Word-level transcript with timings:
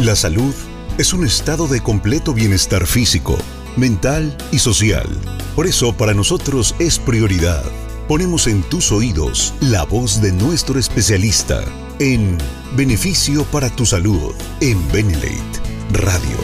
La 0.00 0.14
salud 0.14 0.54
es 0.96 1.12
un 1.12 1.26
estado 1.26 1.66
de 1.66 1.80
completo 1.80 2.32
bienestar 2.32 2.86
físico, 2.86 3.36
mental 3.76 4.38
y 4.52 4.60
social. 4.60 5.08
Por 5.56 5.66
eso 5.66 5.92
para 5.92 6.14
nosotros 6.14 6.76
es 6.78 7.00
prioridad. 7.00 7.64
Ponemos 8.06 8.46
en 8.46 8.62
tus 8.62 8.92
oídos 8.92 9.54
la 9.60 9.82
voz 9.82 10.22
de 10.22 10.30
nuestro 10.30 10.78
especialista 10.78 11.64
en 11.98 12.38
Beneficio 12.76 13.42
para 13.46 13.70
tu 13.70 13.84
Salud 13.84 14.36
en 14.60 14.86
Benelate 14.92 15.60
Radio. 15.90 16.38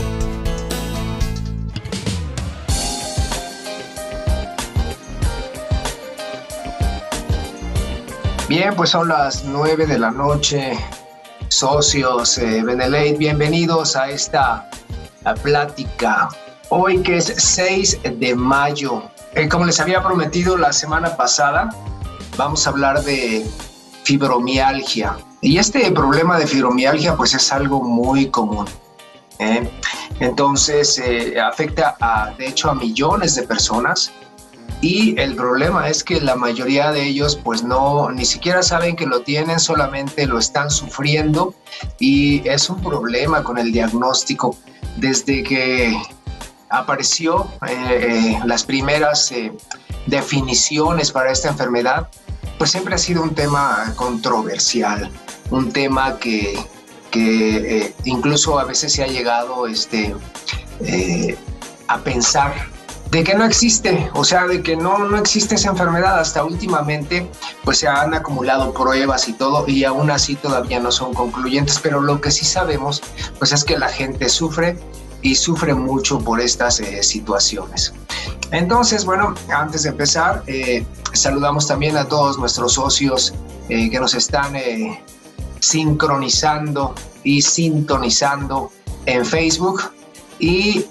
Bien, 8.48 8.74
pues 8.74 8.90
son 8.90 9.06
las 9.06 9.44
nueve 9.44 9.86
de 9.86 10.00
la 10.00 10.10
noche 10.10 10.76
socios 11.54 12.36
eh, 12.38 12.64
Benelete, 12.64 13.16
bienvenidos 13.16 13.94
a 13.94 14.10
esta 14.10 14.68
plática. 15.44 16.28
Hoy 16.68 17.00
que 17.00 17.18
es 17.18 17.26
6 17.26 18.00
de 18.18 18.34
mayo, 18.34 19.04
eh, 19.34 19.48
como 19.48 19.64
les 19.64 19.78
había 19.78 20.02
prometido 20.02 20.56
la 20.56 20.72
semana 20.72 21.16
pasada, 21.16 21.68
vamos 22.36 22.66
a 22.66 22.70
hablar 22.70 23.04
de 23.04 23.46
fibromialgia. 24.02 25.16
Y 25.42 25.58
este 25.58 25.88
problema 25.92 26.40
de 26.40 26.48
fibromialgia 26.48 27.16
pues 27.16 27.34
es 27.34 27.52
algo 27.52 27.80
muy 27.84 28.30
común. 28.30 28.66
¿eh? 29.38 29.70
Entonces 30.18 31.00
afecta 31.40 31.96
a, 32.00 32.32
de 32.36 32.48
hecho 32.48 32.68
a 32.68 32.74
millones 32.74 33.36
de 33.36 33.44
personas 33.44 34.10
y 34.80 35.18
el 35.18 35.34
problema 35.34 35.88
es 35.88 36.04
que 36.04 36.20
la 36.20 36.36
mayoría 36.36 36.92
de 36.92 37.06
ellos 37.06 37.38
pues 37.42 37.62
no, 37.62 38.10
ni 38.10 38.24
siquiera 38.24 38.62
saben 38.62 38.96
que 38.96 39.06
lo 39.06 39.22
tienen, 39.22 39.58
solamente 39.58 40.26
lo 40.26 40.38
están 40.38 40.70
sufriendo 40.70 41.54
y 41.98 42.46
es 42.46 42.68
un 42.68 42.82
problema 42.82 43.42
con 43.42 43.58
el 43.58 43.72
diagnóstico. 43.72 44.56
Desde 44.96 45.42
que 45.42 45.96
apareció 46.68 47.48
eh, 47.66 48.36
eh, 48.36 48.40
las 48.44 48.64
primeras 48.64 49.32
eh, 49.32 49.52
definiciones 50.06 51.10
para 51.10 51.32
esta 51.32 51.48
enfermedad, 51.48 52.08
pues 52.58 52.70
siempre 52.70 52.94
ha 52.94 52.98
sido 52.98 53.22
un 53.22 53.34
tema 53.34 53.92
controversial, 53.96 55.10
un 55.50 55.72
tema 55.72 56.18
que, 56.18 56.58
que 57.10 57.94
incluso 58.04 58.58
a 58.58 58.64
veces 58.64 58.92
se 58.92 59.02
ha 59.02 59.06
llegado 59.06 59.66
este, 59.66 60.14
a 61.88 61.98
pensar 61.98 62.73
de 63.14 63.22
que 63.22 63.36
no 63.36 63.44
existe, 63.44 64.10
o 64.14 64.24
sea, 64.24 64.44
de 64.48 64.60
que 64.60 64.76
no, 64.76 64.98
no 64.98 65.16
existe 65.16 65.54
esa 65.54 65.70
enfermedad. 65.70 66.18
Hasta 66.18 66.42
últimamente, 66.42 67.30
pues 67.62 67.78
se 67.78 67.86
han 67.86 68.12
acumulado 68.12 68.74
pruebas 68.74 69.28
y 69.28 69.34
todo, 69.34 69.68
y 69.68 69.84
aún 69.84 70.10
así 70.10 70.34
todavía 70.34 70.80
no 70.80 70.90
son 70.90 71.14
concluyentes, 71.14 71.78
pero 71.80 72.00
lo 72.00 72.20
que 72.20 72.32
sí 72.32 72.44
sabemos, 72.44 73.00
pues 73.38 73.52
es 73.52 73.62
que 73.62 73.78
la 73.78 73.88
gente 73.88 74.28
sufre 74.28 74.76
y 75.22 75.36
sufre 75.36 75.74
mucho 75.74 76.18
por 76.18 76.40
estas 76.40 76.80
eh, 76.80 77.04
situaciones. 77.04 77.94
Entonces, 78.50 79.04
bueno, 79.04 79.32
antes 79.48 79.84
de 79.84 79.90
empezar, 79.90 80.42
eh, 80.48 80.84
saludamos 81.12 81.68
también 81.68 81.96
a 81.96 82.08
todos 82.08 82.36
nuestros 82.36 82.72
socios 82.72 83.32
eh, 83.68 83.90
que 83.90 84.00
nos 84.00 84.14
están 84.14 84.54
sincronizando 85.60 86.96
y 87.22 87.42
sintonizando 87.42 88.72
en 89.06 89.24
Facebook 89.24 89.82
y 90.40 90.84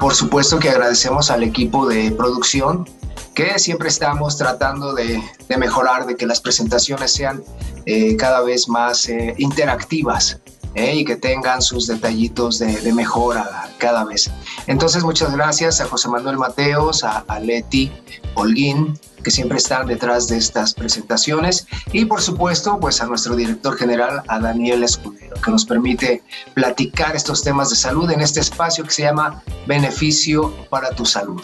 por 0.00 0.14
supuesto 0.14 0.58
que 0.58 0.70
agradecemos 0.70 1.30
al 1.30 1.42
equipo 1.42 1.86
de 1.86 2.10
producción 2.12 2.88
que 3.34 3.58
siempre 3.58 3.88
estamos 3.88 4.36
tratando 4.38 4.94
de, 4.94 5.22
mejorar, 5.58 6.06
de 6.06 6.16
que 6.16 6.26
las 6.26 6.40
presentaciones 6.40 7.12
sean 7.12 7.42
eh, 7.84 8.16
cada 8.16 8.40
vez 8.40 8.68
más 8.68 9.08
eh, 9.08 9.34
interactivas 9.38 10.40
eh, 10.74 10.96
y 10.96 11.04
que 11.04 11.16
tengan 11.16 11.60
sus 11.60 11.86
detallitos 11.86 12.60
de, 12.60 12.92
mejora 12.92 13.70
cada 13.78 14.04
vez. 14.04 14.30
Entonces, 14.66 15.04
muchas 15.04 15.32
gracias 15.32 15.80
a 15.80 15.86
José 15.86 16.08
Manuel 16.08 16.38
Mateos, 16.38 17.04
a, 17.04 17.24
Leti 17.40 17.92
Holguín, 18.34 18.98
que 19.22 19.30
siempre 19.30 19.58
están 19.58 19.86
detrás 19.86 20.28
de 20.28 20.36
estas 20.36 20.74
presentaciones 20.74 21.66
y 21.92 22.04
por 22.04 22.20
supuesto 22.20 22.78
pues 22.78 23.00
a 23.00 23.06
nuestro 23.06 23.34
director 23.34 23.76
general, 23.76 24.22
a 24.28 24.38
Daniel 24.38 24.84
Escudero, 24.84 25.34
que 25.42 25.50
nos 25.50 25.64
permite 25.64 26.22
platicar 26.52 27.16
estos 27.16 27.42
temas 27.42 27.70
de 27.70 27.76
salud 27.76 28.10
en 28.10 28.20
este 28.20 28.40
espacio 28.40 28.84
que 28.84 28.90
se 28.90 29.02
llama 29.02 29.42
Beneficio 29.66 30.54
para 30.68 30.90
tu 30.90 31.06
Salud. 31.06 31.42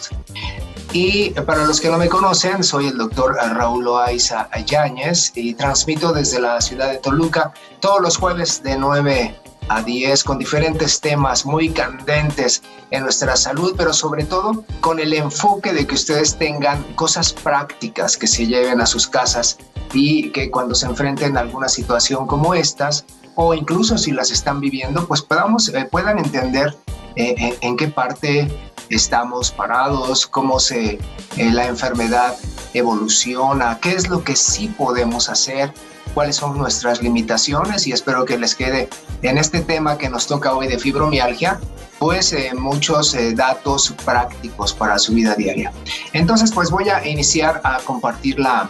Y 0.93 1.29
para 1.31 1.65
los 1.65 1.79
que 1.79 1.89
no 1.89 1.97
me 1.97 2.09
conocen, 2.09 2.63
soy 2.63 2.87
el 2.87 2.97
doctor 2.97 3.35
Raúl 3.35 3.85
Loaiza 3.85 4.49
Ayáñez 4.51 5.31
y 5.35 5.53
transmito 5.53 6.11
desde 6.11 6.41
la 6.41 6.59
ciudad 6.59 6.91
de 6.91 6.97
Toluca 6.97 7.53
todos 7.79 8.01
los 8.01 8.17
jueves 8.17 8.61
de 8.61 8.77
9 8.77 9.40
a 9.69 9.81
10 9.81 10.23
con 10.23 10.37
diferentes 10.37 10.99
temas 10.99 11.45
muy 11.45 11.69
candentes 11.69 12.61
en 12.89 13.03
nuestra 13.03 13.35
salud, 13.35 13.73
pero 13.77 13.93
sobre 13.93 14.25
todo 14.25 14.63
con 14.81 14.99
el 14.99 15.13
enfoque 15.13 15.73
de 15.73 15.87
que 15.87 15.95
ustedes 15.95 16.37
tengan 16.37 16.83
cosas 16.95 17.33
prácticas 17.33 18.17
que 18.17 18.27
se 18.27 18.47
lleven 18.47 18.81
a 18.81 18.85
sus 18.85 19.07
casas 19.07 19.57
y 19.93 20.29
que 20.31 20.49
cuando 20.51 20.75
se 20.75 20.85
enfrenten 20.85 21.37
a 21.37 21.41
alguna 21.41 21.69
situación 21.69 22.27
como 22.27 22.53
estas, 22.53 23.05
o 23.35 23.53
incluso 23.53 23.97
si 23.97 24.11
las 24.11 24.31
están 24.31 24.59
viviendo, 24.59 25.07
pues 25.07 25.21
podamos, 25.21 25.69
eh, 25.69 25.87
puedan 25.89 26.19
entender 26.19 26.75
eh, 27.15 27.57
en, 27.61 27.77
qué 27.77 27.87
parte 27.87 28.47
estamos 28.89 29.51
parados, 29.51 30.25
cómo 30.27 30.59
se, 30.59 30.99
eh, 31.37 31.51
la 31.51 31.67
enfermedad 31.67 32.35
evoluciona, 32.73 33.79
qué 33.81 33.91
es 33.91 34.09
lo 34.09 34.23
que 34.23 34.35
sí 34.35 34.67
podemos 34.67 35.29
hacer, 35.29 35.73
cuáles 36.13 36.35
son 36.35 36.57
nuestras 36.57 37.01
limitaciones 37.01 37.87
y 37.87 37.91
espero 37.91 38.25
que 38.25 38.37
les 38.37 38.55
quede 38.55 38.89
en 39.21 39.37
este 39.37 39.61
tema 39.61 39.97
que 39.97 40.09
nos 40.09 40.27
toca 40.27 40.53
hoy 40.53 40.67
de 40.67 40.77
fibromialgia, 40.77 41.59
pues 41.99 42.33
eh, 42.33 42.51
muchos 42.57 43.13
eh, 43.13 43.33
datos 43.33 43.93
prácticos 44.05 44.73
para 44.73 44.97
su 44.97 45.13
vida 45.13 45.35
diaria. 45.35 45.71
Entonces, 46.13 46.51
pues 46.51 46.71
voy 46.71 46.89
a 46.89 47.07
iniciar 47.07 47.61
a 47.63 47.77
compartir 47.79 48.39
la, 48.39 48.69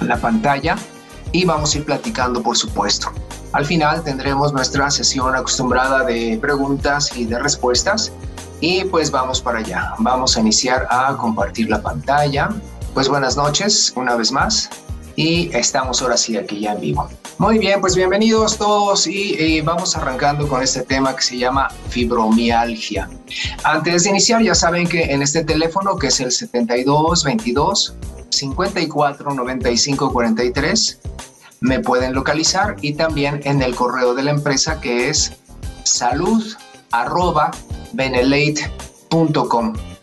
la 0.00 0.16
pantalla 0.16 0.76
y 1.32 1.44
vamos 1.44 1.74
a 1.74 1.78
ir 1.78 1.84
platicando, 1.84 2.42
por 2.42 2.56
supuesto. 2.56 3.12
Al 3.52 3.64
final 3.64 4.02
tendremos 4.02 4.52
nuestra 4.52 4.90
sesión 4.90 5.34
acostumbrada 5.34 6.04
de 6.04 6.38
preguntas 6.40 7.16
y 7.16 7.24
de 7.24 7.38
respuestas 7.38 8.12
y 8.60 8.84
pues 8.84 9.10
vamos 9.10 9.40
para 9.40 9.58
allá. 9.58 9.94
Vamos 9.98 10.36
a 10.36 10.40
iniciar 10.40 10.86
a 10.90 11.16
compartir 11.16 11.68
la 11.68 11.80
pantalla. 11.80 12.48
Pues 12.94 13.08
buenas 13.08 13.36
noches 13.36 13.92
una 13.96 14.14
vez 14.14 14.32
más 14.32 14.70
y 15.16 15.50
estamos 15.56 16.02
ahora 16.02 16.16
sí 16.16 16.36
aquí 16.36 16.60
ya 16.60 16.74
en 16.74 16.80
vivo. 16.80 17.08
Muy 17.38 17.58
bien, 17.58 17.80
pues 17.80 17.96
bienvenidos 17.96 18.56
todos 18.56 19.06
y 19.06 19.34
eh, 19.38 19.62
vamos 19.62 19.96
arrancando 19.96 20.46
con 20.46 20.62
este 20.62 20.82
tema 20.82 21.16
que 21.16 21.22
se 21.22 21.38
llama 21.38 21.68
fibromialgia. 21.88 23.08
Antes 23.64 24.04
de 24.04 24.10
iniciar, 24.10 24.42
ya 24.42 24.54
saben 24.54 24.86
que 24.86 25.04
en 25.04 25.22
este 25.22 25.44
teléfono 25.44 25.96
que 25.96 26.08
es 26.08 26.20
el 26.20 26.30
72 26.30 27.24
22 27.24 27.94
54 28.28 29.34
95 29.34 30.12
43 30.12 31.00
me 31.60 31.80
pueden 31.80 32.14
localizar 32.14 32.76
y 32.82 32.94
también 32.94 33.40
en 33.44 33.62
el 33.62 33.74
correo 33.74 34.14
de 34.14 34.22
la 34.22 34.30
empresa 34.30 34.80
que 34.80 35.08
es 35.08 35.32
salud 35.84 36.44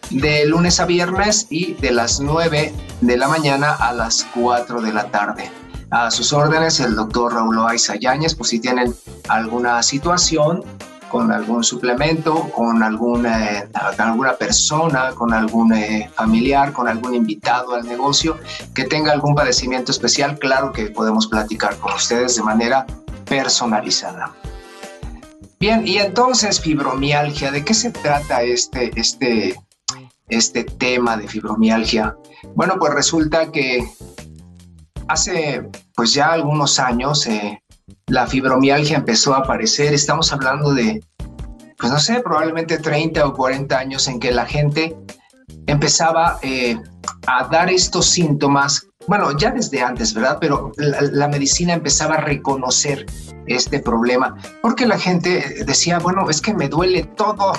de 0.10 0.46
lunes 0.46 0.80
a 0.80 0.86
viernes 0.86 1.48
y 1.50 1.74
de 1.74 1.92
las 1.92 2.20
9 2.20 2.74
de 3.06 3.18
la 3.18 3.28
mañana 3.28 3.74
a 3.74 3.92
las 3.94 4.26
4 4.34 4.82
de 4.82 4.94
la 4.94 5.06
tarde. 5.06 5.52
A 5.92 6.10
sus 6.10 6.32
órdenes 6.32 6.80
el 6.80 6.96
doctor 6.96 7.34
Raúl 7.34 7.56
Loaiza 7.56 7.96
Yáñez, 7.96 8.34
pues 8.36 8.50
si 8.50 8.60
tienen 8.60 8.96
alguna 9.28 9.84
situación 9.84 10.64
con 11.10 11.32
algún 11.32 11.64
suplemento, 11.64 12.50
con 12.50 12.82
alguna, 12.82 13.52
eh, 13.52 13.70
alguna 13.98 14.34
persona, 14.34 15.12
con 15.12 15.34
algún 15.34 15.74
eh, 15.74 16.10
familiar, 16.16 16.72
con 16.72 16.88
algún 16.88 17.14
invitado 17.14 17.76
al 17.76 17.86
negocio 17.86 18.40
que 18.74 18.86
tenga 18.86 19.12
algún 19.12 19.36
padecimiento 19.36 19.92
especial, 19.92 20.40
claro 20.40 20.72
que 20.72 20.88
podemos 20.88 21.28
platicar 21.28 21.78
con 21.78 21.94
ustedes 21.94 22.38
de 22.38 22.44
manera 22.44 22.88
personalizada. 23.26 24.34
Bien, 25.60 25.86
y 25.86 25.98
entonces 25.98 26.60
fibromialgia, 26.60 27.52
¿de 27.52 27.64
qué 27.64 27.74
se 27.74 27.92
trata 27.92 28.42
este, 28.42 28.92
este, 28.96 29.56
este 30.30 30.64
tema 30.64 31.18
de 31.18 31.28
fibromialgia? 31.28 32.16
Bueno, 32.56 32.76
pues 32.80 32.94
resulta 32.94 33.52
que 33.52 33.88
hace 35.08 35.70
pues 35.96 36.14
ya 36.14 36.32
algunos 36.32 36.80
años 36.80 37.28
eh, 37.28 37.62
la 38.08 38.28
fibromialgia 38.28 38.98
empezó 38.98 39.34
a 39.34 39.40
aparecer. 39.40 39.94
Estamos 39.94 40.32
hablando 40.32 40.74
de, 40.74 41.04
pues 41.78 41.92
no 41.92 42.00
sé, 42.00 42.22
probablemente 42.22 42.78
30 42.78 43.26
o 43.26 43.34
40 43.34 43.78
años 43.78 44.08
en 44.08 44.20
que 44.20 44.32
la 44.32 44.46
gente 44.46 44.96
empezaba 45.68 46.40
eh, 46.42 46.78
a 47.28 47.48
dar 47.48 47.70
estos 47.70 48.06
síntomas, 48.06 48.88
bueno, 49.08 49.38
ya 49.38 49.52
desde 49.52 49.82
antes, 49.82 50.14
¿verdad? 50.14 50.38
Pero 50.40 50.72
la, 50.78 51.28
medicina 51.28 51.74
empezaba 51.74 52.16
a 52.16 52.22
reconocer 52.22 53.06
este 53.48 53.80
problema, 53.80 54.36
porque 54.62 54.86
la 54.86 54.98
gente 54.98 55.64
decía, 55.66 56.00
bueno, 56.00 56.30
es 56.30 56.42
que 56.42 56.54
me 56.54 56.70
duele 56.70 57.04
todo, 57.04 57.54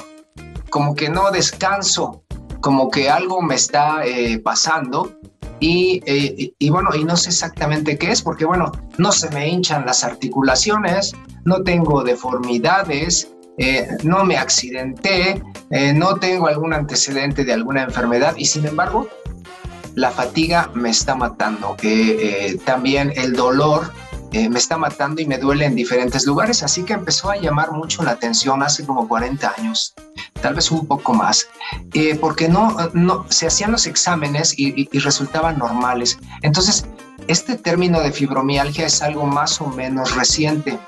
como 0.70 0.94
que 0.94 1.10
no 1.10 1.30
descanso, 1.30 2.23
como 2.64 2.90
que 2.90 3.10
algo 3.10 3.42
me 3.42 3.56
está 3.56 4.06
eh, 4.06 4.38
pasando 4.38 5.14
eh, 5.60 6.54
y, 6.58 6.70
bueno, 6.70 6.94
y 6.94 7.04
no 7.04 7.14
sé 7.14 7.28
exactamente 7.28 7.98
qué 7.98 8.10
es, 8.10 8.22
porque 8.22 8.46
bueno, 8.46 8.72
no 8.96 9.12
se 9.12 9.28
me 9.32 9.46
hinchan 9.46 9.84
las 9.84 10.02
articulaciones, 10.02 11.14
no 11.44 11.62
tengo 11.62 12.02
deformidades, 12.02 13.30
eh, 13.58 13.86
no 14.02 14.24
me 14.24 14.38
accidenté, 14.38 15.42
no 15.94 16.16
tengo 16.16 16.46
algún 16.46 16.72
antecedente 16.72 17.44
de 17.44 17.52
alguna 17.52 17.82
enfermedad 17.82 18.34
y 18.38 18.46
sin 18.46 18.64
embargo 18.64 19.08
la 19.94 20.10
fatiga 20.10 20.70
me 20.74 20.90
está 20.90 21.14
matando, 21.14 21.76
eh, 21.82 22.58
también 22.64 23.12
el 23.14 23.34
dolor 23.34 23.92
me 24.50 24.58
está 24.58 24.76
matando 24.76 25.22
y 25.22 25.26
me 25.26 25.38
duele 25.38 25.64
en 25.64 25.74
diferentes 25.74 26.26
lugares, 26.26 26.62
así 26.62 26.82
que 26.82 26.94
empezó 26.94 27.30
a 27.30 27.36
llamar 27.36 27.72
mucho 27.72 28.02
la 28.02 28.12
atención 28.12 28.62
hace 28.62 28.84
como 28.84 29.06
40 29.06 29.54
años, 29.58 29.94
tal 30.40 30.54
vez 30.54 30.70
un 30.70 30.86
poco 30.86 31.14
más, 31.14 31.46
porque 32.20 32.48
no, 32.48 32.76
no, 32.92 33.26
se 33.30 33.46
hacían 33.46 33.72
los 33.72 33.86
exámenes 33.86 34.58
y, 34.58 34.88
y 34.90 34.98
resultaban 34.98 35.58
normales. 35.58 36.18
Entonces, 36.42 36.86
este 37.28 37.56
término 37.56 38.00
de 38.00 38.12
fibromialgia 38.12 38.86
es 38.86 39.02
algo 39.02 39.24
más 39.24 39.60
o 39.60 39.68
menos 39.68 40.14
reciente. 40.14 40.78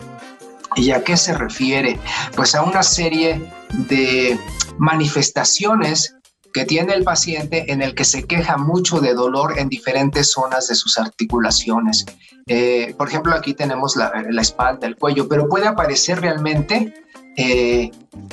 ¿Y 0.74 0.90
a 0.90 1.02
qué 1.02 1.16
se 1.16 1.32
refiere? 1.32 1.98
Pues 2.34 2.54
a 2.54 2.62
una 2.62 2.82
serie 2.82 3.50
de 3.88 4.38
manifestaciones 4.78 6.15
que 6.56 6.64
tiene 6.64 6.94
el 6.94 7.04
paciente 7.04 7.70
en 7.70 7.82
el 7.82 7.94
que 7.94 8.06
se 8.06 8.24
queja 8.24 8.56
mucho 8.56 8.98
de 8.98 9.12
dolor 9.12 9.58
en 9.58 9.68
diferentes 9.68 10.30
zonas 10.30 10.68
de 10.68 10.74
sus 10.74 10.96
articulaciones. 10.96 12.06
Eh, 12.46 12.94
por 12.96 13.08
ejemplo, 13.08 13.34
aquí 13.34 13.52
tenemos 13.52 13.94
la, 13.94 14.10
espalda, 14.40 14.86
el 14.86 14.96
cuello, 14.96 15.28
pero 15.28 15.50
puede 15.50 15.66
aparecer 15.66 16.18
realmente 16.18 16.94
eh, 17.36 17.90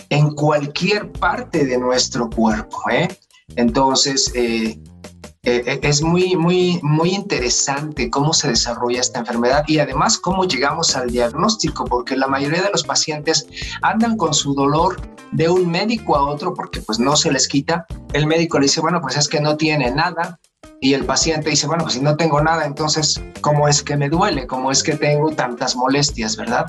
en 0.07 0.35
cualquier 0.35 1.11
parte 1.11 1.65
de 1.65 1.77
nuestro 1.77 2.29
cuerpo. 2.29 2.77
¿eh? 2.89 3.09
Entonces, 3.57 4.31
eh, 5.45 5.61
eh, 5.65 5.79
es 5.83 6.01
muy, 6.01 6.37
muy, 6.37 6.79
muy 6.83 7.09
interesante 7.09 8.09
cómo 8.09 8.31
se 8.33 8.47
desarrolla 8.47 9.01
esta 9.01 9.19
enfermedad 9.19 9.65
y 9.67 9.79
además 9.79 10.17
cómo 10.17 10.45
llegamos 10.45 10.95
al 10.95 11.09
diagnóstico, 11.09 11.83
porque 11.83 12.15
la 12.15 12.27
mayoría 12.27 12.61
de 12.61 12.69
los 12.71 12.83
pacientes 12.83 13.45
andan 13.81 14.15
con 14.15 14.33
su 14.33 14.53
dolor 14.53 15.01
de 15.33 15.49
un 15.49 15.69
médico 15.69 16.15
a 16.15 16.23
otro 16.23 16.53
porque 16.53 16.79
pues 16.79 16.97
no 16.97 17.17
se 17.17 17.29
les 17.29 17.49
quita. 17.49 17.85
El 18.13 18.25
médico 18.25 18.57
le 18.57 18.67
dice, 18.67 18.79
bueno, 18.79 19.01
pues 19.01 19.17
es 19.17 19.27
que 19.27 19.41
no 19.41 19.57
tiene 19.57 19.91
nada. 19.91 20.39
Y 20.79 20.93
el 20.93 21.05
paciente 21.05 21.49
dice, 21.49 21.67
bueno, 21.67 21.83
pues 21.83 21.95
si 21.95 22.01
no 22.01 22.15
tengo 22.15 22.41
nada, 22.41 22.65
entonces, 22.65 23.21
¿cómo 23.41 23.67
es 23.67 23.83
que 23.83 23.97
me 23.97 24.09
duele? 24.09 24.47
¿Cómo 24.47 24.71
es 24.71 24.81
que 24.81 24.95
tengo 24.95 25.31
tantas 25.31 25.75
molestias, 25.75 26.37
verdad? 26.37 26.65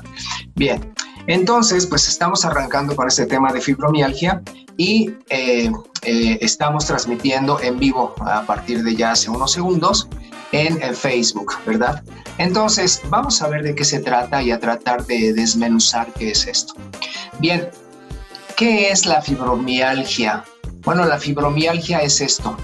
Bien, 0.55 0.93
entonces, 1.27 1.87
pues 1.87 2.07
estamos 2.07 2.45
arrancando 2.45 2.95
con 2.95 3.07
este 3.07 3.25
tema 3.25 3.51
de 3.51 3.61
fibromialgia 3.61 4.41
y 4.77 5.13
eh, 5.29 5.71
eh, 6.03 6.37
estamos 6.41 6.85
transmitiendo 6.85 7.59
en 7.61 7.79
vivo 7.79 8.13
a 8.19 8.43
partir 8.43 8.83
de 8.83 8.95
ya 8.95 9.11
hace 9.11 9.29
unos 9.29 9.51
segundos 9.51 10.07
en, 10.51 10.79
Facebook, 10.95 11.53
¿verdad? 11.65 12.03
Entonces, 12.37 13.01
vamos 13.09 13.41
a 13.41 13.47
ver 13.47 13.63
de 13.63 13.75
qué 13.75 13.83
se 13.83 13.99
trata 13.99 14.41
y 14.41 14.51
a 14.51 14.59
tratar 14.59 15.05
de 15.05 15.33
desmenuzar 15.33 16.13
qué 16.13 16.31
es 16.31 16.47
esto. 16.47 16.75
Bien, 17.39 17.69
¿qué 18.55 18.89
es 18.89 19.05
la 19.05 19.21
fibromialgia? 19.21 20.45
Bueno, 20.83 21.05
la 21.05 21.17
fibromialgia 21.17 21.99
es 21.99 22.21
esto, 22.21 22.55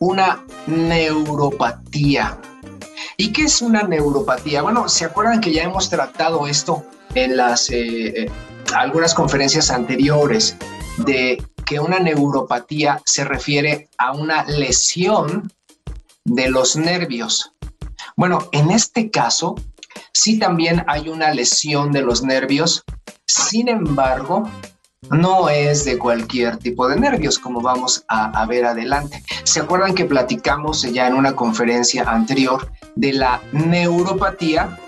una 0.00 0.44
neuropatía. 0.66 2.38
¿Y 3.16 3.32
qué 3.32 3.42
es 3.42 3.62
una 3.62 3.82
neuropatía? 3.84 4.62
Bueno, 4.62 4.88
¿se 4.88 5.04
acuerdan 5.04 5.40
que 5.40 5.52
ya 5.52 5.62
hemos 5.62 5.88
tratado 5.88 6.46
esto 6.46 6.84
en 7.24 7.36
las 7.36 7.70
eh, 7.70 8.30
algunas 8.74 9.14
conferencias 9.14 9.70
anteriores 9.70 10.56
de 10.98 11.42
que 11.64 11.80
una 11.80 11.98
neuropatía 11.98 13.00
se 13.04 13.24
refiere 13.24 13.88
a 13.98 14.12
una 14.12 14.44
lesión 14.44 15.52
de 16.24 16.48
los 16.50 16.76
nervios. 16.76 17.52
Bueno, 18.16 18.48
en 18.52 18.70
este 18.70 19.10
caso, 19.10 19.54
sí 20.12 20.38
también 20.38 20.84
hay 20.86 21.08
una 21.08 21.32
lesión 21.32 21.92
de 21.92 22.02
los 22.02 22.22
nervios, 22.22 22.84
sin 23.26 23.68
embargo, 23.68 24.48
no 25.10 25.48
es 25.48 25.84
de 25.84 25.98
cualquier 25.98 26.56
tipo 26.56 26.88
de 26.88 26.96
nervios, 26.96 27.38
como 27.38 27.60
vamos 27.60 28.04
a, 28.08 28.44
ver 28.46 28.64
adelante. 28.64 29.22
¿Se 29.44 29.60
acuerdan 29.60 29.94
que 29.94 30.04
platicamos 30.04 30.82
ya 30.82 31.06
en 31.06 31.14
una 31.14 31.36
conferencia 31.36 32.02
anterior 32.02 32.70
de 32.96 33.12
la 33.12 33.40
neuropatía 33.52 34.78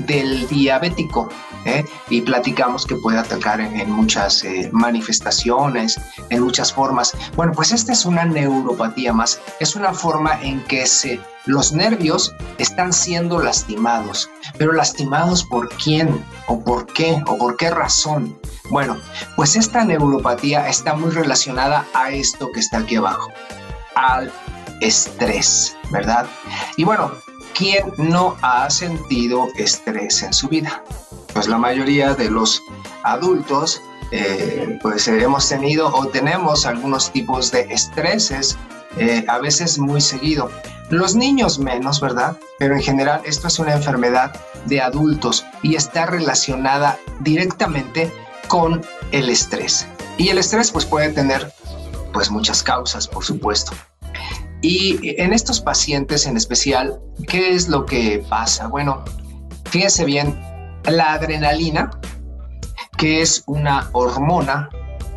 del 0.00 0.46
diabético? 0.48 1.28
¿Eh? 1.66 1.84
y 2.08 2.22
platicamos 2.22 2.86
que 2.86 2.96
puede 2.96 3.18
atacar 3.18 3.60
en, 3.60 3.90
muchas 3.90 4.44
eh, 4.44 4.70
manifestaciones, 4.72 6.00
en 6.30 6.42
muchas 6.42 6.72
formas. 6.72 7.12
Bueno, 7.34 7.52
pues 7.52 7.72
esta 7.72 7.92
es 7.92 8.06
una 8.06 8.24
neuropatía 8.24 9.12
más, 9.12 9.40
es 9.60 9.76
una 9.76 9.92
forma 9.92 10.40
en 10.42 10.62
que 10.64 10.86
se, 10.86 11.20
los 11.44 11.72
nervios 11.72 12.34
están 12.58 12.92
siendo 12.92 13.38
lastimados, 13.40 14.30
pero 14.58 14.72
lastimados 14.72 15.44
por 15.44 15.68
quién 15.68 16.24
o 16.46 16.60
por 16.62 16.86
qué 16.86 17.22
o 17.26 17.36
por 17.36 17.56
qué 17.56 17.70
razón. 17.70 18.38
Bueno, 18.70 18.96
pues 19.36 19.56
esta 19.56 19.84
neuropatía 19.84 20.68
está 20.68 20.94
muy 20.94 21.10
relacionada 21.10 21.86
a 21.94 22.10
esto 22.10 22.50
que 22.52 22.60
está 22.60 22.78
aquí 22.78 22.96
abajo, 22.96 23.28
al 23.94 24.32
estrés, 24.80 25.76
¿verdad? 25.90 26.26
Y 26.76 26.84
bueno, 26.84 27.12
¿quién 27.54 27.92
no 27.96 28.36
ha 28.42 28.68
sentido 28.70 29.48
estrés 29.56 30.22
en 30.22 30.32
su 30.32 30.48
vida? 30.48 30.82
Pues 31.36 31.48
la 31.48 31.58
mayoría 31.58 32.14
de 32.14 32.30
los 32.30 32.62
adultos 33.02 33.82
eh, 34.10 34.78
pues 34.80 35.06
hemos 35.06 35.46
tenido 35.46 35.94
o 35.94 36.06
tenemos 36.06 36.64
algunos 36.64 37.12
tipos 37.12 37.50
de 37.50 37.60
estreses, 37.68 38.56
eh, 38.96 39.22
a 39.28 39.38
veces 39.38 39.78
muy 39.78 40.00
seguido. 40.00 40.50
Los 40.88 41.14
niños 41.14 41.58
menos, 41.58 42.00
¿verdad? 42.00 42.38
Pero 42.58 42.74
en 42.74 42.82
general 42.82 43.20
esto 43.26 43.48
es 43.48 43.58
una 43.58 43.74
enfermedad 43.74 44.34
de 44.64 44.80
adultos 44.80 45.44
y 45.60 45.74
está 45.74 46.06
relacionada 46.06 46.98
directamente 47.20 48.10
con 48.48 48.80
el 49.12 49.28
estrés. 49.28 49.86
Y 50.16 50.30
el 50.30 50.38
estrés 50.38 50.70
pues 50.70 50.86
puede 50.86 51.10
tener 51.10 51.52
pues 52.14 52.30
muchas 52.30 52.62
causas, 52.62 53.06
por 53.06 53.26
supuesto. 53.26 53.72
Y 54.62 55.20
en 55.20 55.34
estos 55.34 55.60
pacientes 55.60 56.24
en 56.24 56.38
especial, 56.38 56.98
¿qué 57.28 57.52
es 57.52 57.68
lo 57.68 57.84
que 57.84 58.24
pasa? 58.26 58.68
Bueno, 58.68 59.04
fíjense 59.66 60.06
bien, 60.06 60.34
la 60.86 61.14
adrenalina, 61.14 61.90
que 62.96 63.22
es 63.22 63.42
una 63.46 63.88
hormona 63.92 64.68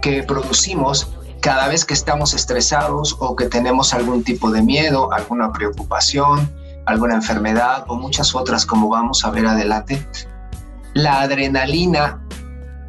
que 0.01 0.23
producimos 0.23 1.13
cada 1.41 1.67
vez 1.67 1.85
que 1.85 1.93
estamos 1.93 2.33
estresados 2.33 3.15
o 3.19 3.35
que 3.35 3.45
tenemos 3.45 3.93
algún 3.93 4.23
tipo 4.23 4.51
de 4.51 4.61
miedo, 4.61 5.11
alguna 5.13 5.51
preocupación, 5.53 6.51
alguna 6.85 7.15
enfermedad 7.15 7.85
o 7.87 7.95
muchas 7.95 8.35
otras 8.35 8.65
como 8.65 8.89
vamos 8.89 9.23
a 9.23 9.29
ver 9.29 9.45
adelante, 9.45 10.05
la 10.93 11.21
adrenalina 11.21 12.21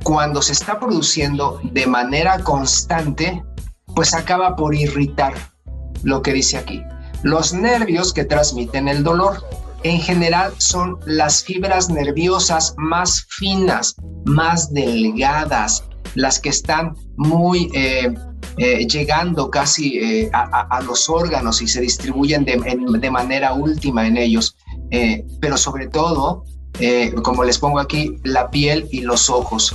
cuando 0.02 0.42
se 0.42 0.52
está 0.52 0.80
produciendo 0.80 1.60
de 1.62 1.86
manera 1.86 2.38
constante, 2.40 3.44
pues 3.94 4.14
acaba 4.14 4.56
por 4.56 4.74
irritar 4.74 5.34
lo 6.02 6.22
que 6.22 6.32
dice 6.32 6.56
aquí. 6.56 6.82
Los 7.22 7.52
nervios 7.52 8.14
que 8.14 8.24
transmiten 8.24 8.88
el 8.88 9.04
dolor 9.04 9.44
en 9.82 10.00
general 10.00 10.52
son 10.58 10.98
las 11.06 11.42
fibras 11.42 11.88
nerviosas 11.88 12.74
más 12.76 13.26
finas, 13.28 13.96
más 14.24 14.72
delgadas, 14.72 15.84
las 16.14 16.38
que 16.38 16.50
están 16.50 16.94
muy 17.16 17.70
eh, 17.74 18.12
eh, 18.58 18.86
llegando 18.86 19.50
casi 19.50 19.98
eh, 19.98 20.30
a, 20.32 20.80
los 20.82 21.08
órganos 21.08 21.62
y 21.62 21.68
se 21.68 21.80
distribuyen 21.80 22.44
de, 22.44 23.10
manera 23.10 23.54
última 23.54 24.06
en 24.06 24.16
ellos, 24.16 24.56
pero 25.40 25.56
sobre 25.56 25.88
todo, 25.88 26.44
como 27.22 27.44
les 27.44 27.58
pongo 27.58 27.78
aquí, 27.78 28.16
la 28.24 28.50
piel 28.50 28.88
y 28.90 29.00
los 29.00 29.30
ojos. 29.30 29.74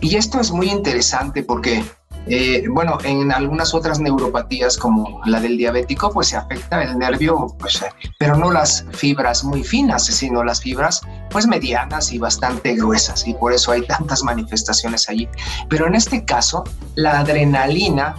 Y 0.00 0.16
esto 0.16 0.40
es 0.40 0.50
muy 0.50 0.68
interesante 0.68 1.44
porque 1.44 1.84
eh, 2.26 2.64
bueno, 2.68 2.98
en 3.02 3.32
algunas 3.32 3.74
otras 3.74 3.98
neuropatías 3.98 4.76
como 4.76 5.20
la 5.26 5.40
del 5.40 5.56
diabético, 5.56 6.10
pues 6.12 6.28
se 6.28 6.36
afecta 6.36 6.82
el 6.82 6.96
nervio, 6.98 7.48
pues, 7.58 7.82
eh, 7.82 7.90
pero 8.18 8.36
no 8.36 8.52
las 8.52 8.86
fibras 8.92 9.42
muy 9.42 9.64
finas, 9.64 10.06
sino 10.06 10.44
las 10.44 10.60
fibras 10.60 11.02
pues 11.30 11.46
medianas 11.46 12.12
y 12.12 12.18
bastante 12.18 12.74
gruesas 12.74 13.26
y 13.26 13.34
por 13.34 13.52
eso 13.52 13.72
hay 13.72 13.82
tantas 13.82 14.22
manifestaciones 14.24 15.08
allí. 15.08 15.28
Pero 15.68 15.86
en 15.86 15.94
este 15.94 16.24
caso, 16.24 16.62
la 16.94 17.20
adrenalina 17.20 18.14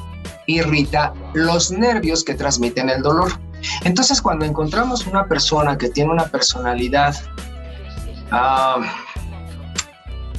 irrita 0.48 1.14
los 1.34 1.72
nervios 1.72 2.24
que 2.24 2.34
transmiten 2.34 2.90
el 2.90 3.02
dolor. 3.02 3.32
Entonces, 3.86 4.22
cuando 4.22 4.44
encontramos 4.44 5.08
una 5.08 5.26
persona 5.26 5.78
que 5.78 5.88
tiene 5.90 6.12
una 6.12 6.26
personalidad 6.26 7.16
ah, 8.32 8.80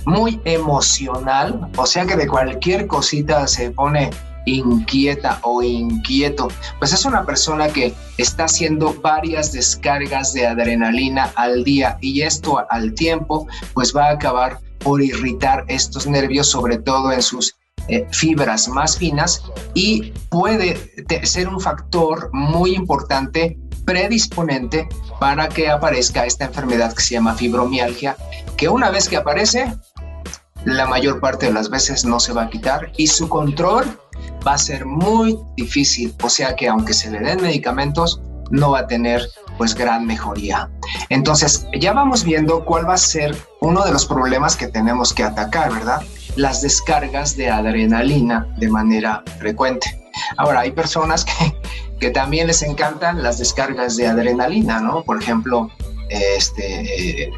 muy 0.07 0.41
emocional, 0.45 1.69
o 1.77 1.87
sea 1.87 2.07
que 2.07 2.17
de 2.17 2.27
cualquier 2.27 2.87
cosita 2.87 3.47
se 3.47 3.71
pone 3.71 4.11
inquieta 4.47 5.39
o 5.43 5.63
inquieto, 5.63 6.49
pues 6.79 6.93
es 6.93 7.05
una 7.05 7.25
persona 7.25 7.69
que 7.69 7.95
está 8.19 8.45
haciendo 8.45 8.95
varias 9.01 9.53
descargas 9.53 10.33
de 10.33 10.47
adrenalina 10.47 11.33
al 11.37 11.65
día 11.65 11.99
y 12.01 12.23
esto 12.23 12.63
al 12.71 12.95
tiempo 12.95 13.47
pues 13.73 13.95
va 13.97 14.09
a 14.09 14.13
acabar 14.13 14.59
por 14.81 15.03
irritar 15.03 15.65
estos 15.69 16.07
nervios, 16.07 16.49
sobre 16.49 16.79
todo 16.79 17.11
en 17.11 17.23
sus 17.23 17.57
eh, 17.89 18.07
fibras 18.13 18.69
más 18.69 18.97
finas 18.99 19.43
y 19.75 20.13
puede 20.31 20.79
ser 21.25 21.49
un 21.49 21.61
factor 21.61 22.31
muy 22.33 22.75
importante 22.75 23.59
predisponente 23.85 24.89
para 25.21 25.49
que 25.49 25.69
aparezca 25.69 26.25
esta 26.25 26.47
enfermedad 26.47 26.95
que 26.95 27.03
se 27.03 27.15
llama 27.15 27.35
fibromialgia, 27.35 28.17
que 28.57 28.69
una 28.69 28.91
vez 28.91 29.09
que 29.09 29.17
aparece, 29.17 29.73
la 30.65 30.87
mayor 30.87 31.21
parte 31.21 31.47
de 31.47 31.53
las 31.53 31.69
veces 31.69 32.05
no 32.05 32.21
se 32.21 32.33
va 32.33 32.45
a 32.45 32.51
quitar 32.51 32.93
y 32.97 33.07
su 33.07 33.29
control 33.29 33.99
va 34.47 34.55
a 34.55 34.59
ser 34.59 34.87
muy 34.87 35.39
difícil, 35.57 36.15
o 36.23 36.29
sea 36.29 36.55
que 36.57 36.69
aunque 36.69 36.95
se 36.95 37.11
le 37.11 37.21
den 37.21 37.43
medicamentos, 37.43 38.21
no 38.51 38.73
va 38.73 38.81
a 38.81 38.87
tener 38.87 39.29
pues 39.59 39.75
gran 39.75 40.07
mejoría. 40.07 40.69
Entonces, 41.09 41.67
ya 41.79 41.93
vamos 41.93 42.25
viendo 42.25 42.65
cuál 42.65 42.89
va 42.89 42.95
a 42.95 42.99
ser 42.99 43.37
uno 43.61 43.85
de 43.85 43.93
los 43.93 44.05
problemas 44.07 44.57
que 44.57 44.69
tenemos 44.69 45.13
que 45.13 45.23
atacar, 45.23 45.73
¿verdad? 45.73 46.03
Las 46.37 46.63
descargas 46.63 47.37
de 47.37 47.49
adrenalina 47.49 48.47
de 48.59 48.69
manera 48.69 49.23
frecuente. 49.39 50.03
Ahora, 50.37 50.61
hay 50.61 50.73
personas 50.73 51.25
que, 51.25 51.55
que 52.01 52.11
también 52.11 52.49
les 52.49 52.63
encantan 52.63 53.23
las 53.23 53.39
descargas 53.39 53.97
de 53.97 54.09
adrenalina, 54.09 54.81
¿no? 54.81 55.03
Por 55.05 55.23
ejemplo, 55.23 55.71
este, 56.09 57.31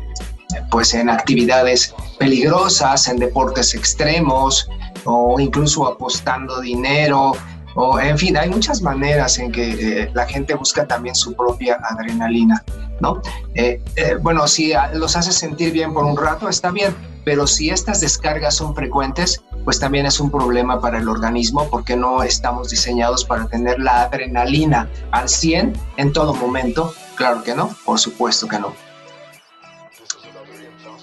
pues 0.70 0.94
en 0.94 1.10
actividades 1.10 1.94
peligrosas, 2.18 3.08
en 3.08 3.18
deportes 3.18 3.74
extremos 3.74 4.68
o 5.04 5.38
incluso 5.38 5.86
apostando 5.86 6.60
dinero, 6.60 7.34
o 7.76 8.00
en 8.00 8.16
fin, 8.16 8.36
hay 8.38 8.48
muchas 8.48 8.80
maneras 8.80 9.38
en 9.38 9.52
que 9.52 10.02
eh, 10.02 10.10
la 10.14 10.26
gente 10.26 10.54
busca 10.54 10.86
también 10.86 11.14
su 11.14 11.34
propia 11.34 11.78
adrenalina, 11.82 12.64
¿no? 13.00 13.20
Eh, 13.54 13.82
eh, 13.96 14.16
bueno, 14.18 14.48
si 14.48 14.72
los 14.94 15.14
hace 15.14 15.30
sentir 15.30 15.72
bien 15.72 15.92
por 15.92 16.06
un 16.06 16.16
rato, 16.16 16.48
está 16.48 16.70
bien, 16.70 16.96
pero 17.26 17.46
si 17.46 17.68
estas 17.68 18.00
descargas 18.00 18.54
son 18.54 18.74
frecuentes, 18.74 19.42
pues 19.64 19.78
también 19.78 20.06
es 20.06 20.20
un 20.20 20.30
problema 20.30 20.80
para 20.80 20.98
el 20.98 21.08
organismo 21.08 21.68
porque 21.68 21.96
no 21.96 22.22
estamos 22.22 22.70
diseñados 22.70 23.26
para 23.26 23.46
tener 23.46 23.78
la 23.78 24.04
adrenalina 24.04 24.88
al 25.10 25.28
100 25.28 25.74
en 25.98 26.12
todo 26.14 26.32
momento. 26.32 26.94
Claro 27.14 27.42
que 27.42 27.54
no, 27.54 27.76
por 27.84 27.98
supuesto 27.98 28.48
que 28.48 28.58
no. 28.58 28.85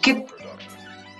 ¿Qué 0.03 0.25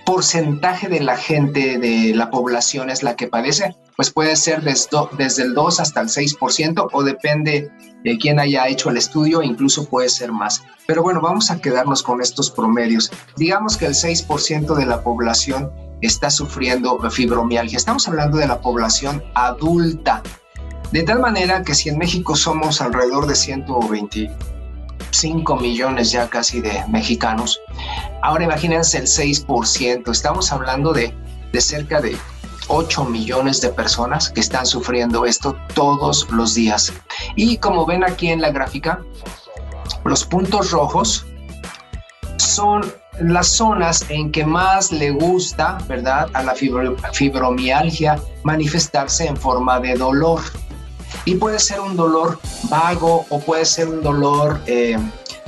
porcentaje 0.06 0.90
de 0.90 1.00
la 1.00 1.16
gente 1.16 1.80
de 1.80 2.14
la 2.14 2.30
población 2.30 2.90
es 2.90 3.02
la 3.02 3.16
que 3.16 3.28
padece? 3.28 3.78
Pues 3.96 4.12
puede 4.12 4.36
ser 4.36 4.62
desde, 4.62 5.44
el 5.44 5.54
2 5.54 5.80
hasta 5.80 6.02
el 6.02 6.10
6% 6.10 6.90
o 6.92 7.04
depende 7.04 7.72
de 8.04 8.18
quién 8.18 8.42
haya 8.42 8.68
hecho 8.68 8.90
el 8.90 8.98
estudio, 8.98 9.42
incluso 9.42 9.88
puede 9.88 10.10
ser 10.10 10.34
más. 10.34 10.64
Pero 10.86 11.02
bueno, 11.02 11.22
vamos 11.22 11.50
a 11.50 11.62
quedarnos 11.62 12.04
con 12.04 12.20
estos 12.20 12.52
promedios. 12.52 13.10
Digamos 13.38 13.78
que 13.78 13.86
el 13.86 13.94
6% 13.94 14.76
de 14.76 14.86
la 14.86 15.02
población 15.02 15.72
está 16.02 16.30
sufriendo 16.30 17.00
fibromialgia. 17.10 17.78
Estamos 17.78 18.06
hablando 18.10 18.38
de 18.38 18.48
la 18.48 18.60
población 18.60 19.24
adulta. 19.34 20.22
De 20.92 21.04
tal 21.04 21.20
manera 21.20 21.64
que 21.64 21.74
si 21.74 21.88
en 21.88 21.98
México 21.98 22.36
somos 22.36 22.82
alrededor 22.82 23.28
de 23.28 23.36
120 23.36 24.30
5 25.14 25.56
millones 25.58 26.12
ya 26.12 26.30
casi 26.30 26.60
de 26.60 26.84
mexicanos. 26.90 27.62
Ahora 28.22 28.44
imagínense 28.44 28.98
el 28.98 29.06
6%, 29.06 30.12
estamos 30.12 30.52
hablando 30.52 30.92
de, 30.92 31.14
de 31.52 31.62
cerca 31.62 32.02
de 32.02 32.18
8 32.68 33.06
millones 33.06 33.62
de 33.62 33.70
personas 33.70 34.30
que 34.30 34.40
están 34.40 34.66
sufriendo 34.66 35.26
esto 35.26 35.56
todos 35.74 36.30
los 36.32 36.54
días. 36.54 36.92
Y 37.36 37.58
como 37.58 37.86
ven 37.86 38.04
aquí 38.04 38.30
en 38.30 38.42
la 38.42 38.52
gráfica, 38.52 39.02
los 40.04 40.26
puntos 40.26 40.72
rojos 40.72 41.26
son 42.38 42.92
las 43.20 43.48
zonas 43.48 44.06
en 44.10 44.32
que 44.32 44.46
más 44.46 44.92
le 44.92 45.12
gusta, 45.12 45.78
¿verdad?, 45.88 46.30
a 46.34 46.44
la 46.44 46.56
fibromialgia 46.56 48.20
manifestarse 48.44 49.28
en 49.28 49.38
forma 49.38 49.80
de 49.80 49.96
dolor. 49.96 50.42
Y 51.26 51.36
puede 51.36 51.60
ser 51.60 51.80
un 51.80 51.96
dolor 51.96 52.40
vago 52.70 53.26
o 53.30 53.40
puede 53.40 53.66
ser 53.66 53.88
un 53.88 54.04
dolor 54.04 54.60
eh, 54.66 54.98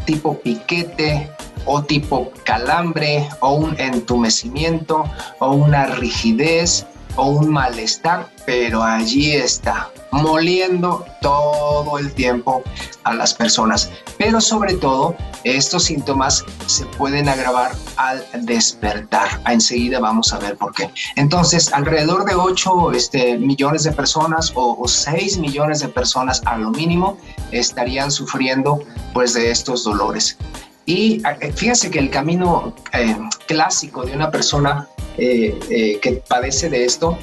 tipo 0.05 0.39
piquete 0.39 1.29
o 1.65 1.83
tipo 1.83 2.31
calambre 2.43 3.27
o 3.41 3.55
un 3.55 3.79
entumecimiento 3.79 5.03
o 5.39 5.51
una 5.51 5.87
rigidez 5.87 6.85
o 7.15 7.29
un 7.29 7.49
malestar, 7.49 8.27
pero 8.45 8.83
allí 8.83 9.33
está, 9.33 9.89
moliendo 10.11 11.05
todo 11.21 11.97
el 11.97 12.13
tiempo 12.13 12.63
a 13.03 13.13
las 13.13 13.33
personas. 13.33 13.91
Pero 14.17 14.39
sobre 14.39 14.75
todo, 14.75 15.15
estos 15.43 15.83
síntomas 15.83 16.43
se 16.65 16.85
pueden 16.85 17.27
agravar 17.27 17.71
al 17.97 18.25
despertar. 18.45 19.41
Enseguida 19.47 19.99
vamos 19.99 20.33
a 20.33 20.39
ver 20.39 20.57
por 20.57 20.73
qué. 20.73 20.89
Entonces, 21.15 21.71
alrededor 21.73 22.25
de 22.25 22.35
8 22.35 22.91
este, 22.93 23.37
millones 23.37 23.83
de 23.83 23.91
personas 23.91 24.51
o, 24.55 24.87
6 24.87 25.37
millones 25.39 25.79
de 25.79 25.87
personas 25.89 26.41
a 26.45 26.57
lo 26.57 26.71
mínimo 26.71 27.17
estarían 27.51 28.11
sufriendo 28.11 28.79
pues 29.13 29.33
de 29.33 29.51
estos 29.51 29.83
dolores. 29.83 30.37
Y 30.85 31.21
eh, 31.41 31.51
fíjense 31.51 31.89
que 31.89 31.99
el 31.99 32.11
camino 32.11 32.75
eh, 32.93 33.17
clásico 33.47 34.05
de 34.05 34.13
una 34.13 34.29
persona 34.29 34.87
eh, 35.17 35.99
que 36.01 36.23
padece 36.27 36.69
de 36.69 36.85
esto 36.85 37.17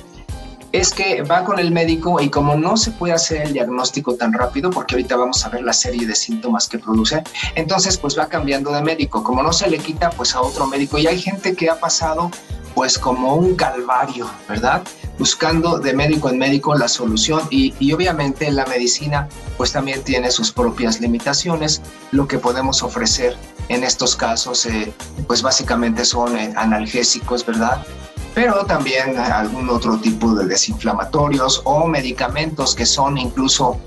es 0.73 0.91
que 0.93 1.23
va 1.23 1.45
con 1.45 1.59
el 1.59 1.71
médico 1.71 2.21
y 2.21 2.31
como 2.31 2.57
no 2.57 2.77
se 2.79 2.91
puede 2.93 3.13
hacer 3.13 3.43
el 3.43 3.53
diagnóstico 3.53 4.15
tan 4.15 4.33
rápido, 4.33 4.71
porque 4.71 4.95
ahorita 4.95 5.17
vamos 5.17 5.45
a 5.45 5.51
ver 5.51 5.63
la 5.63 5.75
serie 5.75 6.07
de 6.07 6.15
síntomas 6.15 6.67
que 6.67 6.79
produce, 6.79 7.23
entonces 7.55 7.99
pues 7.99 8.19
va 8.19 8.27
cambiando 8.27 8.73
de 8.73 8.83
médico. 8.83 9.23
Como 9.23 9.43
no 9.43 9.53
se 9.53 9.69
le 9.69 9.79
quita, 9.79 10.11
pues 10.11 10.35
a 10.35 10.41
otro 10.41 10.67
médico. 10.67 10.99
Y 10.99 11.07
hay 11.07 11.21
gente 11.21 11.55
que 11.55 11.69
ha 11.69 11.79
pasado 11.79 12.31
pues 12.75 12.99
como 12.99 13.35
un 13.35 13.55
calvario, 13.55 14.31
¿verdad? 14.49 14.83
Buscando 15.23 15.79
de 15.79 15.93
médico 15.93 16.31
en 16.31 16.39
médico 16.39 16.75
la 16.75 16.89
solución 16.89 17.43
y, 17.49 17.93
obviamente 17.93 18.51
la 18.51 18.67
medicina 18.67 19.29
pues 19.57 19.71
también 19.71 20.03
tiene 20.03 20.33
sus 20.33 20.51
propias 20.51 21.01
limitaciones. 21.01 21.81
Lo 22.11 22.27
que 22.27 22.41
podemos 22.41 22.83
ofrecer 22.83 23.37
en 23.69 23.85
estos 23.85 24.17
casos 24.17 24.67
eh, 24.67 24.93
pues 25.29 25.41
básicamente 25.41 26.05
son 26.05 26.37
eh, 26.37 26.53
analgésicos, 26.57 27.47
¿verdad? 27.47 27.87
pero 28.35 28.67
también 28.67 29.17
algún 29.17 29.71
otro 29.71 29.97
tipo 29.97 30.35
de 30.35 30.47
desinflamatorios 30.47 31.63
o 31.67 31.87
medicamentos 31.87 32.75
que 32.75 32.85
son 32.85 33.17
incluso 33.17 33.79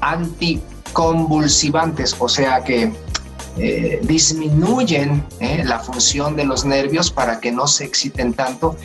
anticonvulsivantes, 0.00 2.14
o 2.20 2.28
sea 2.28 2.62
que 2.62 2.92
eh, 3.56 4.00
disminuyen 4.02 5.24
eh, 5.38 5.62
la 5.64 5.78
función 5.78 6.34
de 6.34 6.44
los 6.44 6.64
nervios 6.64 7.12
para 7.12 7.38
que 7.38 7.52
no 7.52 7.68
se 7.68 7.84
exciten 7.84 8.34
tanto. 8.34 8.76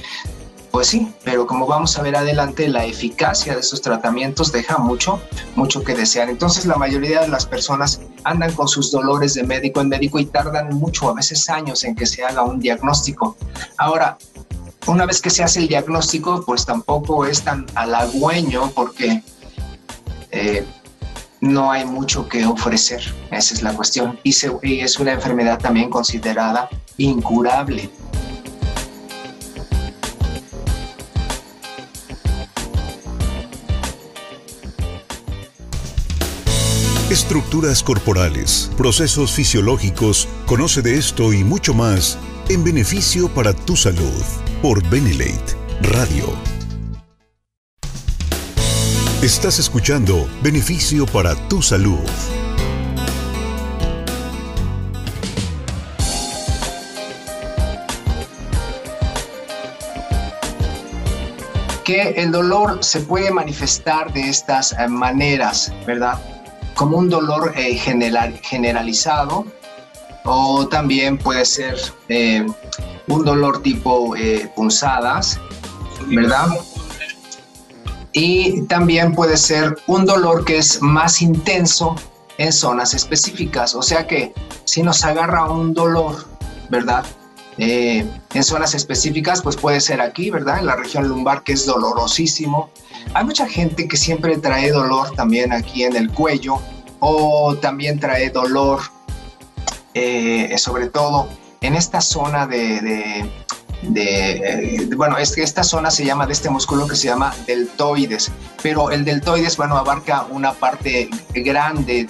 Pues 0.72 0.88
sí, 0.88 1.12
pero 1.24 1.48
como 1.48 1.66
vamos 1.66 1.98
a 1.98 2.04
ver 2.04 2.16
adelante, 2.16 2.68
la 2.70 2.86
eficacia 2.86 3.54
de 3.56 3.62
esos 3.62 3.82
tratamientos 3.82 4.52
deja 4.52 4.78
mucho, 4.78 5.20
mucho 5.56 5.84
que 5.84 5.96
desear. 5.96 6.30
Entonces 6.30 6.66
la 6.66 6.76
mayoría 6.76 7.22
de 7.22 7.28
las 7.28 7.46
personas 7.46 8.02
andan 8.24 8.54
con 8.54 8.68
sus 8.68 8.92
dolores 8.92 9.34
de 9.34 9.44
médico 9.44 9.82
en 9.82 9.90
médico 9.90 10.20
y 10.20 10.26
tardan 10.26 10.70
mucho, 10.76 11.10
a 11.10 11.14
veces 11.14 11.50
años 11.50 11.84
en 11.84 11.96
que 11.96 12.06
se 12.06 12.24
haga 12.24 12.44
un 12.44 12.60
diagnóstico. 12.60 13.36
Ahora, 13.78 14.18
una 14.86 15.06
vez 15.06 15.22
que 15.22 15.30
se 15.30 15.44
hace 15.44 15.60
el 15.60 15.68
diagnóstico, 15.68 16.44
pues 16.46 16.66
tampoco 16.66 17.26
es 17.26 17.42
tan 17.42 17.66
halagüeño 17.76 18.72
porque 18.72 19.24
eh, 20.32 20.66
no 21.42 21.72
hay 21.72 21.86
mucho 21.86 22.28
que 22.28 22.46
ofrecer. 22.46 23.02
Esa 23.32 23.54
es 23.54 23.64
la 23.64 23.74
cuestión. 23.74 24.20
Y, 24.24 24.36
y 24.64 24.80
es 24.82 25.00
una 25.00 25.14
enfermedad 25.14 25.60
también 25.60 25.90
considerada 25.90 26.70
incurable. 26.98 27.90
Estructuras 37.30 37.84
corporales, 37.84 38.72
procesos 38.76 39.32
fisiológicos, 39.34 40.28
conoce 40.48 40.82
de 40.82 40.98
esto 40.98 41.32
y 41.32 41.44
mucho 41.44 41.76
más 41.76 42.18
en 42.50 42.64
beneficio 42.64 43.30
para 43.30 43.54
tu 43.54 43.76
salud 43.76 44.24
por 44.64 44.82
Benelate 44.90 45.56
Radio. 45.84 46.26
Estás 49.22 49.60
escuchando 49.60 50.28
Beneficio 50.42 51.06
para 51.06 51.36
tu 51.48 51.62
salud. 51.62 52.00
Que 61.84 62.10
el 62.18 62.32
dolor 62.32 62.84
se 62.84 63.02
puede 63.02 63.30
manifestar 63.30 64.12
de 64.14 64.30
estas 64.30 64.74
eh, 64.74 64.88
maneras, 64.88 65.72
¿verdad? 65.86 66.20
Como 66.80 66.98
un 66.98 67.10
dolor 67.10 67.52
eh, 67.58 67.76
general, 67.76 68.40
generalizado, 68.42 69.46
o 70.24 70.66
también 70.70 71.18
puede 71.18 71.44
ser 71.44 71.76
eh, 72.08 72.48
un 73.08 73.26
dolor 73.26 73.62
tipo 73.62 74.16
eh, 74.16 74.50
punzadas, 74.56 75.42
¿verdad? 76.08 76.48
Y 78.14 78.62
también 78.62 79.14
puede 79.14 79.36
ser 79.36 79.76
un 79.88 80.06
dolor 80.06 80.46
que 80.46 80.60
es 80.60 80.82
más 80.82 81.22
intenso 81.22 81.98
en 82.38 82.54
zonas 82.54 82.94
específicas, 82.94 83.76
o 83.76 83.82
sea 83.82 84.08
que 84.08 84.34
si 84.64 84.82
nos 84.82 85.04
agarra 85.04 85.52
un 85.52 85.74
dolor, 85.74 86.16
¿verdad? 86.70 87.04
Eh, 87.60 88.06
en 88.34 88.44
zonas 88.44 88.74
específicas, 88.74 89.42
pues 89.42 89.58
puede 89.58 89.82
ser 89.82 90.00
aquí, 90.00 90.30
¿verdad? 90.30 90.60
En 90.60 90.66
la 90.66 90.78
región 90.78 91.08
lumbar, 91.08 91.44
que 91.44 91.52
es 91.54 91.66
dolorosísimo. 91.66 92.70
Hay 93.14 93.26
mucha 93.26 93.48
gente 93.48 93.88
que 93.88 93.98
siempre 93.98 94.38
trae 94.38 94.72
dolor 94.72 95.12
también 95.12 95.52
aquí 95.52 95.84
en 95.84 95.96
el 95.96 96.10
cuello 96.10 96.62
o 97.00 97.56
también 97.58 98.00
trae 98.00 98.30
dolor 98.30 98.80
eh, 99.94 100.56
sobre 100.58 100.88
todo 100.88 101.28
en 101.62 101.76
esta 101.76 102.00
zona 102.00 102.48
de, 102.48 103.30
de, 103.82 104.90
bueno, 104.96 105.18
es 105.18 105.36
que 105.36 105.42
esta 105.44 105.64
zona 105.64 105.92
se 105.92 106.06
llama 106.06 106.26
de 106.28 106.34
este 106.34 106.50
músculo 106.50 106.88
que 106.88 106.96
se 106.96 107.08
llama 107.08 107.34
deltoides, 107.48 108.32
pero 108.62 108.92
el 108.92 109.04
deltoides, 109.04 109.58
bueno, 109.58 109.78
abarca 109.78 110.26
una 110.30 110.54
parte 110.54 111.10
grande 111.34 112.08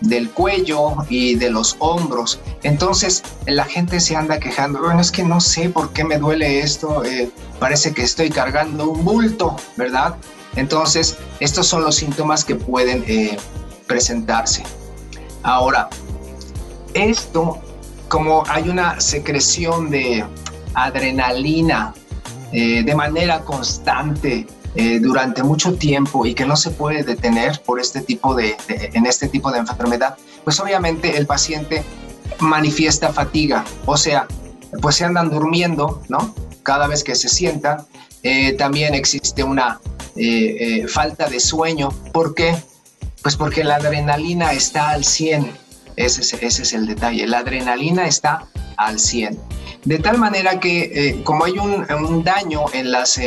del 0.00 0.30
cuello 0.30 0.96
y 1.08 1.34
de 1.36 1.50
los 1.50 1.76
hombros. 1.78 2.40
Entonces 2.62 3.22
la 3.46 3.64
gente 3.64 4.00
se 4.00 4.16
anda 4.16 4.38
quejando, 4.38 4.80
bueno, 4.80 5.00
es 5.00 5.10
que 5.10 5.22
no 5.22 5.40
sé 5.40 5.68
por 5.70 5.92
qué 5.92 6.04
me 6.04 6.18
duele 6.18 6.60
esto, 6.60 7.04
eh, 7.04 7.30
parece 7.58 7.92
que 7.92 8.02
estoy 8.02 8.30
cargando 8.30 8.90
un 8.90 9.04
bulto, 9.04 9.56
¿verdad? 9.76 10.16
Entonces, 10.56 11.16
estos 11.40 11.66
son 11.66 11.82
los 11.82 11.96
síntomas 11.96 12.44
que 12.44 12.54
pueden 12.54 13.04
eh, 13.08 13.36
presentarse. 13.86 14.62
Ahora, 15.42 15.88
esto, 16.94 17.58
como 18.08 18.44
hay 18.48 18.68
una 18.68 19.00
secreción 19.00 19.90
de 19.90 20.24
adrenalina 20.74 21.92
eh, 22.52 22.82
de 22.84 22.94
manera 22.94 23.40
constante 23.40 24.46
eh, 24.74 24.98
durante 25.00 25.42
mucho 25.42 25.74
tiempo 25.74 26.26
y 26.26 26.34
que 26.34 26.44
no 26.44 26.56
se 26.56 26.70
puede 26.70 27.02
detener 27.02 27.62
por 27.62 27.80
este 27.80 28.00
tipo 28.00 28.34
de, 28.34 28.56
en 28.68 29.06
este 29.06 29.28
tipo 29.28 29.50
de 29.50 29.58
enfermedad, 29.58 30.16
pues 30.42 30.58
obviamente 30.60 31.16
el 31.16 31.26
paciente 31.26 31.84
manifiesta 32.40 33.12
fatiga, 33.12 33.64
o 33.86 33.96
sea, 33.96 34.26
pues 34.80 34.96
se 34.96 35.04
andan 35.04 35.30
durmiendo, 35.30 36.02
¿no? 36.08 36.34
Cada 36.62 36.86
vez 36.86 37.04
que 37.04 37.14
se 37.14 37.28
sientan, 37.28 37.86
también 38.56 38.94
existe 38.94 39.44
una 39.44 39.80
eh, 40.16 40.82
eh, 40.82 40.88
falta 40.88 41.28
de 41.28 41.40
sueño. 41.40 41.88
¿Por 42.12 42.34
qué? 42.34 42.56
Pues 43.22 43.36
porque 43.36 43.64
la 43.64 43.76
adrenalina 43.76 44.52
está 44.52 44.90
al 44.90 45.04
100. 45.04 45.50
Ese 45.96 46.20
es, 46.20 46.32
ese 46.34 46.62
es 46.62 46.72
el 46.72 46.86
detalle. 46.86 47.26
La 47.26 47.38
adrenalina 47.38 48.06
está 48.06 48.46
al 48.76 49.00
100. 49.00 49.38
De 49.84 49.98
tal 49.98 50.18
manera 50.18 50.60
que 50.60 50.90
eh, 50.94 51.22
como 51.24 51.44
hay 51.44 51.58
un, 51.58 52.24
daño 52.24 52.64
en 52.72 52.90
las 52.90 53.20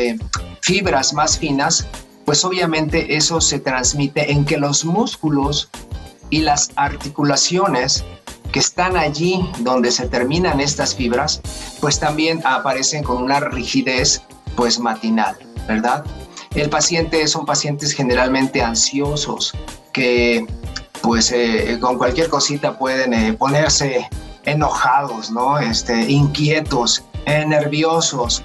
fibras 0.62 1.14
más 1.14 1.38
finas, 1.38 1.88
pues 2.26 2.44
obviamente 2.44 3.16
eso 3.16 3.40
se 3.40 3.60
transmite 3.60 4.32
en 4.32 4.44
que 4.44 4.58
los 4.58 4.84
músculos 4.84 5.70
y 6.30 6.40
las 6.40 6.72
articulaciones 6.76 8.04
que 8.52 8.60
están 8.60 8.98
allí 8.98 9.50
donde 9.60 9.92
se 9.92 10.08
terminan 10.08 10.60
estas 10.60 10.96
fibras, 10.96 11.42
pues 11.80 12.00
también 12.00 12.42
aparecen 12.46 13.04
con 13.04 13.22
una 13.24 13.40
rigidez 13.40 14.22
pues 14.56 14.80
matinal, 14.80 15.38
¿verdad? 15.68 16.04
El 16.56 16.70
paciente 16.70 17.28
son 17.28 17.46
pacientes 17.46 17.94
generalmente 17.94 18.62
ansiosos 18.62 19.54
que 19.94 20.46
pues 21.02 21.32
eh, 21.32 21.78
con 21.80 21.98
cualquier 21.98 22.30
cosita 22.30 22.78
pueden 22.78 23.14
eh, 23.14 23.34
ponerse 23.34 24.10
enojados, 24.48 25.30
¿no? 25.32 25.60
Este, 25.60 26.10
inquietos, 26.10 27.04
eh, 27.25 27.46
nerviosos. 27.46 28.44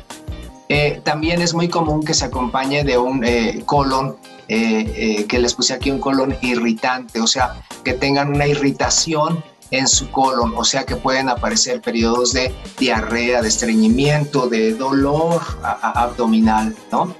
también 1.05 1.43
es 1.43 1.53
muy 1.53 1.69
común 1.69 2.03
que 2.03 2.15
se 2.15 2.25
acompañe 2.25 2.83
de 2.83 2.97
un 2.97 3.23
colon, 3.67 4.17
que 4.49 5.39
les 5.39 5.53
puse 5.53 5.75
aquí 5.75 5.91
un 5.91 5.99
colon 5.99 6.35
irritante, 6.41 7.21
o 7.21 7.27
sea, 7.27 7.63
que 7.85 7.93
tengan 7.93 8.29
una 8.31 8.47
irritación 8.47 9.45
en 9.73 9.89
su 9.89 10.11
colon, 10.11 10.53
o 10.55 10.65
sea 10.65 10.85
que 10.85 10.97
pueden 10.97 11.29
aparecer 11.29 11.81
periodos 11.81 12.33
de 12.35 12.55
diarrea, 12.79 13.43
de 13.43 13.49
estreñimiento, 13.49 14.47
de 14.47 14.75
dolor 14.75 15.43
abdominal, 15.63 16.77
¿no? 16.93 17.17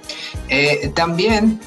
Eh, 0.49 0.91
también 0.95 1.59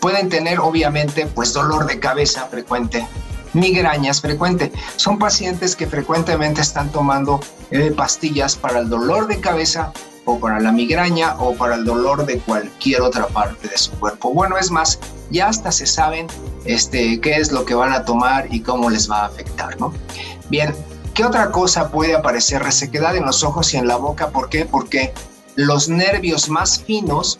pueden 0.00 0.28
tener 0.28 0.58
obviamente 0.58 1.26
pues 1.26 1.52
dolor 1.52 1.86
de 1.86 2.00
cabeza 2.00 2.46
frecuente, 2.46 3.06
migrañas 3.52 4.20
frecuente. 4.20 4.72
Son 4.96 5.18
pacientes 5.18 5.76
que 5.76 5.86
frecuentemente 5.86 6.60
están 6.60 6.90
tomando 6.90 7.40
eh, 7.70 7.92
pastillas 7.96 8.56
para 8.56 8.80
el 8.80 8.88
dolor 8.88 9.26
de 9.26 9.40
cabeza 9.40 9.92
o 10.24 10.38
para 10.38 10.60
la 10.60 10.72
migraña 10.72 11.36
o 11.38 11.54
para 11.54 11.74
el 11.74 11.84
dolor 11.84 12.24
de 12.26 12.38
cualquier 12.38 13.02
otra 13.02 13.26
parte 13.26 13.68
de 13.68 13.76
su 13.76 13.90
cuerpo. 13.92 14.32
Bueno, 14.32 14.56
es 14.56 14.70
más, 14.70 14.98
ya 15.30 15.48
hasta 15.48 15.72
se 15.72 15.86
saben 15.86 16.26
este, 16.64 17.20
qué 17.20 17.36
es 17.36 17.50
lo 17.50 17.64
que 17.64 17.74
van 17.74 17.92
a 17.92 18.04
tomar 18.04 18.46
y 18.52 18.60
cómo 18.60 18.90
les 18.90 19.10
va 19.10 19.22
a 19.22 19.26
afectar, 19.26 19.78
¿no? 19.80 19.92
Bien, 20.48 20.74
¿qué 21.14 21.24
otra 21.24 21.50
cosa 21.50 21.90
puede 21.90 22.14
aparecer? 22.14 22.62
Resequedad 22.62 23.16
en 23.16 23.24
los 23.24 23.42
ojos 23.42 23.74
y 23.74 23.78
en 23.78 23.88
la 23.88 23.96
boca. 23.96 24.28
¿Por 24.28 24.48
qué? 24.48 24.64
Porque 24.64 25.12
los 25.56 25.88
nervios 25.88 26.48
más 26.48 26.80
finos 26.80 27.38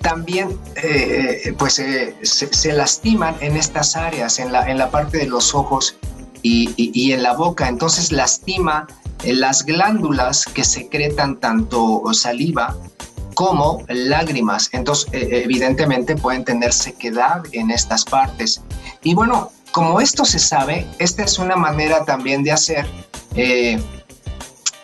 también 0.00 0.58
eh, 0.76 1.54
pues, 1.58 1.78
eh, 1.78 2.16
se, 2.22 2.72
lastiman 2.72 3.36
en 3.40 3.56
estas 3.56 3.96
áreas, 3.96 4.38
en 4.38 4.52
la, 4.52 4.70
en 4.70 4.78
la 4.78 4.90
parte 4.90 5.18
de 5.18 5.26
los 5.26 5.54
ojos 5.54 5.96
y, 6.42 7.12
en 7.12 7.22
la 7.22 7.34
boca. 7.34 7.68
Entonces 7.68 8.12
lastima 8.12 8.86
eh, 9.24 9.34
las 9.34 9.64
glándulas 9.64 10.44
que 10.44 10.64
secretan 10.64 11.40
tanto 11.40 12.02
saliva 12.12 12.76
como 13.34 13.84
lágrimas. 13.88 14.68
Entonces, 14.72 15.08
evidentemente 15.12 16.16
pueden 16.16 16.44
tener 16.44 16.72
sequedad 16.72 17.42
en 17.52 17.70
estas 17.70 18.04
partes. 18.04 18.60
Y 19.02 19.14
bueno, 19.14 19.52
como 19.72 20.00
esto 20.00 20.24
se 20.24 20.38
sabe, 20.38 20.86
esta 20.98 21.22
es 21.22 21.38
una 21.38 21.56
manera 21.56 22.04
también 22.04 22.42
de 22.42 22.52
hacer, 22.52 22.86
eh, 23.34 23.80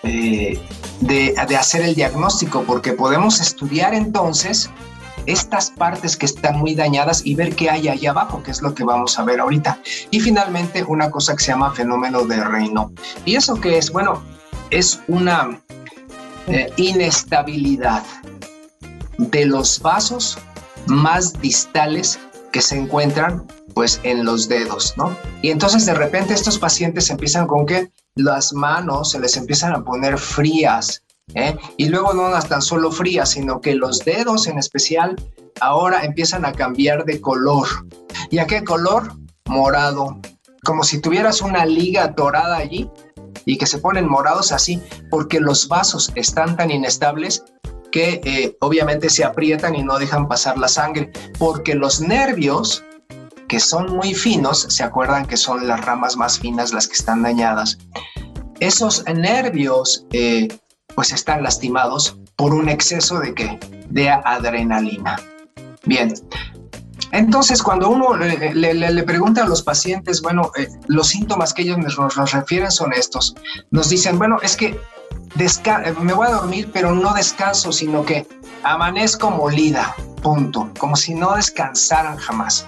eh, 0.03 0.61
de, 1.01 1.57
hacer 1.59 1.83
el 1.83 1.95
diagnóstico, 1.95 2.63
porque 2.63 2.93
podemos 2.93 3.41
estudiar 3.41 3.95
entonces 3.95 4.71
estas 5.27 5.71
partes 5.71 6.17
que 6.17 6.27
están 6.27 6.59
muy 6.59 6.75
dañadas 6.75 7.25
y 7.25 7.35
ver 7.35 7.55
qué 7.55 7.71
hay 7.71 7.89
allá 7.89 8.11
abajo, 8.11 8.43
que 8.43 8.51
es 8.51 8.63
lo 8.63 8.75
que 8.75 8.85
vamos 8.85 9.19
a 9.19 9.25
ver 9.25 9.41
ahorita. 9.41 9.79
Y 10.11 10.21
finalmente 10.21 10.85
una 10.85 11.11
cosa 11.11 11.35
que 11.37 11.45
se 11.45 11.53
llama 11.53 11.73
fenómeno 11.73 12.25
de 12.25 12.43
reino. 12.43 12.93
¿Y 13.25 13.37
eso 13.37 13.61
qué 13.61 13.79
es? 13.79 13.91
Bueno, 13.91 14.23
es 14.71 15.01
una 15.09 15.61
eh, 16.47 16.71
inestabilidad 16.77 18.03
de 19.19 19.47
los 19.47 19.81
vasos 19.81 20.39
más 20.87 21.41
distales 21.41 22.19
que 22.53 22.61
se 22.61 22.77
encuentran 22.77 23.47
pues 23.75 24.01
en 24.05 24.25
los 24.25 24.49
dedos, 24.49 24.95
¿no? 24.97 25.17
Y 25.43 25.51
entonces 25.51 25.87
de 25.87 25.95
repente 25.95 26.35
estos 26.35 26.59
pacientes 26.59 27.11
empiezan 27.11 27.47
con 27.47 27.67
que 27.67 27.91
las 28.15 28.53
manos 28.53 29.11
se 29.11 29.21
les 29.21 29.37
empiezan 29.37 29.73
a 29.73 29.83
poner 29.83 30.19
frías, 30.19 31.03
¿eh? 31.35 31.57
Y 31.77 31.89
luego 31.89 32.13
no 32.13 32.31
tan 32.43 32.63
solo 32.63 32.91
frías, 32.91 33.31
sino 33.31 33.61
que 33.61 33.75
los 33.75 34.01
dedos 34.01 34.47
en 34.47 34.59
especial 34.59 35.17
ahora 35.61 36.05
empiezan 36.05 36.45
a 36.45 36.53
cambiar 36.53 37.05
de 37.05 37.21
color. 37.21 37.67
¿Y 38.31 38.39
a 38.39 38.47
qué 38.47 38.65
color? 38.65 39.13
Morado. 39.47 40.21
Como 40.65 40.83
si 40.83 41.01
tuvieras 41.01 41.41
una 41.41 41.65
liga 41.65 42.09
dorada 42.09 42.57
allí 42.57 42.89
y 43.45 43.59
que 43.59 43.67
se 43.67 43.79
ponen 43.79 44.09
morados 44.09 44.53
así, 44.53 44.83
porque 45.11 45.41
los 45.41 45.69
vasos 45.69 46.11
están 46.15 46.57
tan 46.57 46.71
inestables 46.71 47.45
que 47.93 48.21
eh, 48.25 48.57
obviamente 48.61 49.09
se 49.09 49.23
aprietan 49.23 49.75
y 49.75 49.83
no 49.83 49.99
dejan 49.99 50.27
pasar 50.27 50.59
la 50.59 50.69
sangre, 50.69 51.13
porque 51.39 51.75
los 51.75 52.01
nervios 52.01 52.83
que 53.47 53.61
son 53.61 53.95
muy 53.95 54.15
finos, 54.15 54.67
se 54.69 54.83
acuerdan 54.83 55.27
que 55.27 55.37
son 55.37 55.69
las 55.69 55.85
ramas 55.85 56.17
más 56.17 56.39
finas 56.39 56.73
las 56.73 56.89
que 56.89 56.95
están 56.95 57.23
dañadas, 57.23 57.79
esos 58.59 59.05
nervios 59.07 60.07
eh, 60.13 60.49
pues 60.95 61.13
están 61.13 61.43
lastimados 61.43 62.19
por 62.37 62.55
un 62.55 62.69
exceso 62.69 63.19
de 63.21 63.35
qué? 63.35 63.59
De 63.89 64.11
adrenalina. 64.11 65.21
Bien, 65.85 66.15
entonces, 67.13 67.63
cuando 67.63 67.91
uno 67.91 68.17
le, 68.17 69.03
pregunta 69.05 69.45
a 69.45 69.47
los 69.47 69.63
pacientes, 69.63 70.21
bueno, 70.21 70.51
eh, 70.57 70.69
los 70.89 71.09
síntomas 71.09 71.55
que 71.55 71.63
ellos 71.63 71.79
nos, 71.79 72.17
nos, 72.17 72.33
refieren 72.33 72.73
son 72.73 72.93
estos. 72.93 73.37
Nos 73.71 73.89
dicen, 73.89 74.19
bueno, 74.19 74.39
es 74.43 74.57
que 74.57 74.81
me 76.01 76.13
voy 76.13 76.27
a 76.27 76.31
dormir, 76.31 76.71
pero 76.73 76.93
no 76.93 77.15
descanso, 77.15 77.73
sino 77.73 78.05
que 78.05 78.27
amanezco 78.63 79.31
molida, 79.31 79.95
punto, 80.23 80.71
como 80.79 80.97
si 80.97 81.15
no 81.15 81.35
descansaran 81.35 82.17
jamás. 82.17 82.67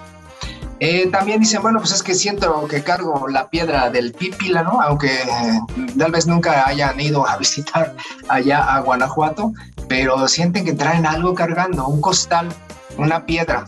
Eh, 0.79 1.07
también 1.11 1.39
dicen, 1.39 1.61
bueno, 1.61 1.79
pues 1.79 1.91
es 1.91 2.03
que 2.03 2.13
siento 2.13 2.67
que 2.67 2.83
cargo 2.83 3.27
la 3.27 3.49
piedra 3.49 3.89
del 3.89 4.13
Pípila, 4.13 4.61
¿no? 4.61 4.79
Aunque 4.81 5.07
eh, 5.07 5.59
tal 5.97 6.11
vez 6.11 6.27
nunca 6.27 6.67
hayan 6.67 6.99
ido 6.99 7.27
a 7.27 7.37
visitar 7.39 7.95
allá 8.27 8.63
a 8.63 8.81
Guanajuato, 8.81 9.53
pero 9.87 10.27
sienten 10.27 10.65
que 10.65 10.73
traen 10.73 11.05
algo 11.05 11.33
cargando, 11.33 11.87
un 11.87 11.99
costal, 12.01 12.47
una 12.97 13.25
piedra. 13.25 13.65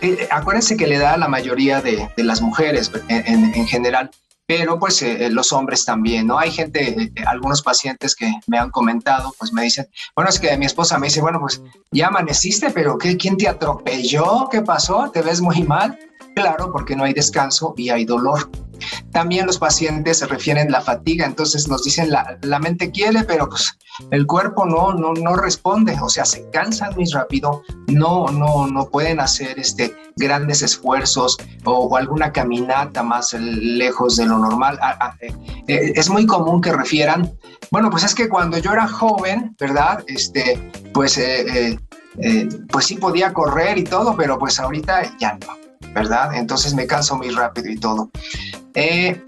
Eh, 0.00 0.26
acuérdense 0.30 0.76
que 0.76 0.86
le 0.86 0.98
da 0.98 1.12
a 1.12 1.16
la 1.18 1.28
mayoría 1.28 1.80
de, 1.80 2.08
las 2.16 2.40
mujeres 2.40 2.90
en, 3.08 3.54
en 3.54 3.66
general 3.66 4.10
pero 4.46 4.78
pues 4.78 5.02
eh, 5.02 5.26
eh, 5.26 5.30
los 5.30 5.52
hombres 5.52 5.84
también, 5.84 6.28
¿no? 6.28 6.38
Hay 6.38 6.50
gente, 6.50 7.02
eh, 7.02 7.12
algunos 7.26 7.62
pacientes 7.62 8.14
que 8.14 8.32
me 8.46 8.58
han 8.58 8.70
comentado, 8.70 9.34
pues 9.38 9.52
me 9.52 9.62
dicen, 9.62 9.88
bueno, 10.14 10.30
es 10.30 10.38
que 10.38 10.56
mi 10.56 10.66
esposa 10.66 10.98
me 10.98 11.08
dice, 11.08 11.20
bueno, 11.20 11.40
pues 11.40 11.60
ya 11.90 12.06
amaneciste, 12.06 12.70
pero 12.70 12.96
¿qué, 12.96 13.16
¿quién 13.16 13.36
te 13.36 13.48
atropelló? 13.48 14.48
¿Qué 14.50 14.62
pasó? 14.62 15.10
¿Te 15.12 15.22
ves 15.22 15.40
muy 15.40 15.62
mal? 15.64 15.98
Claro, 16.34 16.70
porque 16.70 16.94
no 16.94 17.04
hay 17.04 17.12
descanso 17.12 17.74
y 17.76 17.90
hay 17.90 18.04
dolor. 18.04 18.50
También 19.12 19.46
los 19.46 19.58
pacientes 19.58 20.18
se 20.18 20.26
refieren 20.26 20.70
la 20.70 20.80
fatiga, 20.80 21.26
entonces 21.26 21.68
nos 21.68 21.84
dicen 21.84 22.10
la, 22.10 22.38
la 22.42 22.58
mente 22.58 22.90
quiere, 22.90 23.24
pero 23.24 23.48
pues 23.48 23.76
el 24.10 24.26
cuerpo 24.26 24.66
no, 24.66 24.92
no, 24.92 25.12
no 25.14 25.36
responde, 25.36 25.96
o 26.00 26.08
sea, 26.08 26.24
se 26.24 26.48
cansan 26.50 26.94
muy 26.94 27.06
rápido, 27.10 27.62
no, 27.88 28.26
no, 28.28 28.66
no 28.66 28.88
pueden 28.88 29.20
hacer 29.20 29.58
este, 29.58 29.94
grandes 30.16 30.62
esfuerzos 30.62 31.36
o, 31.64 31.96
alguna 31.96 32.32
caminata 32.32 33.02
más 33.02 33.32
lejos 33.32 34.16
de 34.16 34.26
lo 34.26 34.38
normal. 34.38 34.78
Ah, 34.82 34.96
ah, 35.00 35.16
eh, 35.20 35.34
eh, 35.68 35.92
es 35.94 36.10
muy 36.10 36.26
común 36.26 36.60
que 36.60 36.72
refieran, 36.72 37.32
bueno, 37.70 37.90
pues 37.90 38.04
es 38.04 38.14
que 38.14 38.28
cuando 38.28 38.58
yo 38.58 38.72
era 38.72 38.86
joven, 38.86 39.56
¿verdad? 39.58 40.04
Este, 40.08 40.60
pues, 40.92 41.18
eh, 41.18 41.78
pues 42.70 42.86
sí 42.86 42.96
podía 42.96 43.32
correr 43.32 43.78
y 43.78 43.84
todo, 43.84 44.16
pero 44.16 44.38
pues 44.38 44.58
ahorita 44.60 45.16
ya 45.18 45.38
no. 45.46 45.65
¿Verdad? 45.96 46.34
Entonces 46.34 46.74
me 46.74 46.86
canso 46.86 47.16
muy 47.16 47.30
rápido 47.30 47.68
y 47.68 47.78
todo. 47.80 48.10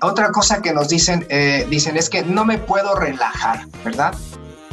otra 0.03 0.31
cosa 0.31 0.63
que 0.63 0.73
nos 0.73 0.89
dicen, 0.89 1.27
dicen 1.69 1.97
es 1.97 2.09
que 2.09 2.23
no 2.23 2.45
me 2.45 2.59
puedo 2.59 2.95
relajar, 2.95 3.67
¿verdad? 3.85 4.15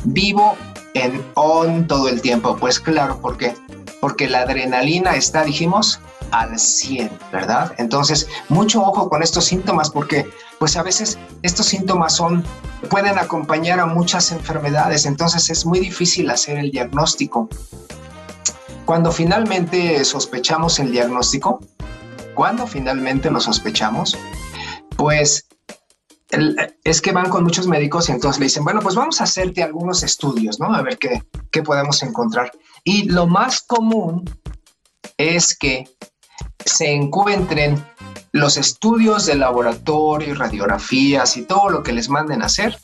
vivo 0.06 0.56
en 0.94 1.26
on 1.34 1.88
todo 1.88 2.08
el 2.08 2.22
tiempo. 2.22 2.56
Pues 2.58 2.80
claro, 2.80 3.20
¿por 3.20 3.38
qué? 3.38 3.54
Porque 4.00 4.30
la 4.30 4.42
adrenalina 4.42 5.16
está, 5.16 5.44
dijimos, 5.44 6.00
al 6.32 6.58
100, 6.58 7.10
¿verdad? 7.32 7.74
Entonces, 7.78 8.28
mucho 8.50 8.82
ojo 8.84 9.10
con 9.10 9.24
estos 9.24 9.46
síntomas 9.46 9.90
porque 9.90 10.28
pues 10.60 10.78
a 10.78 10.84
veces 10.84 11.18
estos 11.42 11.66
síntomas 11.66 12.14
son 12.16 12.44
pueden 12.90 13.18
acompañar 13.18 13.80
a 13.80 13.86
muchas 13.86 14.32
enfermedades, 14.32 15.06
entonces 15.06 15.50
es 15.50 15.66
muy 15.66 15.80
difícil 15.80 16.30
hacer 16.30 16.58
el 16.58 16.72
diagnóstico. 16.72 17.50
Cuando 18.86 19.12
finalmente 19.12 20.06
sospechamos 20.06 20.80
el 20.80 20.92
diagnóstico, 20.92 21.62
cuando 22.36 22.68
finalmente 22.68 23.32
lo 23.32 23.40
sospechamos, 23.40 24.16
pues 24.96 25.48
es 26.84 27.02
que 27.02 27.12
van 27.12 27.30
con 27.30 27.44
muchos 27.44 27.68
médicos 27.68 28.10
y 28.10 28.12
entonces 28.12 28.40
le 28.40 28.46
dicen, 28.46 28.64
bueno, 28.64 28.82
pues 28.82 28.96
vamos 28.96 29.22
a 29.22 29.24
hacerte 29.24 29.64
algunos 29.64 30.04
estudios, 30.04 30.60
¿no? 30.60 30.74
A 30.74 30.82
ver 30.82 30.98
qué, 30.98 31.24
podemos 31.64 32.04
encontrar. 32.04 32.52
Y 32.84 33.10
lo 33.10 33.28
más 33.28 33.62
común 33.62 34.30
es 35.18 35.58
que 35.58 35.86
se 36.66 36.92
encuentren 36.92 37.84
los 38.34 38.58
estudios 38.58 39.26
de 39.26 39.36
laboratorio 39.36 40.30
y 40.30 40.34
radiografías 40.34 41.38
y 41.38 41.44
todo 41.44 41.70
lo 41.70 41.84
que 41.84 41.94
les 41.94 42.10
manden 42.10 42.42
hacer 42.42 42.78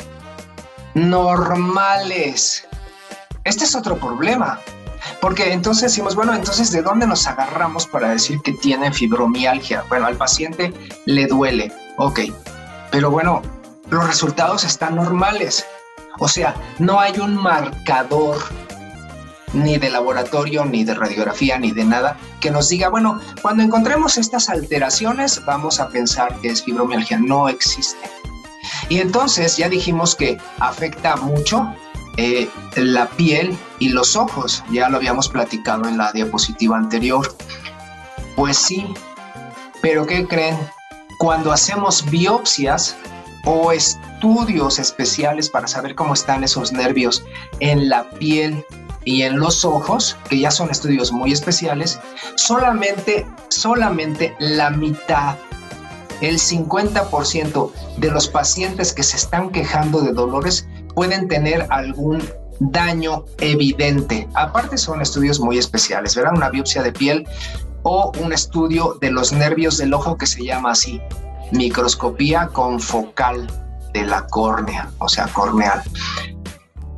normales. 0.93 2.65
Este 3.43 3.65
es 3.65 3.75
otro 3.75 3.97
problema. 3.97 4.61
Porque 5.19 5.53
entonces 5.53 5.91
decimos, 5.91 6.15
bueno, 6.15 6.33
entonces 6.33 6.71
¿de 6.71 6.81
dónde 6.81 7.07
nos 7.07 7.27
agarramos 7.27 7.87
para 7.87 8.09
decir 8.09 8.41
que 8.41 8.53
tiene 8.53 8.91
fibromialgia? 8.91 9.83
Bueno, 9.89 10.07
al 10.07 10.15
paciente 10.15 10.73
le 11.05 11.27
duele. 11.27 11.71
Ok, 11.97 12.21
pero 12.91 13.11
bueno, 13.11 13.41
los 13.89 14.07
resultados 14.07 14.63
están 14.63 14.95
normales. 14.95 15.65
O 16.19 16.27
sea, 16.27 16.55
no 16.79 16.99
hay 16.99 17.19
un 17.19 17.35
marcador 17.35 18.37
ni 19.53 19.77
de 19.77 19.89
laboratorio, 19.89 20.65
ni 20.65 20.83
de 20.83 20.93
radiografía, 20.93 21.57
ni 21.57 21.71
de 21.71 21.83
nada 21.83 22.17
que 22.39 22.51
nos 22.51 22.69
diga, 22.69 22.89
bueno, 22.89 23.19
cuando 23.41 23.63
encontremos 23.63 24.17
estas 24.17 24.49
alteraciones 24.49 25.43
vamos 25.45 25.79
a 25.79 25.89
pensar 25.89 26.35
que 26.41 26.49
es 26.49 26.63
fibromialgia. 26.63 27.19
No 27.19 27.47
existe. 27.49 28.09
Y 28.89 28.99
entonces 28.99 29.57
ya 29.57 29.69
dijimos 29.69 30.15
que 30.15 30.37
afecta 30.59 31.15
mucho 31.15 31.73
eh, 32.17 32.49
la 32.75 33.09
piel 33.09 33.57
y 33.79 33.89
los 33.89 34.15
ojos. 34.15 34.63
Ya 34.71 34.89
lo 34.89 34.97
habíamos 34.97 35.29
platicado 35.29 35.87
en 35.87 35.97
la 35.97 36.11
diapositiva 36.11 36.77
anterior. 36.77 37.35
Pues 38.35 38.57
sí, 38.57 38.85
pero 39.81 40.05
¿qué 40.05 40.27
creen? 40.27 40.57
cuando 41.21 41.51
hacemos 41.51 42.03
biopsias 42.09 42.97
o 43.45 43.71
estudios 43.71 44.79
especiales 44.79 45.51
para 45.51 45.67
saber 45.67 45.93
cómo 45.93 46.15
están 46.15 46.43
esos 46.43 46.71
nervios 46.71 47.23
en 47.59 47.89
la 47.89 48.09
piel 48.09 48.65
y 49.05 49.21
en 49.21 49.37
los 49.37 49.63
ojos, 49.63 50.17
que 50.29 50.39
ya 50.39 50.49
son 50.49 50.71
estudios 50.71 51.11
muy 51.11 51.31
especiales, 51.31 51.99
solamente, 52.37 53.27
solamente 53.49 54.35
la 54.39 54.71
mitad, 54.71 55.35
el 56.21 56.39
50% 56.39 57.71
de 57.97 58.09
los 58.09 58.27
pacientes 58.27 58.91
que 58.91 59.03
se 59.03 59.17
están 59.17 59.51
quejando 59.51 60.01
de 60.01 60.13
dolores 60.13 60.67
pueden 60.95 61.27
tener 61.27 61.67
algún 61.69 62.21
daño 62.59 63.25
evidente. 63.39 64.27
Aparte 64.35 64.77
son 64.77 65.01
estudios 65.01 65.39
muy 65.39 65.57
especiales, 65.57 66.15
¿verdad? 66.15 66.33
Una 66.35 66.49
biopsia 66.49 66.83
de 66.83 66.91
piel 66.91 67.27
o 67.83 68.11
un 68.21 68.31
estudio 68.31 68.97
de 69.01 69.11
los 69.11 69.33
nervios 69.33 69.77
del 69.77 69.93
ojo 69.93 70.17
que 70.17 70.27
se 70.27 70.43
llama 70.45 70.71
así, 70.71 71.01
microscopía 71.51 72.47
confocal 72.47 73.47
de 73.93 74.03
la 74.03 74.27
córnea, 74.27 74.91
o 74.99 75.09
sea, 75.09 75.27
corneal. 75.27 75.81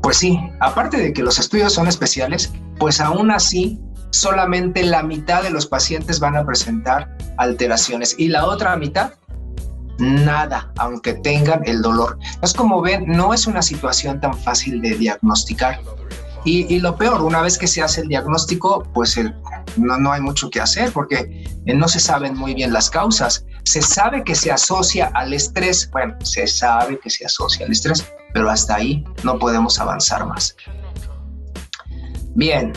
Pues 0.01 0.17
sí, 0.17 0.37
aparte 0.59 0.97
de 0.97 1.13
que 1.13 1.23
los 1.23 1.39
estudios 1.39 1.73
son 1.73 1.87
especiales, 1.87 2.51
pues 2.77 2.99
aún 2.99 3.31
así 3.31 3.79
solamente 4.11 4.83
la 4.83 5.01
mitad 5.01 5.41
de 5.41 5.49
los 5.49 5.65
pacientes 5.65 6.19
van 6.19 6.35
a 6.35 6.45
presentar 6.45 7.17
alteraciones 7.37 8.15
y 8.17 8.27
la 8.27 8.45
otra 8.45 8.75
mitad 8.75 9.13
nada, 9.99 10.71
aunque 10.77 11.13
tengan 11.13 11.61
el 11.65 11.81
dolor. 11.81 12.17
Es 12.41 12.53
como 12.53 12.81
ven, 12.81 13.05
no 13.07 13.33
es 13.33 13.47
una 13.47 13.61
situación 13.61 14.19
tan 14.19 14.37
fácil 14.37 14.81
de 14.81 14.95
diagnosticar. 14.95 15.79
Y, 16.45 16.79
lo 16.79 16.97
peor, 16.97 17.21
una 17.21 17.41
vez 17.41 17.57
que 17.57 17.67
se 17.67 17.81
hace 17.81 18.01
el 18.01 18.09
diagnóstico, 18.09 18.83
pues 18.93 19.17
no, 19.77 19.97
no 19.97 20.11
hay 20.11 20.19
mucho 20.19 20.49
que 20.49 20.59
hacer 20.59 20.91
porque 20.91 21.45
eh, 21.65 21.73
no 21.73 21.87
se 21.87 22.01
saben 22.01 22.35
muy 22.37 22.53
bien 22.53 22.73
las 22.73 22.89
causas. 22.89 23.45
Se 23.63 23.81
sabe 23.81 24.25
que 24.25 24.35
se 24.35 24.51
asocia 24.51 25.09
al 25.13 25.33
estrés, 25.33 25.89
bueno, 25.91 26.15
se 26.21 26.45
sabe 26.47 26.99
que 26.99 27.09
se 27.09 27.25
asocia 27.25 27.65
al 27.65 27.71
estrés, 27.71 28.05
pero 28.33 28.49
hasta 28.49 28.75
ahí 28.75 29.05
no 29.23 29.39
podemos 29.39 29.79
avanzar 29.79 30.25
más. 30.27 30.57
Bien, 32.35 32.73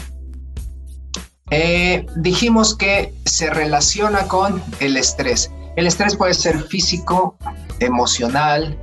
eh, 1.50 2.06
dijimos 2.16 2.76
que 2.76 3.14
se 3.24 3.50
relaciona 3.50 4.28
con 4.28 4.62
el 4.78 4.96
estrés. 4.96 5.50
El 5.76 5.86
estrés 5.86 6.16
puede 6.16 6.34
ser 6.34 6.62
físico, 6.64 7.36
emocional, 7.80 8.78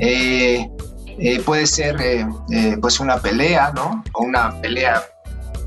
eh, 0.00 0.68
eh, 1.06 1.40
puede 1.40 1.66
ser 1.66 2.00
eh, 2.00 2.26
pues 2.80 3.00
una 3.00 3.18
pelea, 3.18 3.72
¿no? 3.74 4.02
O 4.14 4.24
una 4.24 4.58
pelea, 4.60 5.02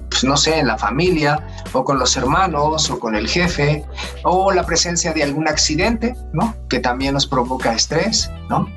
pues 0.10 0.24
no 0.24 0.36
sé, 0.36 0.60
en 0.60 0.68
la 0.68 0.78
familia, 0.78 1.46
o 1.74 1.84
con 1.84 2.00
los 2.00 2.18
hermanos, 2.18 2.90
o 2.90 3.00
con 3.00 3.16
el 3.16 3.28
jefe, 3.28 3.86
o 4.24 4.52
la 4.52 4.66
presencia 4.66 5.14
de 5.14 5.24
algún 5.24 5.48
accidente, 5.48 6.16
¿no? 6.34 6.56
Que 6.68 6.80
también 6.80 7.14
nos 7.14 7.28
provoca 7.28 7.74
estrés, 7.74 8.32
¿no? 8.50 8.68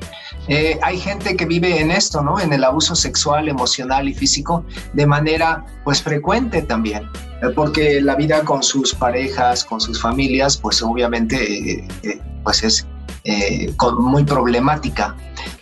Hay 0.82 0.98
gente 0.98 1.36
que 1.36 1.46
vive 1.46 1.80
en 1.80 1.90
esto, 1.90 2.22
¿no? 2.22 2.38
En 2.38 2.52
el 2.52 2.64
abuso 2.64 2.94
sexual, 2.94 3.48
emocional 3.48 4.08
y 4.08 4.14
físico 4.14 4.64
de 4.92 5.06
manera, 5.06 5.64
pues, 5.84 6.02
frecuente 6.02 6.62
también, 6.62 7.08
porque 7.54 8.00
la 8.00 8.14
vida 8.14 8.44
con 8.44 8.62
sus 8.62 8.94
parejas, 8.94 9.64
con 9.64 9.80
sus 9.80 10.00
familias, 10.00 10.56
pues, 10.56 10.82
obviamente, 10.82 11.86
pues, 12.42 12.62
es 12.62 12.86
muy 13.98 14.24
problemática. 14.24 15.16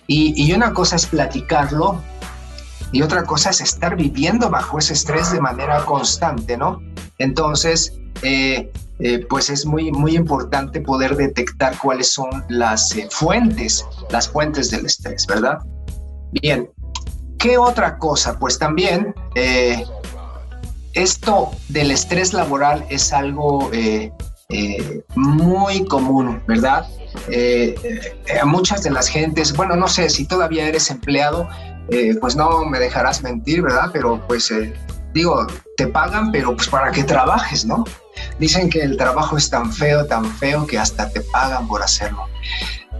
Y, 0.06 0.52
una 0.52 0.74
cosa 0.74 0.96
es 0.96 1.06
platicarlo 1.06 2.00
y 2.90 3.02
otra 3.02 3.24
cosa 3.24 3.50
es 3.50 3.60
estar 3.60 3.96
viviendo 3.96 4.50
bajo 4.50 4.78
ese 4.78 4.92
estrés 4.92 5.32
de 5.32 5.40
manera 5.40 5.84
constante, 5.86 6.56
¿no? 6.58 6.82
Entonces, 7.18 7.94
eh, 8.22 8.70
eh, 9.02 9.26
pues 9.28 9.50
es 9.50 9.66
muy, 9.66 9.90
muy 9.92 10.16
importante 10.16 10.80
poder 10.80 11.16
detectar 11.16 11.76
cuáles 11.78 12.12
son 12.12 12.44
las 12.48 12.94
eh, 12.96 13.08
fuentes, 13.10 13.84
las 14.10 14.28
fuentes 14.28 14.70
del 14.70 14.86
estrés, 14.86 15.26
¿verdad? 15.26 15.58
Bien, 16.32 16.70
¿qué 17.38 17.58
otra 17.58 17.98
cosa? 17.98 18.38
Pues 18.38 18.58
también 18.58 19.14
esto 20.94 21.50
del 21.68 21.90
estrés 21.90 22.32
laboral 22.32 22.84
es 22.88 23.12
algo 23.12 23.70
muy 25.14 25.84
común, 25.86 26.42
¿verdad? 26.46 26.86
Eh, 27.28 27.74
eh, 27.84 28.38
a 28.40 28.44
muchas 28.44 28.82
de 28.82 28.90
las 28.90 29.08
gentes, 29.08 29.52
bueno, 29.54 29.76
no 29.76 29.88
sé, 29.88 30.08
si 30.08 30.26
todavía 30.26 30.66
eres 30.66 30.90
empleado, 30.90 31.48
eh, 31.90 32.14
pues 32.20 32.36
no 32.36 32.64
me 32.64 32.78
dejarás 32.78 33.22
mentir, 33.22 33.62
¿verdad? 33.62 33.90
Pero 33.92 34.22
pues 34.26 34.52
digo, 35.12 35.46
te 35.76 35.86
pagan, 35.86 36.32
pero 36.32 36.54
pues 36.54 36.68
para 36.68 36.90
que 36.90 37.04
trabajes, 37.04 37.64
¿no? 37.64 37.84
Dicen 38.38 38.68
que 38.68 38.80
el 38.80 38.96
trabajo 38.96 39.36
es 39.36 39.50
tan 39.50 39.72
feo, 39.72 40.06
tan 40.06 40.24
feo 40.24 40.66
que 40.66 40.78
hasta 40.78 41.08
te 41.10 41.20
pagan 41.20 41.66
por 41.68 41.82
hacerlo. 41.82 42.26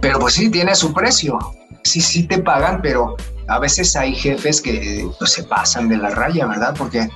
Pero 0.01 0.19
pues 0.19 0.33
sí, 0.33 0.49
tiene 0.49 0.75
su 0.75 0.93
precio. 0.93 1.37
Sí, 1.83 2.01
sí 2.01 2.23
te 2.23 2.39
pagan, 2.39 2.81
pero 2.81 3.15
a 3.47 3.59
veces 3.59 3.95
hay 3.95 4.15
jefes 4.15 4.61
que 4.61 5.07
pues, 5.19 5.31
se 5.31 5.43
pasan 5.43 5.89
de 5.89 5.97
la 5.97 6.09
raya, 6.09 6.45
¿verdad? 6.45 6.73
Porque, 6.77 7.09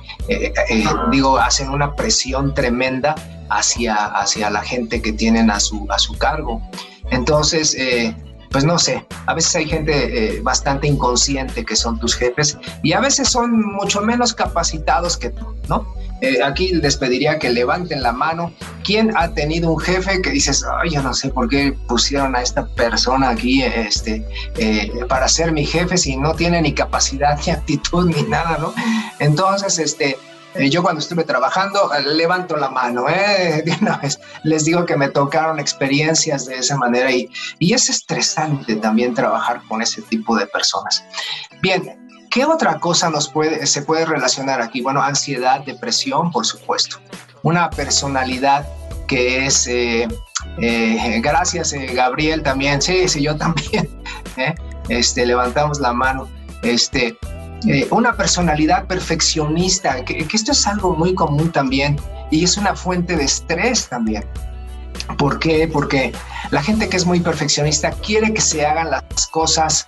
digo, 1.10 1.38
hacen 1.38 1.70
una 1.70 1.94
presión 1.94 2.54
tremenda 2.54 3.14
hacia, 3.50 3.94
hacia 3.94 4.50
la 4.50 4.62
gente 4.62 5.00
que 5.00 5.12
tienen 5.12 5.50
a 5.50 5.60
su, 5.60 5.86
a 5.90 5.98
su 5.98 6.16
cargo. 6.18 6.60
Entonces, 7.10 7.74
eh, 7.74 8.14
pues 8.50 8.64
no 8.64 8.78
sé, 8.78 9.04
a 9.26 9.34
veces 9.34 9.54
hay 9.56 9.66
gente 9.66 10.36
eh, 10.36 10.40
bastante 10.40 10.86
inconsciente 10.86 11.64
que 11.64 11.76
son 11.76 11.98
tus 11.98 12.14
jefes 12.14 12.58
y 12.82 12.92
a 12.92 13.00
veces 13.00 13.28
son 13.28 13.60
mucho 13.74 14.00
menos 14.00 14.32
capacitados 14.34 15.16
que 15.16 15.30
tú, 15.30 15.54
¿no? 15.68 15.86
eh, 16.20 16.42
aquí 16.42 16.72
les 16.74 16.96
pediría 16.96 17.38
que 17.38 17.50
levanten 17.50 18.02
la 18.02 18.12
mano. 18.12 18.52
¿Quién 18.84 19.12
ha 19.16 19.32
tenido 19.34 19.70
un 19.70 19.78
jefe 19.78 20.20
que 20.22 20.30
dices, 20.30 20.64
ay, 20.80 20.90
yo 20.90 21.02
no 21.02 21.14
sé 21.14 21.30
por 21.30 21.48
qué 21.48 21.74
pusieron 21.86 22.34
a 22.34 22.42
esta 22.42 22.66
persona 22.66 23.30
aquí 23.30 23.62
este, 23.62 24.24
eh, 24.56 24.90
para 25.08 25.28
ser 25.28 25.52
mi 25.52 25.64
jefe 25.64 25.96
si 25.96 26.16
no 26.16 26.34
tiene 26.34 26.60
ni 26.62 26.72
capacidad, 26.72 27.38
ni 27.46 27.52
actitud, 27.52 28.08
ni 28.08 28.22
nada, 28.22 28.58
¿no? 28.58 28.74
Entonces, 29.18 29.78
este, 29.78 30.18
eh, 30.54 30.70
yo 30.70 30.82
cuando 30.82 31.00
estuve 31.00 31.24
trabajando, 31.24 31.90
levanto 32.14 32.56
la 32.56 32.70
mano, 32.70 33.08
¿eh? 33.08 33.62
de 33.66 33.76
una 33.80 33.98
vez 33.98 34.20
les 34.44 34.64
digo 34.64 34.84
que 34.84 34.96
me 34.96 35.08
tocaron 35.08 35.58
experiencias 35.58 36.46
de 36.46 36.56
esa 36.56 36.76
manera 36.76 37.10
y, 37.10 37.30
es 37.60 37.88
estresante 37.90 38.76
también 38.76 39.14
trabajar 39.14 39.60
con 39.68 39.82
ese 39.82 40.02
tipo 40.02 40.36
de 40.36 40.46
personas. 40.46 41.04
Bien, 41.60 42.04
¿Qué 42.30 42.44
otra 42.44 42.78
cosa 42.78 43.10
se 43.20 43.82
puede 43.82 44.04
relacionar 44.04 44.60
aquí? 44.60 44.82
Bueno, 44.82 45.00
ansiedad, 45.00 45.60
depresión, 45.64 46.30
por 46.30 46.44
supuesto. 46.44 46.98
Una 47.42 47.70
personalidad 47.70 48.66
que 49.08 49.46
es, 49.46 49.66
eh, 49.66 50.06
eh, 50.60 51.20
gracias 51.20 51.72
eh, 51.72 51.86
Gabriel 51.94 52.42
también, 52.42 52.80
sí, 52.80 53.08
sí, 53.08 53.22
yo 53.22 53.36
también, 53.36 53.88
este, 54.88 55.26
levantamos 55.26 55.80
la 55.80 55.92
mano, 55.92 56.28
este, 56.62 57.18
una 57.90 58.16
personalidad 58.16 58.86
perfeccionista, 58.86 60.04
que, 60.04 60.26
que 60.26 60.36
esto 60.36 60.52
es 60.52 60.66
algo 60.66 60.94
muy 60.94 61.14
común 61.14 61.50
también 61.50 61.98
y 62.30 62.44
es 62.44 62.56
una 62.56 62.74
fuente 62.74 63.16
de 63.16 63.24
estrés 63.24 63.88
también. 63.88 64.24
¿Por 65.16 65.38
qué? 65.38 65.68
Porque 65.72 66.12
la 66.50 66.62
gente 66.62 66.88
que 66.88 66.96
es 66.96 67.06
muy 67.06 67.20
perfeccionista 67.20 67.90
quiere 67.90 68.32
que 68.32 68.40
se 68.40 68.64
hagan 68.66 68.90
las 68.90 69.26
cosas 69.30 69.86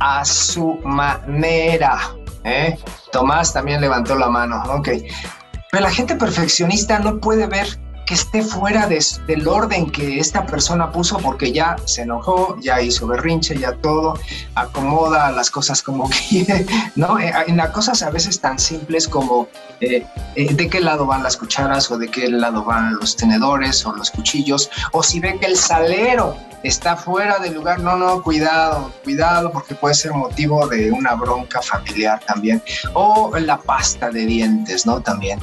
a 0.00 0.24
su 0.24 0.78
manera. 0.84 1.98
¿eh? 2.44 2.78
Tomás 3.12 3.52
también 3.52 3.80
levantó 3.80 4.14
la 4.16 4.28
mano, 4.28 4.62
ok. 4.68 4.88
Pero 5.70 5.82
la 5.82 5.90
gente 5.90 6.16
perfeccionista 6.16 6.98
no 6.98 7.18
puede 7.18 7.46
ver 7.46 7.78
que 8.08 8.14
esté 8.14 8.40
fuera 8.40 8.88
del 8.88 9.46
orden 9.46 9.90
que 9.90 10.18
esta 10.18 10.46
persona 10.46 10.90
puso 10.90 11.18
porque 11.18 11.52
ya 11.52 11.76
se 11.84 12.02
enojó, 12.02 12.56
ya 12.58 12.80
hizo 12.80 13.06
berrinche, 13.06 13.54
ya 13.58 13.74
todo, 13.74 14.18
acomoda 14.54 15.30
las 15.30 15.50
cosas 15.50 15.82
como 15.82 16.08
quiere, 16.30 16.64
¿no? 16.96 17.18
Eh, 17.18 17.30
en 17.46 17.58
las 17.58 17.68
cosas 17.68 18.02
a 18.02 18.08
veces 18.08 18.40
tan 18.40 18.58
simples 18.58 19.06
como 19.06 19.48
eh, 19.82 20.06
eh, 20.36 20.54
de 20.54 20.70
qué 20.70 20.80
lado 20.80 21.04
van 21.04 21.22
las 21.22 21.36
cucharas 21.36 21.90
o 21.90 21.98
de 21.98 22.08
qué 22.08 22.30
lado 22.30 22.64
van 22.64 22.94
los 22.94 23.14
tenedores 23.14 23.84
o 23.84 23.92
los 23.92 24.10
cuchillos, 24.10 24.70
o 24.92 25.02
si 25.02 25.20
ve 25.20 25.38
que 25.38 25.44
el 25.44 25.56
salero 25.56 26.34
está 26.62 26.96
fuera 26.96 27.38
del 27.38 27.54
lugar, 27.54 27.80
no, 27.80 27.96
no, 27.96 28.22
cuidado, 28.22 28.90
cuidado, 29.04 29.52
porque 29.52 29.74
puede 29.74 29.94
ser 29.94 30.12
motivo 30.12 30.66
de 30.66 30.90
una 30.90 31.14
bronca 31.14 31.62
familiar 31.62 32.20
también. 32.26 32.60
O 32.94 33.30
la 33.38 33.58
pasta 33.58 34.10
de 34.10 34.26
dientes, 34.26 34.84
¿no? 34.84 35.00
También. 35.00 35.38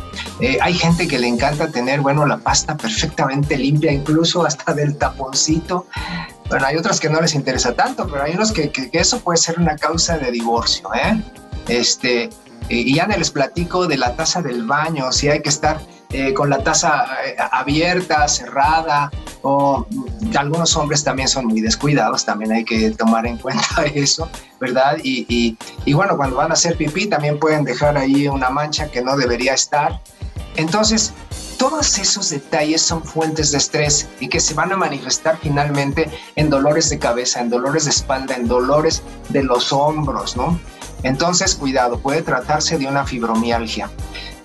Hay 0.61 0.73
gente 0.73 1.07
que 1.07 1.17
le 1.17 1.27
encanta 1.27 1.69
tener, 1.69 2.01
bueno, 2.01 2.25
la 2.25 2.35
pasta 2.35 2.54
perfectamente 2.63 3.57
limpia, 3.57 3.91
incluso 3.91 4.45
hasta 4.45 4.73
del 4.73 4.97
taponcito. 4.97 5.87
Bueno, 6.49 6.65
hay 6.65 6.77
otras 6.77 6.99
que 6.99 7.09
no 7.09 7.19
les 7.21 7.35
interesa 7.35 7.73
tanto, 7.73 8.07
pero 8.07 8.23
hay 8.23 8.33
unos 8.33 8.51
que, 8.51 8.69
que, 8.69 8.89
eso 8.93 9.19
puede 9.19 9.37
ser 9.37 9.59
una 9.59 9.75
causa 9.75 10.17
de 10.17 10.31
divorcio, 10.31 10.89
¿eh? 10.93 11.21
Este, 11.67 12.29
y 12.69 12.95
ya 12.95 13.07
les 13.07 13.31
platico 13.31 13.87
de 13.87 13.97
la 13.97 14.15
taza 14.15 14.41
del 14.41 14.65
baño, 14.65 15.11
si 15.11 15.29
hay 15.29 15.41
que 15.41 15.49
estar 15.49 15.79
eh, 16.11 16.33
con 16.33 16.49
la 16.49 16.59
taza 16.59 17.07
eh, 17.25 17.35
abierta, 17.51 18.27
cerrada, 18.27 19.11
o 19.41 19.85
mm, 19.89 20.37
algunos 20.37 20.75
hombres 20.77 21.03
también 21.03 21.27
son 21.27 21.45
muy 21.45 21.61
descuidados, 21.61 22.25
también 22.25 22.51
hay 22.53 22.63
que 22.63 22.91
tomar 22.91 23.27
en 23.27 23.37
cuenta 23.45 23.83
eso, 23.93 24.29
¿verdad? 24.59 24.97
Y, 25.03 25.57
y, 25.85 25.93
bueno, 25.93 26.15
cuando 26.15 26.37
van 26.37 26.51
a 26.51 26.53
hacer 26.53 26.77
pipí 26.77 27.07
también 27.07 27.39
pueden 27.39 27.63
dejar 27.63 27.97
ahí 27.97 28.27
una 28.27 28.49
mancha 28.49 28.89
que 28.89 29.01
no 29.01 29.17
debería 29.17 29.53
estar. 29.53 29.99
Entonces, 30.55 31.13
todos 31.57 31.97
esos 31.97 32.29
detalles 32.29 32.81
son 32.81 33.03
fuentes 33.03 33.51
de 33.51 33.57
estrés 33.57 34.07
y 34.19 34.27
que 34.27 34.39
se 34.39 34.53
van 34.53 34.71
a 34.71 34.77
manifestar 34.77 35.37
finalmente 35.41 36.09
en 36.35 36.49
dolores 36.49 36.89
de 36.89 36.99
cabeza, 36.99 37.39
en 37.39 37.49
dolores 37.49 37.85
de 37.85 37.91
espalda, 37.91 38.35
en 38.35 38.47
dolores 38.47 39.01
de 39.29 39.43
los 39.43 39.71
hombros, 39.73 40.35
¿no? 40.35 40.59
Entonces, 41.03 41.55
cuidado, 41.55 41.99
puede 41.99 42.21
tratarse 42.21 42.77
de 42.77 42.87
una 42.87 43.05
fibromialgia. 43.05 43.89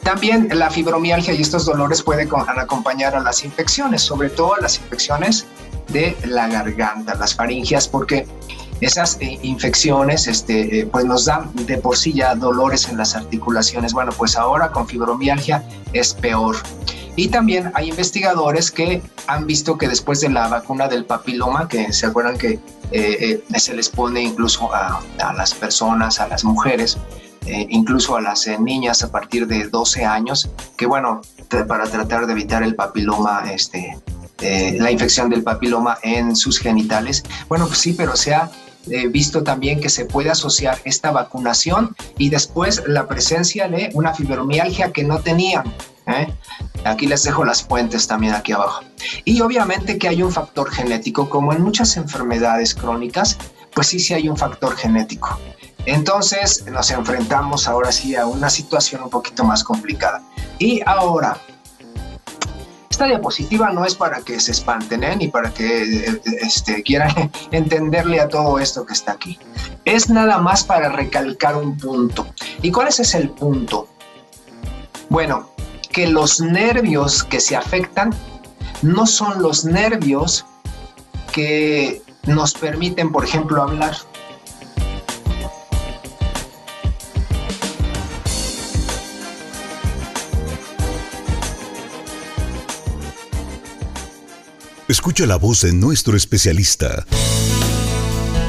También 0.03 0.49
la 0.53 0.71
fibromialgia 0.71 1.35
y 1.35 1.43
estos 1.43 1.67
dolores 1.67 2.03
pueden 2.03 2.29
acompañar 2.57 3.15
a 3.15 3.21
las 3.21 3.45
infecciones, 3.45 4.03
sobre 4.03 4.31
todo 4.31 4.57
las 4.57 4.79
infecciones 4.79 5.47
de 5.89 6.17
la 6.25 6.49
garganta, 6.49 7.15
las 7.15 7.35
faringias, 7.35 7.87
porque 7.87 8.27
esas 8.81 9.19
eh, 9.21 9.39
infecciones 9.43 10.27
este, 10.27 10.81
eh, 10.81 10.87
pues 10.87 11.05
nos 11.05 11.27
dan 11.27 11.51
de 11.55 11.77
por 11.77 11.97
sí 11.97 12.15
ya 12.15 12.35
dolores 12.35 12.89
en 12.89 12.97
las 12.97 13.15
articulaciones. 13.15 13.93
Bueno, 13.93 14.13
pues 14.13 14.37
ahora 14.37 14.71
con 14.71 14.87
fibromialgia 14.87 15.63
es 15.93 16.15
peor. 16.15 16.57
Y 17.21 17.29
también 17.29 17.71
hay 17.75 17.91
investigadores 17.91 18.71
que 18.71 19.03
han 19.27 19.47
visto 19.47 19.77
que 19.77 19.87
después 19.87 20.23
de 20.23 20.31
la 20.31 20.49
vacuna 20.49 20.89
del 20.89 21.05
papiloma, 21.05 21.69
que 21.69 21.93
se 21.93 22.07
acuerdan 22.07 22.39
que 22.39 22.59
eh, 22.93 23.45
se 23.57 23.75
les 23.75 23.91
pone 23.91 24.23
incluso 24.23 24.75
a, 24.75 25.03
las 25.37 25.53
personas, 25.53 26.19
a 26.19 26.29
las 26.29 26.45
mujeres, 26.45 26.97
eh, 27.45 27.67
incluso 27.69 28.17
a 28.17 28.23
las 28.23 28.47
eh, 28.47 28.59
niñas 28.59 29.03
a 29.03 29.13
partir 29.13 29.47
de 29.47 29.69
12 29.69 30.03
años, 30.03 30.49
que 30.79 30.87
bueno, 30.87 31.21
para 31.69 31.85
tratar 31.85 32.25
de 32.25 32.33
evitar 32.33 32.63
el 32.63 32.75
papiloma, 32.75 33.53
este, 33.53 33.99
eh, 34.41 34.79
la 34.81 34.91
infección 34.91 35.29
del 35.29 35.43
papiloma 35.43 35.99
en 36.03 36.35
sus 36.35 36.59
genitales. 36.59 37.23
Bueno, 37.51 37.67
pues 37.67 37.81
sí, 37.81 37.93
pero 37.93 38.17
se 38.17 38.33
ha 38.33 38.51
visto 39.11 39.43
también 39.43 39.79
que 39.79 39.91
se 39.91 40.07
puede 40.07 40.31
asociar 40.31 40.79
esta 40.87 41.11
vacunación 41.11 41.95
y 42.17 42.31
después 42.31 42.83
la 42.87 43.07
presencia 43.07 43.69
de 43.69 43.91
una 43.93 44.15
fibromialgia 44.15 44.91
que 44.91 45.05
no 45.05 45.19
tenían. 45.19 45.65
Aquí 46.85 47.07
les 47.07 47.23
dejo 47.23 47.45
las 47.45 47.63
fuentes 47.63 48.07
también 48.07 48.35
aquí 48.35 48.53
abajo. 48.53 48.83
Y 49.25 49.41
obviamente 49.41 49.99
que 49.99 50.09
hay 50.09 50.23
un 50.23 50.33
factor 50.33 50.71
genético, 50.71 51.29
como 51.29 51.53
en 51.53 51.63
muchas 51.63 51.97
enfermedades 51.97 52.75
crónicas, 52.75 53.37
pues 53.75 53.89
sí, 53.89 53.99
sí 54.01 54.15
hay 54.15 54.29
un 54.29 54.37
factor 54.37 54.77
genético. 54.77 55.39
Entonces 55.87 56.65
nos 56.67 56.91
enfrentamos 56.91 57.67
ahora 57.69 57.93
sí 57.93 58.17
a 58.17 58.27
una 58.27 58.51
situación 58.51 59.03
un 59.03 59.11
poquito 59.11 59.45
más 59.45 59.65
complicada. 59.65 60.23
Y 60.59 60.81
ahora, 60.85 61.39
esta 62.91 63.07
diapositiva 63.07 63.71
no 63.71 63.85
es 63.85 63.95
para 63.95 64.21
que 64.21 64.39
se 64.41 64.53
espanten 64.53 65.03
¿eh? 65.05 65.17
ni 65.17 65.29
para 65.29 65.55
que 65.55 66.21
este, 66.43 66.83
quieran 66.83 67.31
entenderle 67.51 68.21
a 68.21 68.29
todo 68.29 68.59
esto 68.59 68.85
que 68.85 68.93
está 68.93 69.13
aquí. 69.13 69.39
Es 69.85 70.11
nada 70.11 70.39
más 70.39 70.65
para 70.65 70.91
recalcar 70.91 71.57
un 71.57 71.79
punto. 71.79 72.27
¿Y 72.63 72.71
cuál 72.71 72.89
es 72.89 73.01
ese 73.01 73.19
el 73.19 73.31
punto? 73.31 73.89
Bueno, 75.09 75.51
que 75.93 76.07
los 76.07 76.41
nervios 76.41 77.25
que 77.25 77.41
se 77.41 77.57
afectan 77.57 78.15
no 78.83 79.07
son 79.07 79.43
los 79.43 79.65
nervios 79.65 80.47
que 81.33 82.03
nos 82.27 82.55
permiten, 82.55 83.13
por 83.13 83.25
ejemplo, 83.25 83.63
hablar. 83.63 83.97
Escucha 94.89 95.25
la 95.25 95.37
voz 95.37 95.61
de 95.61 95.73
nuestro 95.73 96.17
especialista. 96.17 97.07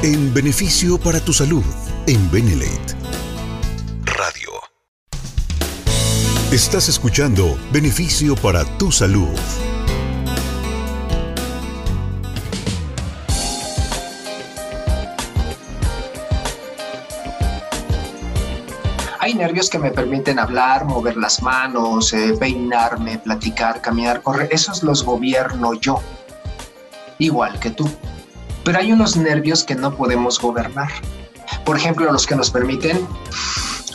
En 0.02 0.34
beneficio 0.34 0.98
para 0.98 1.20
tu 1.20 1.32
salud, 1.32 1.62
en 2.08 2.30
Benelate 2.32 3.01
Estás 6.52 6.90
escuchando 6.90 7.58
Beneficio 7.72 8.36
para 8.36 8.66
tu 8.76 8.92
salud. 8.92 9.30
Hay 19.18 19.32
nervios 19.32 19.70
que 19.70 19.78
me 19.78 19.92
permiten 19.92 20.38
hablar, 20.38 20.84
mover 20.84 21.16
las 21.16 21.40
manos, 21.40 22.12
eh, 22.12 22.34
peinarme, 22.38 23.16
platicar, 23.16 23.80
caminar, 23.80 24.20
correr. 24.20 24.50
Esos 24.52 24.82
los 24.82 25.02
gobierno 25.02 25.72
yo 25.72 26.02
igual 27.18 27.58
que 27.60 27.70
tú. 27.70 27.90
Pero 28.62 28.78
hay 28.78 28.92
unos 28.92 29.16
nervios 29.16 29.64
que 29.64 29.74
no 29.74 29.96
podemos 29.96 30.38
gobernar. 30.38 30.90
Por 31.64 31.78
ejemplo, 31.78 32.12
los 32.12 32.26
que 32.26 32.36
nos 32.36 32.50
permiten 32.50 33.08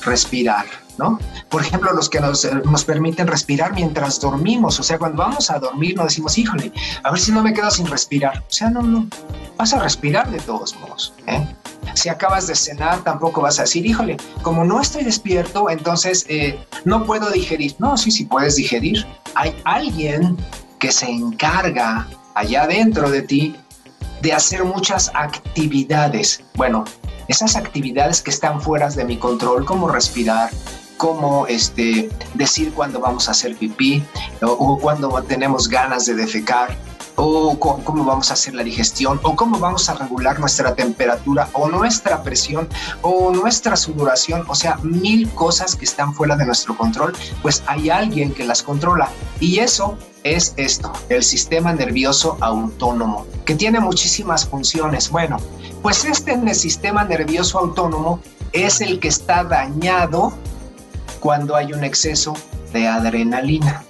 respirar, 0.04 0.66
¿no? 0.98 1.20
Por 1.50 1.62
ejemplo, 1.62 1.92
los 1.94 2.10
que 2.10 2.20
nos, 2.20 2.48
nos, 2.66 2.86
permiten 2.86 3.28
respirar 3.28 3.74
mientras 3.74 4.20
dormimos. 4.20 4.80
O 4.80 4.84
sea, 4.84 4.98
cuando 4.98 5.18
vamos 5.18 5.50
a 5.50 5.60
dormir 5.60 5.96
nos 5.96 6.08
decimos, 6.08 6.38
híjole, 6.38 6.72
a 7.04 7.12
ver 7.12 7.20
si 7.20 7.32
no 7.32 7.44
me 7.44 7.54
quedo 7.54 7.70
sin 7.72 7.88
respirar. 7.88 8.40
O 8.40 8.52
sea, 8.52 8.70
no, 8.70 8.82
no, 8.82 9.08
vas 9.58 9.74
a 9.74 9.80
respirar 9.80 10.30
de 10.30 10.40
todos 10.40 10.76
modos. 10.80 11.14
¿eh? 11.28 11.46
Si 11.94 12.10
acabas 12.10 12.48
de 12.48 12.56
cenar, 12.56 13.04
tampoco 13.04 13.42
vas 13.42 13.60
a 13.60 13.64
decir, 13.64 13.86
híjole, 13.86 14.18
como 14.42 14.64
no 14.64 14.82
estoy 14.82 15.04
despierto, 15.04 15.70
entonces 15.70 16.26
eh, 16.30 16.60
no 16.86 17.06
puedo 17.06 17.30
digerir. 17.32 17.76
No, 17.80 17.98
sí, 17.98 18.12
sí 18.12 18.26
puedes 18.26 18.56
digerir. 18.56 19.06
Hay 19.36 19.56
alguien 19.66 20.38
que 20.80 20.92
se 20.92 21.10
encarga 21.10 22.08
allá 22.36 22.68
dentro 22.68 23.10
de 23.10 23.24
ti 23.24 23.56
de 24.22 24.34
hacer 24.34 24.64
muchas 24.64 25.12
actividades. 25.14 26.44
Bueno, 26.56 26.86
esas 27.28 27.56
actividades 27.56 28.22
que 28.22 28.32
están 28.32 28.62
fuera 28.62 28.90
de 28.90 29.06
mi 29.06 29.18
control, 29.18 29.66
como 29.66 29.88
respirar, 29.88 30.50
cómo 30.98 31.48
este, 31.48 32.10
decir 32.34 32.74
cuándo 32.74 33.00
vamos 33.00 33.28
a 33.28 33.32
hacer 33.32 33.56
pipí 33.56 34.04
o, 34.42 34.48
o 34.48 34.80
cuándo 34.80 35.10
tenemos 35.24 35.68
ganas 35.70 36.06
de 36.06 36.16
defecar 36.16 36.76
o 37.20 37.58
cómo 37.60 38.06
vamos 38.06 38.30
a 38.30 38.34
hacer 38.34 38.54
la 38.54 38.64
digestión, 38.64 39.20
o 39.24 39.36
cómo 39.36 39.58
vamos 39.58 39.90
a 39.90 39.96
regular 39.96 40.40
nuestra 40.40 40.76
temperatura, 40.76 41.50
o 41.54 41.68
nuestra 41.68 42.22
presión, 42.22 42.70
o 43.02 43.32
nuestra 43.32 43.76
sudoración, 43.76 44.44
o 44.48 44.54
sea, 44.54 44.78
mil 44.84 45.28
cosas 45.32 45.76
que 45.76 45.86
están 45.86 46.14
fuera 46.14 46.36
de 46.36 46.46
nuestro 46.46 46.78
control, 46.78 47.14
pues 47.42 47.64
hay 47.66 47.90
alguien 47.90 48.32
que 48.32 48.46
las 48.46 48.62
controla. 48.62 49.10
Y 49.40 49.60
eso 49.60 49.98
es 50.24 50.54
esto, 50.58 50.94
el 51.10 51.24
sistema 51.24 51.74
nervioso 51.74 52.38
autónomo, 52.40 53.26
que 53.46 53.56
tiene 53.56 53.80
muchísimas 53.80 54.48
funciones. 54.48 55.10
Bueno, 55.10 55.38
pues 55.82 56.06
este 56.06 56.34
en 56.34 56.48
el 56.48 56.56
sistema 56.56 57.04
nervioso 57.04 57.58
autónomo 57.58 58.20
es 58.52 58.80
el 58.80 59.00
que 59.00 59.08
está 59.08 59.44
dañado 59.44 60.34
cuando 61.20 61.56
hay 61.56 61.74
un 61.74 61.84
exceso 61.84 62.34
de 62.74 62.88
adrenalina. 62.88 63.84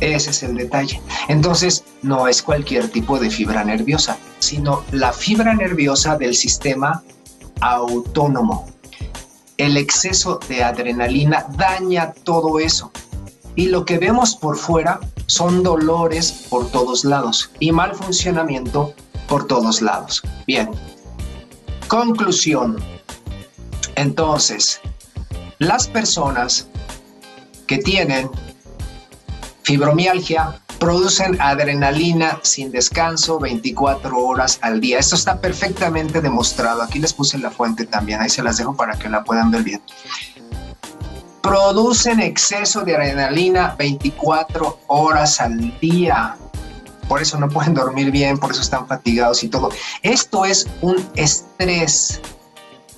Ese 0.00 0.30
es 0.30 0.42
el 0.42 0.56
detalle. 0.56 1.00
Entonces, 1.28 1.84
no 2.02 2.28
es 2.28 2.42
cualquier 2.42 2.90
tipo 2.90 3.18
de 3.18 3.30
fibra 3.30 3.64
nerviosa, 3.64 4.18
sino 4.38 4.82
la 4.92 5.12
fibra 5.12 5.54
nerviosa 5.54 6.16
del 6.16 6.34
sistema 6.34 7.02
autónomo. 7.60 8.66
El 9.56 9.76
exceso 9.78 10.38
de 10.48 10.62
adrenalina 10.62 11.46
daña 11.56 12.12
todo 12.12 12.58
eso. 12.58 12.92
Y 13.54 13.68
lo 13.68 13.86
que 13.86 13.96
vemos 13.96 14.36
por 14.36 14.58
fuera 14.58 15.00
son 15.26 15.62
dolores 15.62 16.46
por 16.50 16.70
todos 16.70 17.04
lados 17.06 17.50
y 17.58 17.72
mal 17.72 17.94
funcionamiento 17.94 18.92
por 19.28 19.46
todos 19.46 19.80
lados. 19.80 20.22
Bien. 20.46 20.70
Conclusión. 21.88 22.76
Entonces, 23.94 24.80
las 25.58 25.88
personas 25.88 26.68
que 27.66 27.78
tienen 27.78 28.30
fibromialgia, 29.62 30.60
producen 30.78 31.40
adrenalina 31.40 32.38
sin 32.42 32.70
descanso 32.70 33.40
24 33.40 34.16
horas 34.16 34.58
al 34.62 34.80
día. 34.80 34.98
Esto 34.98 35.16
está 35.16 35.40
perfectamente 35.40 36.20
demostrado. 36.20 36.82
Aquí 36.82 36.98
les 36.98 37.12
puse 37.12 37.38
la 37.38 37.50
fuente 37.50 37.86
también, 37.86 38.20
ahí 38.20 38.28
se 38.28 38.42
las 38.42 38.58
dejo 38.58 38.76
para 38.76 38.98
que 38.98 39.08
la 39.08 39.24
puedan 39.24 39.50
ver 39.50 39.62
bien. 39.62 39.82
Producen 41.42 42.20
exceso 42.20 42.82
de 42.82 42.94
adrenalina 42.94 43.74
24 43.78 44.80
horas 44.88 45.40
al 45.40 45.78
día. 45.80 46.36
Por 47.08 47.22
eso 47.22 47.38
no 47.38 47.48
pueden 47.48 47.74
dormir 47.74 48.10
bien, 48.10 48.36
por 48.36 48.50
eso 48.50 48.60
están 48.60 48.86
fatigados 48.86 49.42
y 49.44 49.48
todo. 49.48 49.70
Esto 50.02 50.44
es 50.44 50.66
un 50.80 50.96
estrés 51.14 52.20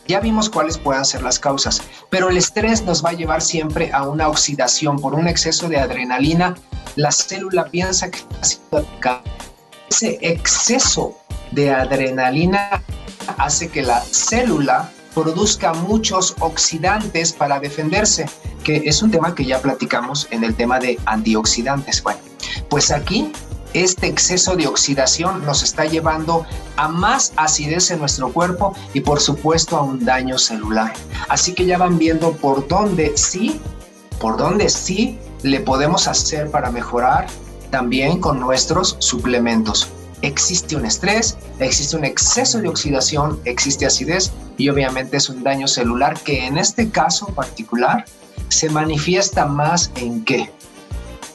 ya 0.09 0.21
vimos 0.21 0.49
cuáles 0.49 0.79
pueden 0.79 1.05
ser 1.05 1.23
las 1.23 1.39
causas, 1.39 1.83
pero 2.09 2.31
el 2.31 2.39
estrés 2.39 2.83
nos 2.83 3.05
va 3.05 3.11
a 3.11 3.13
llevar 3.13 3.43
siempre 3.43 3.91
a 3.93 4.09
una 4.09 4.29
oxidación 4.29 4.99
por 4.99 5.15
un 5.15 5.29
exceso 5.29 5.69
de 5.69 5.79
adrenalina. 5.79 6.57
La 6.97 7.13
célula 7.13 7.67
piensa 7.67 8.11
que 8.11 8.19
ese 9.91 10.19
exceso 10.23 11.17
de 11.53 11.71
adrenalina 11.71 12.83
hace 13.37 13.69
que 13.69 13.83
la 13.83 14.01
célula 14.01 14.91
produzca 15.15 15.75
muchos 15.75 16.35
oxidantes 16.41 17.33
para 17.33 17.61
defenderse, 17.61 18.27
que 18.65 18.83
es 18.87 19.03
un 19.03 19.11
tema 19.11 19.35
que 19.35 19.45
ya 19.45 19.61
platicamos 19.61 20.27
en 20.31 20.43
el 20.43 20.55
tema 20.55 20.79
de 20.79 20.99
antioxidantes. 21.05 22.03
Bueno, 22.03 22.21
pues 22.71 22.91
aquí 22.91 23.33
este 23.75 24.07
exceso 24.07 24.57
de 24.57 24.67
oxidación 24.67 25.45
nos 25.45 25.63
está 25.63 25.85
llevando 25.85 26.47
a 26.77 26.89
más 26.89 27.33
acidez 27.37 27.91
en 27.91 28.01
nuestro 28.01 28.33
cuerpo 28.33 28.75
y 28.95 29.01
por 29.01 29.21
supuesto 29.21 29.77
a 29.77 29.83
un 29.83 30.05
daño 30.05 30.39
celular. 30.39 30.93
Así 31.29 31.55
que 31.55 31.67
ya 31.67 31.79
van 31.79 31.99
viendo 31.99 32.33
por 32.33 32.67
dónde 32.69 33.13
sí, 33.17 33.61
por 34.21 34.37
dónde 34.37 34.69
sí 34.69 35.19
le 35.43 35.61
podemos 35.61 36.09
hacer 36.09 36.51
para 36.51 36.71
mejorar 36.71 37.27
también 37.71 38.21
con 38.21 38.41
nuestros 38.41 38.97
suplementos. 38.99 39.89
Existe 40.23 40.75
un 40.75 40.85
estrés, 40.85 41.37
existe 41.61 41.97
un 41.97 42.05
exceso 42.05 42.59
de 42.61 42.69
oxidación, 42.69 43.39
existe 43.45 43.87
acidez 43.87 44.33
y 44.57 44.69
obviamente 44.69 45.17
es 45.17 45.29
un 45.29 45.45
daño 45.45 45.69
celular 45.69 46.19
que 46.21 46.47
en 46.47 46.59
este 46.59 46.91
caso 46.91 47.27
particular 47.27 48.05
se 48.49 48.69
manifiesta 48.71 49.47
más 49.47 49.93
en 49.97 50.25
qué? 50.25 50.51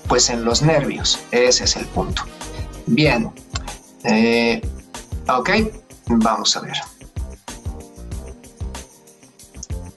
Pues 0.07 0.29
en 0.29 0.45
los 0.45 0.61
nervios, 0.61 1.19
ese 1.31 1.63
es 1.63 1.75
el 1.75 1.85
punto. 1.87 2.23
Bien, 2.85 3.31
eh, 4.03 4.61
ok, 5.27 5.49
vamos 6.07 6.55
a 6.57 6.61
ver. 6.61 6.77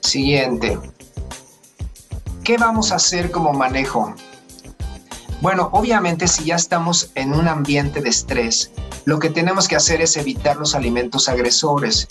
Siguiente. 0.01 0.79
¿Qué 2.45 2.57
vamos 2.59 2.93
a 2.93 2.97
hacer 2.97 3.31
como 3.31 3.53
manejo? 3.53 4.15
Bueno, 5.41 5.69
obviamente 5.73 6.29
si 6.29 6.45
ya 6.45 6.57
estamos 6.57 7.11
en 7.15 7.35
un 7.35 7.49
ambiente 7.49 8.01
de 8.01 8.09
estrés, 8.09 8.71
lo 9.05 9.19
que 9.19 9.31
tenemos 9.31 9.69
que 9.69 9.77
hacer 9.77 10.01
es 10.01 10.17
evitar 10.17 10.57
los 10.57 10.75
alimentos 10.75 11.29
agresores 11.29 12.09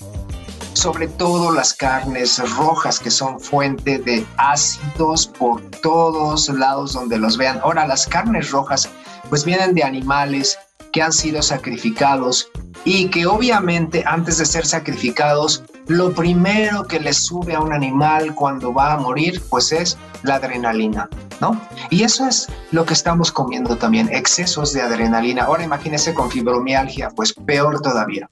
sobre 0.76 1.08
todo 1.08 1.52
las 1.52 1.74
carnes 1.74 2.38
rojas 2.58 3.00
que 3.00 3.10
son 3.10 3.40
fuente 3.40 3.98
de 3.98 4.26
ácidos 4.38 5.26
por 5.26 5.62
todos 5.82 6.50
lados 6.50 6.94
donde 6.94 7.18
los 7.18 7.38
vean. 7.38 7.60
Ahora, 7.64 7.88
las 7.88 8.06
carnes 8.06 8.52
rojas 8.52 8.90
pues 9.30 9.46
vienen 9.46 9.74
de 9.74 9.84
animales 9.84 10.60
que 10.92 11.02
han 11.02 11.14
sido 11.14 11.42
sacrificados 11.42 12.50
y 12.84 13.08
que 13.08 13.26
obviamente 13.26 14.04
antes 14.06 14.38
de 14.38 14.46
ser 14.46 14.66
sacrificados, 14.66 15.64
lo 15.88 16.14
primero 16.14 16.86
que 16.88 17.00
les 17.00 17.18
sube 17.18 17.56
a 17.56 17.62
un 17.62 17.74
animal 17.74 18.36
cuando 18.36 18.74
va 18.74 18.94
a 18.94 18.98
morir 18.98 19.42
pues 19.50 19.72
es 19.72 19.98
la 20.24 20.36
adrenalina, 20.36 21.10
¿no? 21.40 21.60
Y 21.90 22.04
eso 22.04 22.28
es 22.28 22.48
lo 22.72 22.86
que 22.86 22.94
estamos 22.94 23.32
comiendo 23.32 23.78
también, 23.78 24.10
excesos 24.14 24.74
de 24.74 24.82
adrenalina. 24.82 25.46
Ahora 25.46 25.64
imagínense 25.64 26.14
con 26.14 26.30
fibromialgia, 26.30 27.10
pues 27.10 27.34
peor 27.34 27.82
todavía 27.82 28.30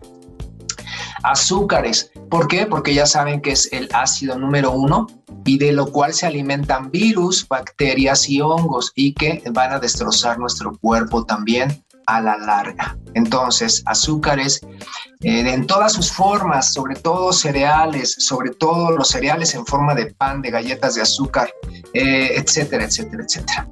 azúcares. 1.24 2.12
¿Por 2.30 2.48
qué? 2.48 2.66
Porque 2.66 2.94
ya 2.94 3.06
saben 3.06 3.42
que 3.42 3.52
es 3.52 3.72
el 3.72 3.90
ácido 3.94 4.38
número 4.38 4.72
uno 4.72 5.08
y 5.46 5.58
de 5.58 5.72
lo 5.72 5.88
cual 5.88 6.14
se 6.14 6.26
alimentan 6.26 6.92
virus, 6.92 7.48
bacterias 7.48 8.30
y 8.30 8.42
hongos 8.42 8.92
y 8.96 9.14
que 9.14 9.44
van 9.52 9.72
a 9.72 9.80
destrozar 9.80 10.40
nuestro 10.40 10.78
cuerpo 10.78 11.26
también 11.26 11.84
a 12.06 12.22
la 12.22 12.38
larga. 12.38 12.98
Entonces, 13.14 13.82
azúcares 13.86 14.62
eh, 15.22 15.54
en 15.54 15.66
todas 15.68 15.94
sus 15.94 16.12
formas, 16.12 16.74
sobre 16.74 16.96
todo 16.96 17.32
cereales, 17.32 18.16
sobre 18.20 18.52
todo 18.52 18.92
los 18.92 19.08
cereales 19.08 19.56
en 19.56 19.66
forma 19.66 19.96
de 19.96 20.08
pan, 20.08 20.42
de 20.42 20.52
galletas 20.52 20.96
de 20.96 21.02
azúcar, 21.02 21.50
eh, 21.94 22.34
etcétera, 22.36 22.84
etcétera, 22.84 23.24
etcétera. 23.24 23.68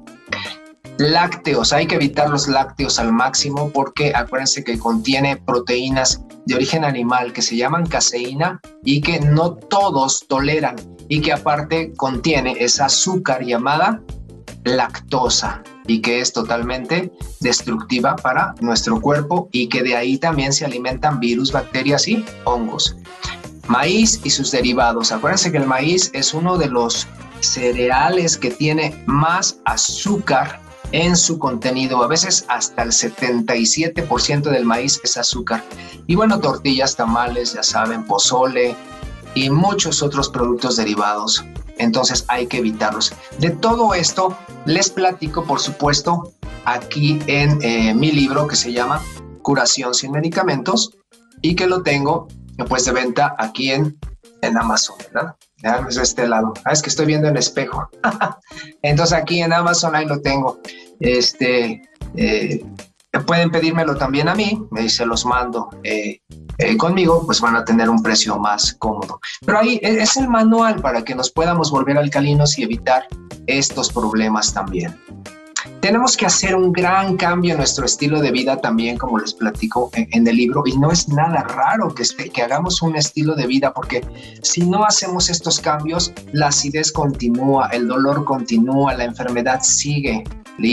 Lácteos, 1.02 1.72
hay 1.72 1.88
que 1.88 1.96
evitar 1.96 2.30
los 2.30 2.46
lácteos 2.46 3.00
al 3.00 3.12
máximo 3.12 3.72
porque 3.72 4.12
acuérdense 4.14 4.62
que 4.62 4.78
contiene 4.78 5.36
proteínas 5.36 6.22
de 6.46 6.54
origen 6.54 6.84
animal 6.84 7.32
que 7.32 7.42
se 7.42 7.56
llaman 7.56 7.86
caseína 7.86 8.60
y 8.84 9.00
que 9.00 9.18
no 9.18 9.54
todos 9.54 10.24
toleran 10.28 10.76
y 11.08 11.20
que 11.20 11.32
aparte 11.32 11.92
contiene 11.96 12.54
esa 12.60 12.84
azúcar 12.84 13.42
llamada 13.42 14.00
lactosa 14.62 15.64
y 15.88 16.00
que 16.00 16.20
es 16.20 16.32
totalmente 16.32 17.10
destructiva 17.40 18.14
para 18.14 18.54
nuestro 18.60 19.00
cuerpo 19.00 19.48
y 19.50 19.68
que 19.68 19.82
de 19.82 19.96
ahí 19.96 20.18
también 20.18 20.52
se 20.52 20.64
alimentan 20.64 21.18
virus, 21.18 21.50
bacterias 21.50 22.06
y 22.06 22.24
hongos. 22.44 22.96
Maíz 23.66 24.20
y 24.22 24.30
sus 24.30 24.52
derivados. 24.52 25.10
Acuérdense 25.10 25.50
que 25.50 25.58
el 25.58 25.66
maíz 25.66 26.12
es 26.14 26.32
uno 26.32 26.58
de 26.58 26.68
los 26.68 27.08
cereales 27.40 28.38
que 28.38 28.52
tiene 28.52 29.02
más 29.06 29.58
azúcar 29.64 30.62
en 30.92 31.16
su 31.16 31.38
contenido. 31.38 32.02
A 32.02 32.06
veces 32.06 32.44
hasta 32.48 32.82
el 32.82 32.90
77% 32.90 34.42
del 34.42 34.64
maíz 34.64 35.00
es 35.02 35.16
azúcar. 35.16 35.64
Y 36.06 36.14
bueno, 36.14 36.40
tortillas, 36.40 36.96
tamales, 36.96 37.54
ya 37.54 37.62
saben, 37.62 38.04
pozole 38.04 38.76
y 39.34 39.50
muchos 39.50 40.02
otros 40.02 40.28
productos 40.28 40.76
derivados. 40.76 41.44
Entonces 41.78 42.24
hay 42.28 42.46
que 42.46 42.58
evitarlos. 42.58 43.12
De 43.38 43.50
todo 43.50 43.94
esto 43.94 44.36
les 44.66 44.90
platico, 44.90 45.44
por 45.44 45.60
supuesto, 45.60 46.32
aquí 46.64 47.18
en 47.26 47.58
eh, 47.62 47.94
mi 47.94 48.12
libro 48.12 48.46
que 48.46 48.56
se 48.56 48.72
llama 48.72 49.02
Curación 49.42 49.94
sin 49.94 50.12
medicamentos 50.12 50.92
y 51.40 51.56
que 51.56 51.66
lo 51.66 51.82
tengo 51.82 52.28
pues 52.68 52.84
de 52.84 52.92
venta 52.92 53.34
aquí 53.38 53.72
en, 53.72 53.98
en 54.42 54.58
Amazon. 54.58 54.96
Es 55.88 55.96
de 55.96 56.02
este 56.02 56.26
lado. 56.26 56.52
Ah, 56.64 56.72
es 56.72 56.82
que 56.82 56.90
estoy 56.90 57.06
viendo 57.06 57.28
el 57.28 57.36
espejo. 57.36 57.88
Entonces 58.82 59.16
aquí 59.16 59.42
en 59.42 59.52
Amazon 59.52 59.94
ahí 59.94 60.06
lo 60.06 60.20
tengo. 60.20 60.60
Este, 61.00 61.82
eh, 62.16 62.64
pueden 63.26 63.50
pedírmelo 63.50 63.96
también 63.96 64.28
a 64.28 64.34
mí, 64.34 64.62
me 64.70 64.88
se 64.88 65.04
los 65.04 65.26
mando 65.26 65.68
eh, 65.82 66.20
eh, 66.58 66.76
conmigo, 66.76 67.24
pues 67.26 67.40
van 67.40 67.56
a 67.56 67.64
tener 67.64 67.90
un 67.90 68.02
precio 68.02 68.38
más 68.38 68.74
cómodo. 68.74 69.20
Pero 69.44 69.58
ahí 69.58 69.78
e, 69.82 70.02
es 70.02 70.16
el 70.16 70.28
manual 70.28 70.80
para 70.80 71.02
que 71.04 71.14
nos 71.14 71.30
podamos 71.30 71.70
volver 71.70 71.98
alcalinos 71.98 72.58
y 72.58 72.64
evitar 72.64 73.06
estos 73.46 73.92
problemas 73.92 74.52
también. 74.52 74.98
Tenemos 75.80 76.16
que 76.16 76.26
hacer 76.26 76.54
un 76.54 76.72
gran 76.72 77.16
cambio 77.16 77.52
en 77.52 77.58
nuestro 77.58 77.84
estilo 77.84 78.20
de 78.20 78.30
vida 78.30 78.56
también, 78.56 78.98
como 78.98 79.18
les 79.18 79.34
platico 79.34 79.90
en, 79.94 80.26
el 80.26 80.36
libro, 80.36 80.62
y 80.66 80.76
no 80.76 80.90
es 80.90 81.08
nada 81.08 81.42
raro 81.42 81.94
que, 81.94 82.02
este, 82.02 82.30
que 82.30 82.42
hagamos 82.42 82.82
un 82.82 82.96
estilo 82.96 83.34
de 83.34 83.46
vida, 83.46 83.72
porque 83.72 84.04
si 84.42 84.62
no 84.62 84.84
hacemos 84.84 85.30
estos 85.30 85.60
cambios, 85.60 86.12
la 86.32 86.48
acidez 86.48 86.92
continúa, 86.92 87.68
el 87.68 87.88
dolor 87.88 88.24
continúa, 88.24 88.94
la 88.94 89.04
enfermedad 89.04 89.60
sigue 89.62 90.24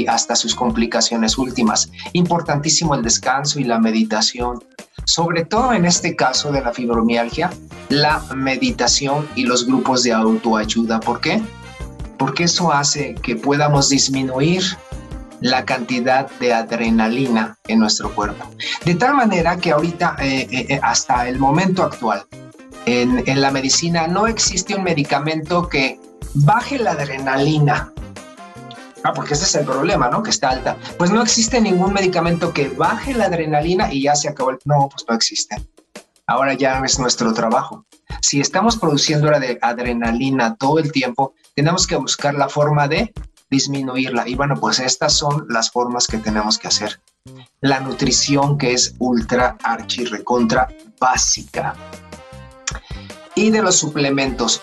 hasta 0.07 0.35
sus 0.35 0.55
complicaciones 0.55 1.37
últimas. 1.37 1.91
Importantísimo 2.13 2.95
el 2.95 3.01
descanso 3.01 3.59
y 3.59 3.63
la 3.63 3.79
meditación. 3.79 4.63
Sobre 5.05 5.45
todo 5.45 5.73
en 5.73 5.85
este 5.85 6.15
caso 6.15 6.51
de 6.51 6.61
la 6.61 6.73
fibromialgia, 6.73 7.49
la 7.89 8.21
meditación 8.35 9.27
y 9.35 9.43
los 9.43 9.65
grupos 9.65 10.03
de 10.03 10.13
autoayuda. 10.13 10.99
¿Por 10.99 11.21
qué? 11.21 11.41
Porque 12.19 12.43
eso 12.43 12.71
hace 12.71 13.15
que 13.15 13.35
podamos 13.35 13.89
disminuir 13.89 14.61
la 15.41 15.65
cantidad 15.65 16.29
de 16.39 16.53
adrenalina 16.53 17.57
en 17.67 17.79
nuestro 17.79 18.13
cuerpo. 18.13 18.45
De 18.85 18.93
tal 18.93 19.15
manera 19.15 19.57
que 19.57 19.71
ahorita, 19.71 20.17
eh, 20.19 20.47
eh, 20.51 20.65
eh, 20.69 20.79
hasta 20.83 21.27
el 21.27 21.39
momento 21.39 21.81
actual, 21.81 22.25
en, 22.85 23.23
la 23.41 23.51
medicina 23.51 24.07
no 24.07 24.27
existe 24.27 24.75
un 24.75 24.83
medicamento 24.83 25.67
que 25.67 25.99
baje 26.33 26.77
la 26.77 26.91
adrenalina 26.91 27.91
Ah, 29.03 29.13
porque 29.13 29.33
ese 29.33 29.45
es 29.45 29.55
el 29.55 29.65
problema, 29.65 30.09
¿no? 30.09 30.21
Que 30.21 30.29
está 30.29 30.49
alta. 30.49 30.75
Pues 30.97 31.11
no 31.11 31.21
existe 31.21 31.61
ningún 31.61 31.93
medicamento 31.93 32.51
que 32.51 32.69
baje 32.69 33.13
la 33.13 33.25
adrenalina 33.25 33.93
y 33.93 34.03
ya 34.03 34.15
se 34.15 34.27
acabó 34.27 34.51
el... 34.51 34.59
No, 34.65 34.89
pues 34.89 35.05
no 35.07 35.15
existe. 35.15 35.55
Ahora 36.27 36.53
ya 36.53 36.81
es 36.83 36.99
nuestro 36.99 37.33
trabajo. 37.33 37.85
Si 38.21 38.41
estamos 38.41 38.77
produciendo 38.77 39.31
adrenalina 39.61 40.55
todo 40.55 40.79
el 40.79 40.91
tiempo, 40.91 41.33
tenemos 41.59 41.87
que 41.87 41.97
buscar 41.97 42.35
la 42.35 42.47
forma 42.47 42.87
de 42.87 43.11
disminuirla. 43.49 44.25
Y 44.29 44.35
bueno, 44.35 44.55
pues 44.55 44.79
estas 44.79 45.11
son 45.11 45.45
las 45.49 45.69
formas 45.69 46.07
que 46.07 46.17
tenemos 46.17 46.57
que 46.57 46.69
hacer. 46.69 47.01
La 47.59 47.81
nutrición 47.81 48.57
que 48.57 48.71
es 48.71 48.95
ultra 48.97 49.57
archi 49.61 50.05
recontra 50.05 50.69
básica. 51.01 51.75
Y 53.35 53.49
de 53.49 53.61
los 53.61 53.75
suplementos. 53.75 54.61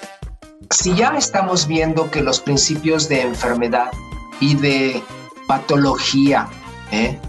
Si 0.71 0.95
ya 0.95 1.09
estamos 1.19 1.67
viendo 1.67 2.11
que 2.11 2.23
los 2.23 2.41
principios 2.41 3.11
de 3.11 3.21
enfermedad 3.21 3.91
y 4.41 4.55
de 4.55 5.03
patología 5.47 6.49
¿eh? 6.93 7.21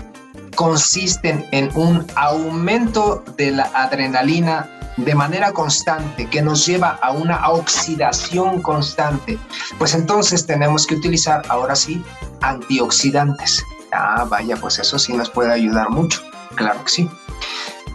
consisten 0.55 1.45
en 1.51 1.72
un 1.76 2.07
aumento 2.15 3.22
de 3.36 3.51
la 3.51 3.65
adrenalina 3.74 4.76
de 4.98 5.16
manera 5.16 5.54
constante 5.54 6.28
que 6.28 6.41
nos 6.41 6.66
lleva 6.66 7.00
a 7.02 7.12
una 7.12 7.50
oxidación 7.50 8.62
constante, 8.62 9.38
pues 9.78 9.93
entonces 9.93 10.45
tenemos 10.45 10.86
que 10.86 10.95
utilizar 10.95 11.43
ahora 11.50 11.76
sí 11.76 12.04
antioxidantes. 12.41 13.64
Ah, 13.91 14.26
vaya, 14.30 14.58
pues 14.58 14.80
eso 14.80 15.00
sí 15.00 15.14
nos 15.14 15.30
puede 15.30 15.54
ayudar 15.54 15.89
mucho, 15.89 16.22
claro 16.56 16.84
que 16.84 16.89
sí. 16.89 17.10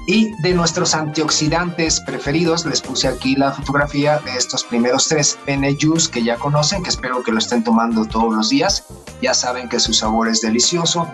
Y 0.07 0.32
de 0.42 0.53
nuestros 0.53 0.94
antioxidantes 0.94 2.00
preferidos, 2.00 2.66
les 2.66 2.80
puse 2.80 3.07
aquí 3.07 3.36
la 3.36 3.53
fotografía 3.53 4.18
de 4.18 4.36
estos 4.36 4.64
primeros 4.64 5.07
tres 5.07 5.38
N-Juice 5.46 6.11
que 6.11 6.24
ya 6.24 6.36
conocen, 6.36 6.82
que 6.82 6.90
espero 6.90 7.22
que 7.22 7.30
lo 7.30 7.38
estén 7.38 7.62
tomando 7.62 8.05
todos 8.05 8.34
los 8.34 8.48
días. 8.48 8.84
Ya 9.20 9.32
saben 9.32 9.68
que 9.68 9.78
su 9.78 9.92
sabor 9.92 10.28
es 10.28 10.40
delicioso. 10.40 11.09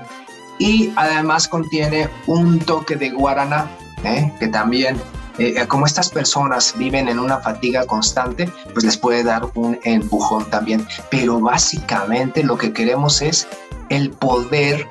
Y 0.59 0.91
además 0.97 1.49
contiene 1.49 2.09
un 2.27 2.59
toque 2.61 2.97
de 2.97 3.11
guaraná, 3.11 3.71
¿eh? 4.05 4.33
que 4.41 4.49
también, 4.49 5.01
eh, 5.39 5.67
como 5.67 5.87
estas 5.87 6.11
personas 6.11 6.75
viven 6.77 7.09
en 7.09 7.19
una 7.19 7.39
fatiga 7.39 7.87
constante, 7.87 8.51
pues 8.73 8.85
les 8.85 8.97
puede 8.97 9.23
dar 9.23 9.47
un 9.55 9.79
empujón 9.85 10.45
también. 10.51 10.87
Pero 11.11 11.41
básicamente 11.41 12.43
lo 12.43 12.59
que 12.59 12.73
queremos 12.73 13.23
es 13.23 13.47
el 13.89 14.11
poder 14.11 14.87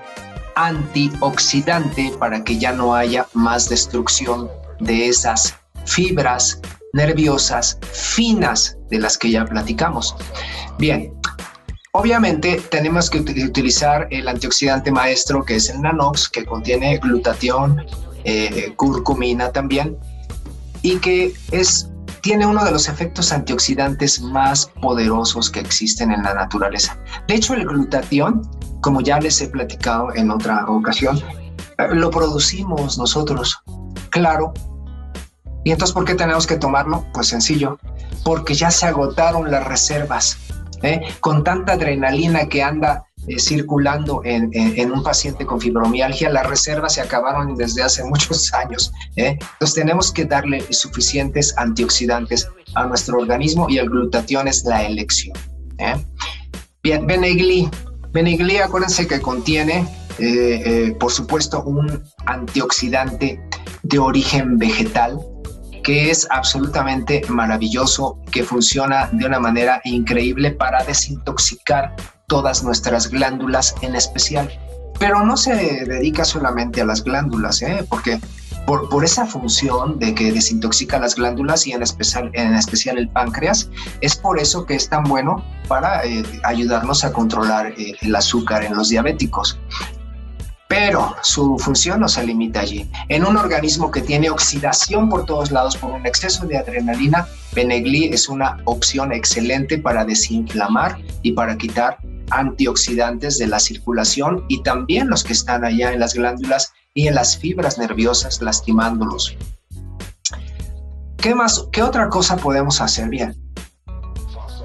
antioxidante 0.56 2.12
para 2.18 2.44
que 2.44 2.58
ya 2.58 2.72
no 2.72 2.96
haya 2.96 3.28
más 3.34 3.70
destrucción 3.70 4.50
de 4.80 5.08
esas 5.08 5.56
fibras 5.86 6.60
nerviosas 6.94 7.78
finas 7.92 8.78
de 8.90 9.00
las 9.00 9.18
que 9.18 9.32
ya 9.32 9.46
platicamos. 9.46 10.16
Bien, 10.80 11.14
obviamente 11.92 12.62
tenemos 12.72 13.10
que 13.10 13.20
utilizar 13.20 14.08
el 14.10 14.28
antioxidante 14.28 14.92
maestro 14.92 15.44
que 15.44 15.56
es 15.56 15.70
el 15.70 15.82
Nanox, 15.82 16.30
que 16.30 16.46
contiene 16.46 16.98
glutatión, 16.98 17.86
eh, 18.24 18.74
curcumina 18.76 19.52
también, 19.52 19.98
y 20.82 20.98
que 21.00 21.34
es 21.52 21.90
tiene 22.22 22.46
uno 22.46 22.66
de 22.66 22.72
los 22.72 22.90
efectos 22.90 23.32
antioxidantes 23.32 24.22
más 24.22 24.66
poderosos 24.82 25.50
que 25.50 25.62
existen 25.62 26.12
en 26.12 26.24
la 26.24 26.34
naturaleza. 26.34 26.98
De 27.28 27.36
hecho, 27.36 27.54
el 27.54 27.66
glutatión, 27.66 28.42
como 28.82 29.00
ya 29.02 29.20
les 29.20 29.40
he 29.40 29.48
platicado 29.48 30.14
en 30.14 30.32
otra 30.32 30.66
ocasión, 30.68 31.22
eh, 31.78 31.88
lo 31.94 32.10
producimos 32.10 32.98
nosotros, 32.98 33.62
claro. 34.10 34.54
¿Y 35.64 35.72
entonces 35.72 35.94
por 35.94 36.06
qué 36.06 36.16
tenemos 36.16 36.48
que 36.48 36.58
tomarlo? 36.58 37.06
Pues 37.14 37.28
sencillo, 37.28 37.80
porque 38.24 38.54
ya 38.54 38.72
se 38.72 38.88
agotaron 38.88 39.50
las 39.50 39.66
reservas. 39.66 40.38
¿eh? 40.82 41.02
Con 41.22 41.44
tanta 41.44 41.74
adrenalina 41.74 42.48
que 42.48 42.62
anda 42.62 43.07
eh, 43.28 43.40
circulando 43.40 44.22
en, 44.24 44.90
un 44.90 45.04
paciente 45.04 45.46
con 45.46 45.60
fibromialgia, 45.60 46.30
las 46.30 46.48
reservas 46.48 46.94
se 46.94 47.02
acabaron 47.02 47.56
desde 47.56 47.84
hace 47.84 48.02
muchos 48.06 48.54
años. 48.54 48.94
¿eh? 49.18 49.38
Entonces 49.42 49.76
tenemos 49.76 50.14
que 50.14 50.24
darle 50.24 50.62
suficientes 50.72 51.54
antioxidantes 51.58 52.50
a 52.76 52.86
nuestro 52.86 53.18
organismo 53.18 53.68
y 53.70 53.80
el 53.80 53.90
glutatión 53.90 54.48
es 54.48 54.64
la 54.64 54.86
elección. 54.86 55.36
¿eh? 55.78 55.96
Bien, 56.82 57.06
Benegli. 57.06 57.70
Benegli, 58.14 58.58
acuérdense 58.58 59.06
que 59.06 59.20
contiene, 59.20 59.86
por 60.98 61.12
supuesto, 61.12 61.64
un 61.64 62.02
antioxidante 62.26 63.42
de 63.84 64.00
origen 64.00 64.58
vegetal, 64.58 65.20
que 65.84 66.10
es 66.10 66.26
absolutamente 66.32 67.22
maravilloso, 67.28 68.20
que 68.32 68.44
funciona 68.44 69.10
de 69.12 69.26
una 69.26 69.40
manera 69.40 69.82
increíble 69.84 70.52
para 70.52 70.84
desintoxicar 70.86 71.94
todas 72.28 72.62
nuestras 72.62 73.10
glándulas 73.10 73.74
en 73.82 73.96
especial. 73.96 74.52
Pero 75.00 75.26
no 75.26 75.38
se 75.38 75.56
dedica 75.86 76.26
solamente 76.26 76.82
a 76.82 76.86
las 76.86 77.02
glándulas, 77.02 77.62
¿eh? 77.62 77.86
porque 77.88 78.20
por, 78.66 78.90
por, 78.90 79.06
esa 79.06 79.26
función 79.26 79.98
de 79.98 80.14
que 80.14 80.34
desintoxica 80.34 81.00
las 81.00 81.16
glándulas 81.16 81.66
y 81.68 81.72
en 81.72 81.84
especial, 81.84 82.30
en 82.34 82.54
especial 82.54 82.98
el 82.98 83.08
páncreas, 83.08 83.70
es 84.02 84.18
por 84.18 84.40
eso 84.40 84.66
que 84.66 84.76
es 84.76 84.90
tan 84.90 85.04
bueno 85.04 85.42
para 85.70 86.04
eh, 86.06 86.24
ayudarnos 86.44 87.06
a 87.06 87.14
controlar 87.14 87.68
eh, 87.78 87.96
el 88.02 88.14
azúcar 88.14 88.66
en 88.66 88.76
los 88.76 88.90
diabéticos. 88.90 89.58
Pero 90.70 91.16
su 91.24 91.58
función 91.58 92.02
no 92.02 92.10
se 92.10 92.26
limita 92.26 92.60
allí. 92.60 92.90
En 93.08 93.26
un 93.26 93.38
organismo 93.38 93.90
que 93.90 94.02
tiene 94.02 94.30
oxidación 94.30 95.10
por 95.10 95.26
todos 95.26 95.52
lados 95.52 95.78
por 95.78 95.92
un 95.92 96.06
exceso 96.06 96.46
de 96.46 96.58
adrenalina, 96.58 97.28
Benegli 97.54 98.06
es 98.06 98.28
una 98.28 98.58
opción 98.66 99.14
excelente 99.14 99.78
para 99.78 100.04
desinflamar 100.04 100.98
y 101.22 101.32
para 101.32 101.58
quitar 101.58 101.98
antioxidantes 102.32 103.38
de 103.38 103.48
la 103.48 103.60
circulación 103.60 104.44
y 104.50 104.62
también 104.64 105.10
los 105.10 105.24
que 105.24 105.34
están 105.34 105.64
allá 105.64 105.94
en 105.94 106.02
las 106.02 106.14
glándulas 106.14 106.74
y 106.94 107.08
en 107.08 107.16
las 107.16 107.38
fibras 107.38 107.78
nerviosas 107.78 108.42
lastimándolos. 108.42 109.38
¿Qué 111.18 111.34
más? 111.34 111.66
¿Qué 111.72 111.82
otra 111.82 112.10
cosa 112.10 112.36
podemos 112.36 112.82
hacer 112.82 113.10
bien? 113.10 113.36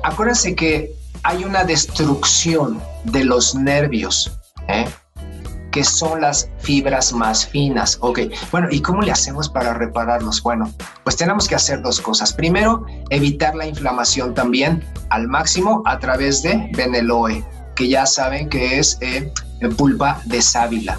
Acuérdense 0.02 0.54
que 0.56 0.92
hay 1.22 1.44
una 1.44 1.64
destrucción 1.64 2.82
de 3.04 3.24
los 3.24 3.54
nervios, 3.54 4.32
¿eh? 4.68 4.86
Que 5.72 5.82
son 5.82 6.20
las 6.20 6.48
fibras 6.58 7.12
más 7.12 7.46
finas. 7.46 7.98
Ok, 8.00 8.20
bueno, 8.52 8.68
¿y 8.70 8.80
cómo 8.80 9.02
le 9.02 9.10
hacemos 9.10 9.48
para 9.48 9.74
repararlos? 9.74 10.42
Bueno, 10.42 10.72
pues 11.02 11.16
tenemos 11.16 11.48
que 11.48 11.56
hacer 11.56 11.82
dos 11.82 12.00
cosas. 12.00 12.32
Primero, 12.32 12.86
evitar 13.10 13.56
la 13.56 13.66
inflamación 13.66 14.34
también 14.34 14.84
al 15.08 15.26
máximo 15.26 15.82
a 15.86 15.98
través 15.98 16.42
de 16.42 16.70
Beneloe, 16.76 17.44
que 17.74 17.88
ya 17.88 18.06
saben 18.06 18.48
que 18.48 18.78
es 18.78 18.98
eh, 19.00 19.32
pulpa 19.76 20.20
de 20.26 20.40
sábila. 20.42 20.98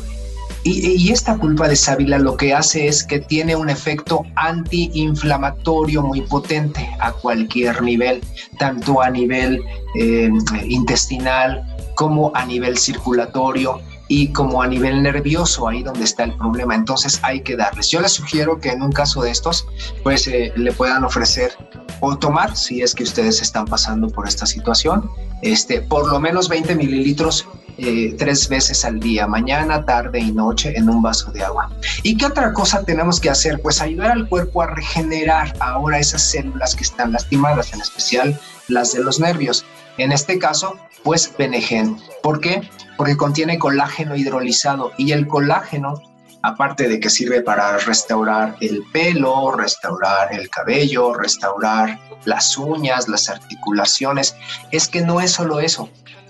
Y, 0.66 1.12
esta 1.12 1.36
pulpa 1.36 1.68
de 1.68 1.76
sábila 1.76 2.18
lo 2.20 2.38
que 2.38 2.54
hace 2.54 2.88
es 2.88 3.04
que 3.04 3.20
tiene 3.20 3.54
un 3.54 3.70
efecto 3.70 4.24
antiinflamatorio 4.36 6.02
muy 6.02 6.22
potente 6.22 6.90
a 7.02 7.12
cualquier 7.12 7.82
nivel, 7.82 8.22
tanto 8.58 9.02
a 9.02 9.10
nivel 9.10 9.62
eh, 10.00 10.30
intestinal 10.66 11.62
como 11.96 12.32
a 12.34 12.46
nivel 12.46 12.78
circulatorio 12.78 13.82
y 14.16 14.28
como 14.28 14.62
a 14.62 14.68
nivel 14.68 15.02
nervioso, 15.02 15.68
ahí 15.68 15.82
donde 15.82 16.04
está 16.04 16.26
el 16.26 16.36
problema. 16.36 16.76
Entonces 16.76 17.20
hay 17.24 17.42
que 17.42 17.56
darles. 17.56 17.90
Yo 17.90 18.00
les 18.00 18.12
sugiero 18.12 18.60
que 18.60 18.70
en 18.70 18.84
un 18.84 18.92
caso 18.92 19.24
de 19.24 19.32
estos, 19.32 19.66
pues 20.04 20.28
eh, 20.28 20.54
le 20.56 20.72
puedan 20.72 21.04
ofrecer 21.04 21.52
o 22.00 22.16
tomar, 22.16 22.56
si 22.56 22.84
es 22.84 22.94
que 22.94 23.02
ustedes 23.02 23.42
están 23.42 23.66
pasando 23.66 24.08
por 24.10 24.28
esta 24.28 24.46
situación, 24.46 25.10
este, 25.42 25.82
por 25.82 26.08
lo 26.12 26.20
menos 26.20 26.48
20 26.48 26.76
mililitros 26.76 27.48
eh, 27.80 28.16
tres 28.20 28.48
veces 28.50 28.86
al 28.86 29.00
día, 29.00 29.26
mañana, 29.26 29.84
tarde 29.84 30.20
y 30.20 30.32
noche, 30.32 30.78
en 30.78 30.92
un 30.92 31.02
vaso 31.02 31.32
de 31.32 31.44
agua. 31.44 31.72
¿Y 32.04 32.16
qué 32.16 32.28
otra 32.28 32.54
cosa 32.54 32.84
tenemos 32.84 33.20
que 33.20 33.32
hacer? 33.32 33.60
Pues 33.64 33.82
ayudar 33.82 34.12
al 34.12 34.30
cuerpo 34.30 34.62
a 34.62 34.68
regenerar 34.68 35.56
ahora 35.60 35.98
esas 35.98 36.22
células 36.22 36.76
que 36.76 36.84
están 36.84 37.14
lastimadas, 37.14 37.74
en 37.74 37.82
especial 37.82 38.40
las 38.68 38.94
de 38.94 39.04
los 39.04 39.20
nervios. 39.20 39.66
En 39.98 40.12
este 40.12 40.38
caso, 40.38 40.76
pues 41.04 41.34
Benegen. 41.36 41.98
¿Por 42.22 42.40
qué? 42.40 42.62
Porque 42.98 43.18
contiene 43.18 43.60
colágeno 43.60 44.16
hidrolizado 44.16 44.92
y 44.98 45.12
el 45.12 45.28
colágeno, 45.28 46.02
aparte 46.42 46.88
de 46.88 47.00
que 47.00 47.10
sirve 47.10 47.42
para 47.42 47.78
restaurar 47.78 48.56
el 48.62 48.84
pelo, 48.92 49.52
restaurar 49.52 50.34
el 50.34 50.50
cabello, 50.50 51.14
restaurar 51.14 52.00
las 52.26 52.58
uñas, 52.58 53.08
las 53.08 53.30
articulaciones, 53.30 54.36
es 54.72 54.88
que 54.88 55.02
no 55.02 55.22
es 55.22 55.32
solo 55.32 55.60
eso, 55.60 55.90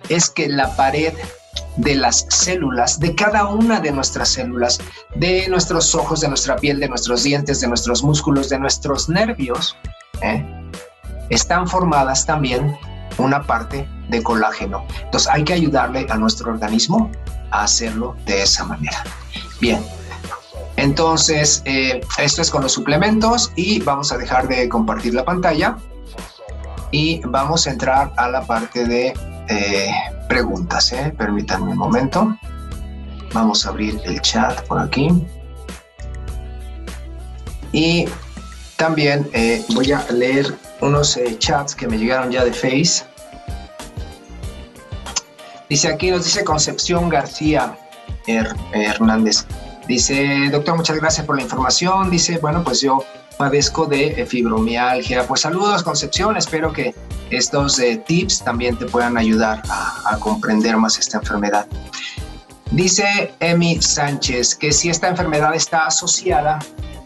es 0.09 0.29
que 0.29 0.47
la 0.47 0.75
pared 0.75 1.13
de 1.77 1.95
las 1.95 2.25
células, 2.29 2.99
de 2.99 3.15
cada 3.15 3.47
una 3.47 3.79
de 3.79 3.91
nuestras 3.91 4.29
células, 4.29 4.79
de 5.15 5.47
nuestros 5.49 5.95
ojos, 5.95 6.21
de 6.21 6.27
nuestra 6.27 6.55
piel, 6.55 6.79
de 6.79 6.87
nuestros 6.87 7.23
dientes, 7.23 7.61
de 7.61 7.67
nuestros 7.67 8.03
músculos, 8.03 8.49
de 8.49 8.59
nuestros 8.59 9.09
nervios, 9.09 9.75
¿eh? 10.21 10.45
están 11.29 11.67
formadas 11.67 12.25
también 12.25 12.77
una 13.17 13.41
parte 13.43 13.87
de 14.13 14.23
colágeno. 14.23 14.85
Entonces 15.03 15.29
hay 15.31 15.43
que 15.43 15.53
ayudarle 15.53 16.05
a 16.09 16.15
nuestro 16.17 16.51
organismo 16.51 17.11
a 17.51 17.63
hacerlo 17.63 18.15
de 18.25 18.43
esa 18.43 18.63
manera. 18.63 19.03
Bien, 19.59 19.83
entonces 20.77 21.61
eh, 21.65 22.01
esto 22.17 22.41
es 22.41 22.49
con 22.49 22.61
los 22.61 22.71
suplementos 22.71 23.51
y 23.55 23.79
vamos 23.81 24.11
a 24.11 24.17
dejar 24.17 24.47
de 24.47 24.69
compartir 24.69 25.13
la 25.13 25.25
pantalla 25.25 25.77
y 26.91 27.21
vamos 27.25 27.67
a 27.67 27.71
entrar 27.71 28.13
a 28.17 28.29
la 28.29 28.41
parte 28.45 28.85
de 28.85 29.13
eh, 29.49 29.91
preguntas. 30.29 30.91
¿eh? 30.93 31.13
Permítanme 31.17 31.71
un 31.71 31.77
momento. 31.77 32.37
Vamos 33.33 33.65
a 33.65 33.69
abrir 33.69 33.99
el 34.05 34.21
chat 34.21 34.61
por 34.67 34.79
aquí. 34.79 35.09
Y 37.71 38.05
también 38.77 39.27
voy 39.73 39.91
a 39.91 40.05
leer 40.11 40.53
unos 40.81 41.17
chats 41.39 41.73
que 41.73 41.87
me 41.87 41.97
llegaron 41.97 42.29
ya 42.29 42.45
de 42.45 42.53
Face. 42.53 43.03
Dice 45.73 45.87
aquí, 45.87 46.11
nos 46.11 46.23
dice 46.23 46.43
Concepción 46.43 47.09
García 47.09 47.75
Hernández. 48.27 49.47
Dice, 49.87 50.47
doctor, 50.51 50.75
muchas 50.75 50.97
gracias 50.97 51.25
por 51.25 51.35
la 51.35 51.41
información. 51.41 52.11
Dice, 52.11 52.37
bueno, 52.37 52.63
pues 52.63 52.81
yo 52.81 53.03
padezco 53.39 53.87
de 53.87 54.23
fibromialgia. 54.29 55.25
Pues 55.25 55.41
saludos, 55.41 55.81
Concepción. 55.81 56.37
Espero 56.37 56.71
que 56.71 56.93
estos 57.31 57.79
eh, 57.79 58.03
tips 58.05 58.43
también 58.43 58.77
te 58.77 58.85
puedan 58.85 59.17
ayudar 59.17 59.63
a, 59.67 60.15
comprender 60.19 60.77
más 60.77 60.99
esta 60.99 61.17
enfermedad. 61.17 61.65
Dice 62.69 63.33
Emi 63.39 63.81
Sánchez 63.81 64.53
que 64.53 64.71
si 64.71 64.91
esta 64.91 65.07
enfermedad 65.07 65.55
está 65.55 65.87
asociada 65.87 66.59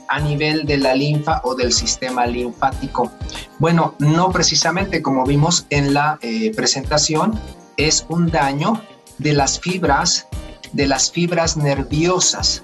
a 0.09 0.19
nivel 0.19 0.65
de 0.65 0.75
la 0.75 0.93
linfa 0.93 1.39
o 1.45 1.55
del 1.55 1.71
sistema 1.71 2.25
linfático. 2.25 3.13
Bueno, 3.59 3.95
no 3.99 4.29
precisamente 4.29 5.01
como 5.01 5.25
vimos 5.25 5.65
en 5.69 5.93
la 5.93 6.19
eh, 6.21 6.51
presentación, 6.53 7.39
es 7.77 8.05
un 8.09 8.27
daño 8.27 8.81
de 9.17 9.33
las 9.33 9.59
fibras, 9.59 10.27
de 10.73 10.87
las 10.87 11.11
fibras 11.11 11.57
nerviosas 11.57 12.63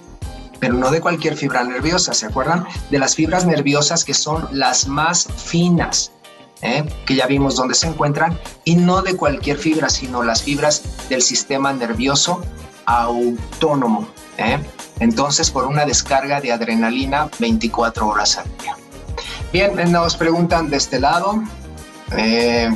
pero 0.63 0.75
no 0.75 0.91
de 0.91 1.01
cualquier 1.01 1.35
fibra 1.35 1.61
nerviosa, 1.65 2.13
¿se 2.13 2.25
acuerdan? 2.25 2.65
De 2.89 2.97
las 2.97 3.15
fibras 3.15 3.45
nerviosas 3.45 4.05
que 4.05 4.13
son 4.13 4.47
las 4.53 4.87
más 4.87 5.27
finas, 5.35 6.13
¿eh? 6.61 6.85
que 7.05 7.15
ya 7.15 7.27
vimos 7.27 7.57
dónde 7.57 7.75
se 7.75 7.87
encuentran, 7.87 8.39
y 8.63 8.77
no 8.77 9.01
de 9.01 9.17
cualquier 9.17 9.57
fibra, 9.57 9.89
sino 9.89 10.23
las 10.23 10.43
fibras 10.43 10.81
del 11.09 11.21
sistema 11.21 11.73
nervioso 11.73 12.41
autónomo. 12.85 14.07
¿eh? 14.37 14.57
Entonces, 15.01 15.51
por 15.51 15.65
una 15.65 15.85
descarga 15.85 16.39
de 16.39 16.53
adrenalina 16.53 17.29
24 17.39 18.07
horas 18.07 18.37
al 18.37 18.45
día. 18.61 18.77
Bien, 19.51 19.91
nos 19.91 20.15
preguntan 20.15 20.69
de 20.69 20.77
este 20.77 20.97
lado. 20.97 21.43
Eh, 22.15 22.69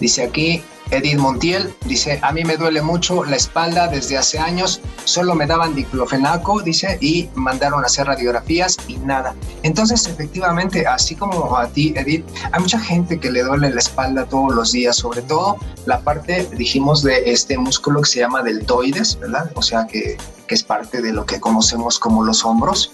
dice 0.00 0.22
aquí, 0.22 0.62
Edith 0.90 1.18
Montiel 1.18 1.74
dice, 1.84 2.18
a 2.22 2.32
mí 2.32 2.44
me 2.44 2.56
duele 2.56 2.80
mucho 2.80 3.24
la 3.24 3.36
espalda 3.36 3.88
desde 3.88 4.16
hace 4.16 4.38
años, 4.38 4.80
solo 5.04 5.34
me 5.34 5.46
daban 5.46 5.74
diclofenaco, 5.74 6.62
dice, 6.62 6.98
y 7.00 7.28
mandaron 7.34 7.82
a 7.82 7.86
hacer 7.86 8.06
radiografías 8.06 8.76
y 8.88 8.96
nada. 8.98 9.34
Entonces, 9.62 10.06
efectivamente, 10.06 10.86
así 10.86 11.14
como 11.14 11.56
a 11.56 11.68
ti, 11.68 11.92
Edith, 11.96 12.24
hay 12.52 12.60
mucha 12.60 12.80
gente 12.80 13.20
que 13.20 13.30
le 13.30 13.42
duele 13.42 13.70
la 13.70 13.80
espalda 13.80 14.24
todos 14.24 14.54
los 14.54 14.72
días, 14.72 14.96
sobre 14.96 15.22
todo 15.22 15.56
la 15.84 16.00
parte, 16.00 16.48
dijimos, 16.56 17.02
de 17.02 17.30
este 17.30 17.58
músculo 17.58 18.00
que 18.02 18.08
se 18.08 18.20
llama 18.20 18.42
deltoides, 18.42 19.18
¿verdad? 19.18 19.50
O 19.54 19.62
sea, 19.62 19.86
que, 19.86 20.16
que 20.46 20.54
es 20.54 20.62
parte 20.62 21.02
de 21.02 21.12
lo 21.12 21.26
que 21.26 21.38
conocemos 21.38 21.98
como 21.98 22.24
los 22.24 22.44
hombros. 22.44 22.92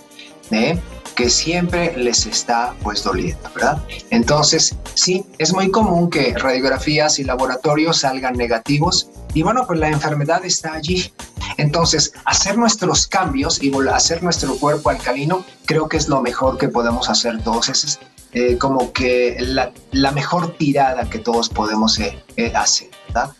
¿Eh? 0.50 0.78
que 1.14 1.30
siempre 1.30 1.96
les 1.96 2.26
está 2.26 2.74
pues 2.82 3.02
doliendo, 3.04 3.48
¿verdad? 3.54 3.82
Entonces, 4.10 4.76
sí, 4.94 5.24
es 5.38 5.52
muy 5.52 5.70
común 5.70 6.10
que 6.10 6.34
radiografías 6.36 7.18
y 7.18 7.24
laboratorios 7.24 7.98
salgan 7.98 8.34
negativos 8.34 9.10
y 9.32 9.42
bueno, 9.42 9.64
pues 9.66 9.78
la 9.78 9.88
enfermedad 9.88 10.44
está 10.44 10.74
allí. 10.74 11.12
Entonces, 11.56 12.12
hacer 12.24 12.58
nuestros 12.58 13.06
cambios 13.06 13.62
y 13.62 13.72
hacer 13.92 14.22
nuestro 14.22 14.56
cuerpo 14.56 14.90
alcalino, 14.90 15.44
creo 15.66 15.88
que 15.88 15.96
es 15.96 16.08
lo 16.08 16.20
mejor 16.20 16.58
que 16.58 16.68
podemos 16.68 17.08
hacer 17.08 17.42
todos. 17.42 17.68
Es 17.68 18.00
eh, 18.32 18.58
como 18.58 18.92
que 18.92 19.36
la, 19.40 20.12
mejor 20.12 20.56
tirada 20.56 21.08
que 21.08 21.18
todos 21.18 21.48
podemos 21.48 21.98
eh, 22.00 22.18
eh, 22.36 22.52
hacer, 22.54 22.88
¿verdad? 23.08 23.30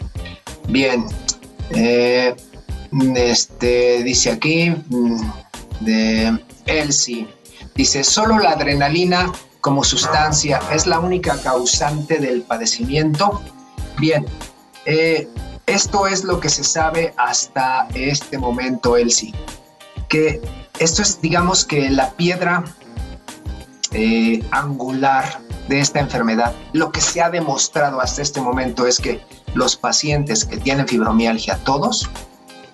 Bien, 0.68 1.04
este, 3.16 4.02
dice 4.04 4.30
aquí 4.30 4.70
mm, 4.70 5.30
de 5.80 6.38
Elsie. 6.66 7.28
Dice, 7.74 8.04
solo 8.04 8.38
la 8.38 8.50
adrenalina 8.50 9.32
como 9.60 9.82
sustancia 9.82 10.60
es 10.72 10.86
la 10.86 10.98
única 10.98 11.40
causante 11.40 12.18
del 12.18 12.42
padecimiento. 12.42 13.40
Bien, 13.98 14.26
eh, 14.84 15.28
esto 15.66 16.06
es 16.06 16.24
lo 16.24 16.40
que 16.40 16.50
se 16.50 16.64
sabe 16.64 17.14
hasta 17.16 17.88
este 17.94 18.36
momento, 18.36 18.96
Elsie. 18.96 19.32
Que 20.08 20.42
esto 20.78 21.02
es, 21.02 21.20
digamos 21.20 21.64
que 21.64 21.88
la 21.88 22.10
piedra 22.10 22.64
eh, 23.92 24.44
angular 24.50 25.40
de 25.68 25.80
esta 25.80 26.00
enfermedad. 26.00 26.52
Lo 26.72 26.92
que 26.92 27.00
se 27.00 27.22
ha 27.22 27.30
demostrado 27.30 28.00
hasta 28.00 28.22
este 28.22 28.40
momento 28.40 28.86
es 28.86 29.00
que 29.00 29.22
los 29.54 29.76
pacientes 29.76 30.44
que 30.44 30.58
tienen 30.58 30.86
fibromialgia, 30.86 31.56
todos, 31.64 32.10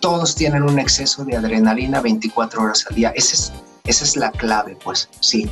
todos 0.01 0.35
tienen 0.35 0.63
un 0.63 0.79
exceso 0.79 1.25
de 1.25 1.37
adrenalina 1.37 2.01
24 2.01 2.63
horas 2.63 2.87
al 2.89 2.97
día. 2.97 3.13
Ese 3.15 3.37
es 3.37 3.53
esa 3.85 4.05
es 4.05 4.17
la 4.17 4.31
clave, 4.33 4.77
pues, 4.83 5.09
sí. 5.21 5.51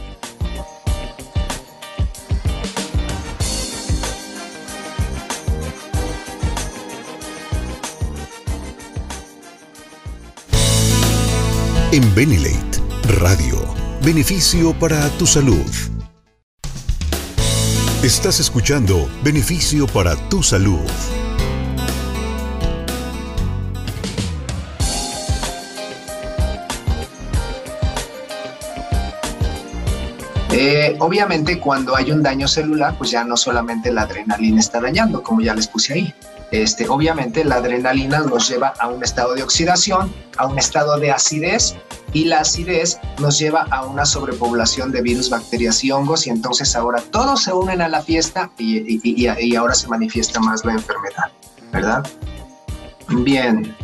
En 11.91 12.15
Benilate 12.15 12.83
Radio, 13.19 13.59
beneficio 14.03 14.79
para 14.79 15.09
tu 15.17 15.27
salud. 15.27 15.65
Estás 18.03 18.39
escuchando 18.39 19.09
Beneficio 19.25 19.87
para 19.87 20.15
tu 20.29 20.43
salud. 20.43 20.79
Eh, 30.71 30.97
obviamente 30.99 31.59
cuando 31.59 31.97
hay 31.97 32.13
un 32.13 32.23
daño 32.23 32.47
celular, 32.47 32.95
pues 32.99 33.11
ya 33.11 33.25
no 33.25 33.39
solamente 33.39 33.91
la 33.91 34.03
adrenalina 34.03 34.61
está 34.61 34.83
dañando, 34.83 35.23
como 35.23 35.41
ya 35.41 35.55
les 35.55 35.67
puse 35.67 35.95
ahí. 35.95 36.15
Este, 36.51 36.87
obviamente 36.91 37.43
la 37.43 37.55
adrenalina 37.55 38.19
nos 38.21 38.51
lleva 38.51 38.75
a 38.79 38.89
un 38.89 39.03
estado 39.03 39.33
de 39.33 39.43
oxidación, 39.43 40.13
a 40.37 40.47
un 40.47 40.59
estado 40.59 40.99
de 40.99 41.11
acidez 41.11 41.75
y 42.13 42.27
la 42.27 42.41
acidez 42.41 42.99
nos 43.19 43.39
lleva 43.39 43.67
a 43.71 43.87
una 43.87 44.05
sobrepoblación 44.05 44.93
de 44.93 45.01
virus, 45.01 45.31
bacterias 45.31 45.83
y 45.85 45.91
hongos 45.91 46.27
y 46.27 46.31
entonces 46.31 46.77
ahora 46.77 47.03
todos 47.13 47.45
se 47.45 47.53
unen 47.55 47.81
a 47.81 47.89
la 47.89 48.03
fiesta 48.03 48.51
y, 48.59 49.01
y 49.03 49.57
ahora 49.57 49.75
se 49.75 49.89
manifiesta 49.89 50.39
más 50.39 50.67
la 50.67 50.73
enfermedad, 50.73 51.31
¿verdad? 51.73 52.07
Bien, 53.09 53.75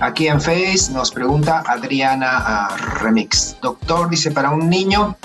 aquí 0.00 0.26
en 0.26 0.40
Face 0.40 0.90
nos 0.92 1.12
pregunta 1.12 1.62
Adriana 1.68 2.30
ah, 2.32 2.76
Remix. 3.00 3.56
Doctor, 3.62 4.10
dice, 4.10 4.32
para 4.32 4.50
un 4.50 4.68
niño 4.68 5.16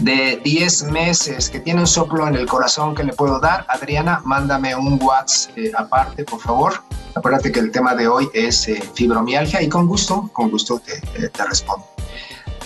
de 0.00 0.40
10 0.42 0.84
meses 0.84 1.50
que 1.50 1.60
tiene 1.60 1.80
un 1.80 1.86
soplo 1.86 2.26
en 2.26 2.34
el 2.34 2.46
corazón 2.46 2.94
que 2.94 3.04
le 3.04 3.12
puedo 3.12 3.38
dar, 3.38 3.66
Adriana, 3.68 4.20
mándame 4.24 4.74
un 4.74 4.98
WhatsApp 5.02 5.58
eh, 5.58 5.72
aparte, 5.76 6.24
por 6.24 6.40
favor. 6.40 6.82
Acuérdate 7.14 7.52
que 7.52 7.60
el 7.60 7.70
tema 7.70 7.94
de 7.94 8.08
hoy 8.08 8.28
es 8.32 8.68
eh, 8.68 8.82
fibromialgia 8.94 9.60
y 9.62 9.68
con 9.68 9.86
gusto, 9.86 10.30
con 10.32 10.50
gusto 10.50 10.80
te, 10.80 10.96
eh, 11.22 11.28
te 11.28 11.44
respondo. 11.44 11.86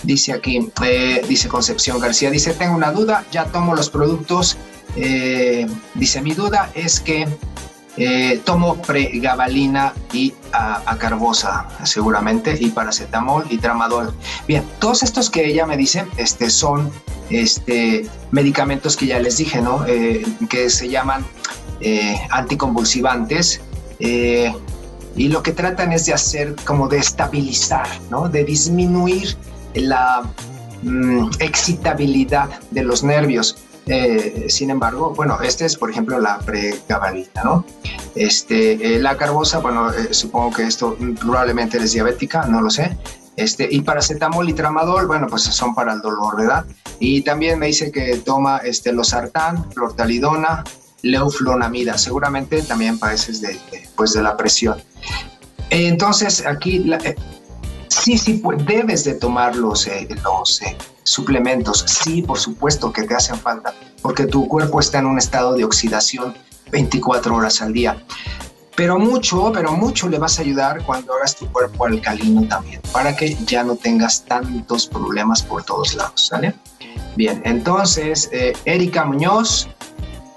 Dice 0.03 0.33
aquí, 0.33 0.71
dice 1.27 1.47
Concepción 1.47 1.99
García, 1.99 2.29
dice, 2.29 2.53
tengo 2.53 2.75
una 2.75 2.91
duda, 2.91 3.25
ya 3.31 3.45
tomo 3.45 3.73
los 3.73 3.89
productos. 3.89 4.55
dice, 4.95 6.21
mi 6.21 6.33
duda 6.33 6.69
es 6.75 6.99
que 6.99 7.27
Eh, 7.97 8.41
tomo 8.43 8.81
pregabalina 8.81 9.93
y 10.11 10.33
acarbosa, 10.51 11.67
seguramente, 11.85 12.57
y 12.59 12.69
paracetamol 12.69 13.45
y 13.49 13.57
tramadol. 13.57 14.13
Bien, 14.47 14.65
todos 14.79 15.03
estos 15.03 15.29
que 15.29 15.45
ella 15.45 15.65
me 15.65 15.77
dice 15.77 16.05
este, 16.17 16.49
son 16.49 16.91
este, 17.29 18.05
medicamentos 18.31 18.97
que 18.97 19.07
ya 19.07 19.19
les 19.19 19.37
dije, 19.37 19.61
¿no? 19.61 19.85
Eh, 19.87 20.25
que 20.49 20.69
se 20.69 20.89
llaman 20.89 21.25
eh, 21.79 22.19
anticonvulsivantes. 22.31 23.61
y 25.17 25.29
lo 25.29 25.41
que 25.41 25.53
tratan 25.53 25.93
es 25.93 26.05
de 26.05 26.13
hacer 26.13 26.55
como 26.65 26.89
de 26.89 26.97
estabilizar, 26.97 27.87
¿no? 28.09 28.27
De 28.27 28.43
disminuir 28.43 29.37
la 29.73 30.23
mm, 30.83 31.29
excitabilidad 31.39 32.49
de 32.71 32.83
los 32.83 33.03
nervios. 33.03 33.55
Eh, 33.87 34.45
sin 34.49 34.69
embargo, 34.71 35.13
bueno, 35.15 35.39
este 35.41 35.65
es 35.65 35.75
por 35.75 35.91
ejemplo 35.91 36.19
la 36.19 36.39
pregabalina, 36.39 37.43
¿no? 37.43 37.65
Este, 38.15 38.95
eh, 38.95 38.99
la 38.99 39.15
carbosa, 39.17 39.59
bueno, 39.59 39.91
eh, 39.91 40.13
supongo 40.13 40.51
que 40.55 40.63
esto 40.63 40.97
probablemente 41.19 41.77
es 41.77 41.93
diabética, 41.93 42.45
no 42.47 42.61
lo 42.61 42.69
sé. 42.69 42.97
Este, 43.35 43.67
y 43.69 43.81
paracetamol 43.81 44.49
y 44.49 44.53
tramadol, 44.53 45.07
bueno, 45.07 45.27
pues 45.27 45.43
son 45.43 45.75
para 45.75 45.93
el 45.93 46.01
dolor, 46.01 46.37
¿verdad? 46.37 46.65
Y 46.99 47.21
también 47.21 47.59
me 47.59 47.67
dice 47.67 47.91
que 47.91 48.17
toma 48.17 48.57
este, 48.59 48.93
losartán, 48.93 49.69
flortalidona, 49.71 50.63
leuflonamida, 51.01 51.97
seguramente 51.97 52.61
también 52.61 52.97
padeces 52.97 53.41
de, 53.41 53.59
pues 53.97 54.13
de 54.13 54.23
la 54.23 54.37
presión. 54.37 54.81
Entonces, 55.69 56.45
aquí 56.45 56.79
la, 56.79 56.97
Sí, 58.05 58.17
sí, 58.17 58.33
pues 58.35 58.63
debes 58.65 59.03
de 59.03 59.13
tomar 59.15 59.55
los, 59.55 59.87
eh, 59.87 60.07
eh, 60.09 60.77
suplementos. 61.05 61.85
Sí, 61.87 62.21
por 62.21 62.37
supuesto 62.37 62.91
que 62.91 63.03
te 63.03 63.15
hacen 63.15 63.37
falta, 63.39 63.73
porque 64.01 64.25
tu 64.25 64.47
cuerpo 64.49 64.81
está 64.81 64.99
en 64.99 65.05
un 65.05 65.17
estado 65.17 65.53
de 65.53 65.63
oxidación 65.63 66.35
24 66.71 67.33
horas 67.33 67.61
al 67.61 67.71
día. 67.71 68.03
Pero 68.75 68.99
mucho, 68.99 69.51
pero 69.53 69.71
mucho 69.71 70.09
le 70.09 70.19
vas 70.19 70.37
a 70.37 70.41
ayudar 70.41 70.83
cuando 70.83 71.13
hagas 71.13 71.37
tu 71.37 71.49
cuerpo 71.49 71.85
alcalino 71.85 72.45
también, 72.47 72.81
para 72.91 73.15
que 73.15 73.37
ya 73.45 73.63
no 73.63 73.77
tengas 73.77 74.25
tantos 74.25 74.87
problemas 74.87 75.41
por 75.41 75.63
todos 75.63 75.95
lados, 75.95 76.27
¿sale? 76.27 76.53
Bien, 77.15 77.41
entonces, 77.45 78.29
eh, 78.33 78.51
Erika 78.65 79.05
Muñoz 79.05 79.69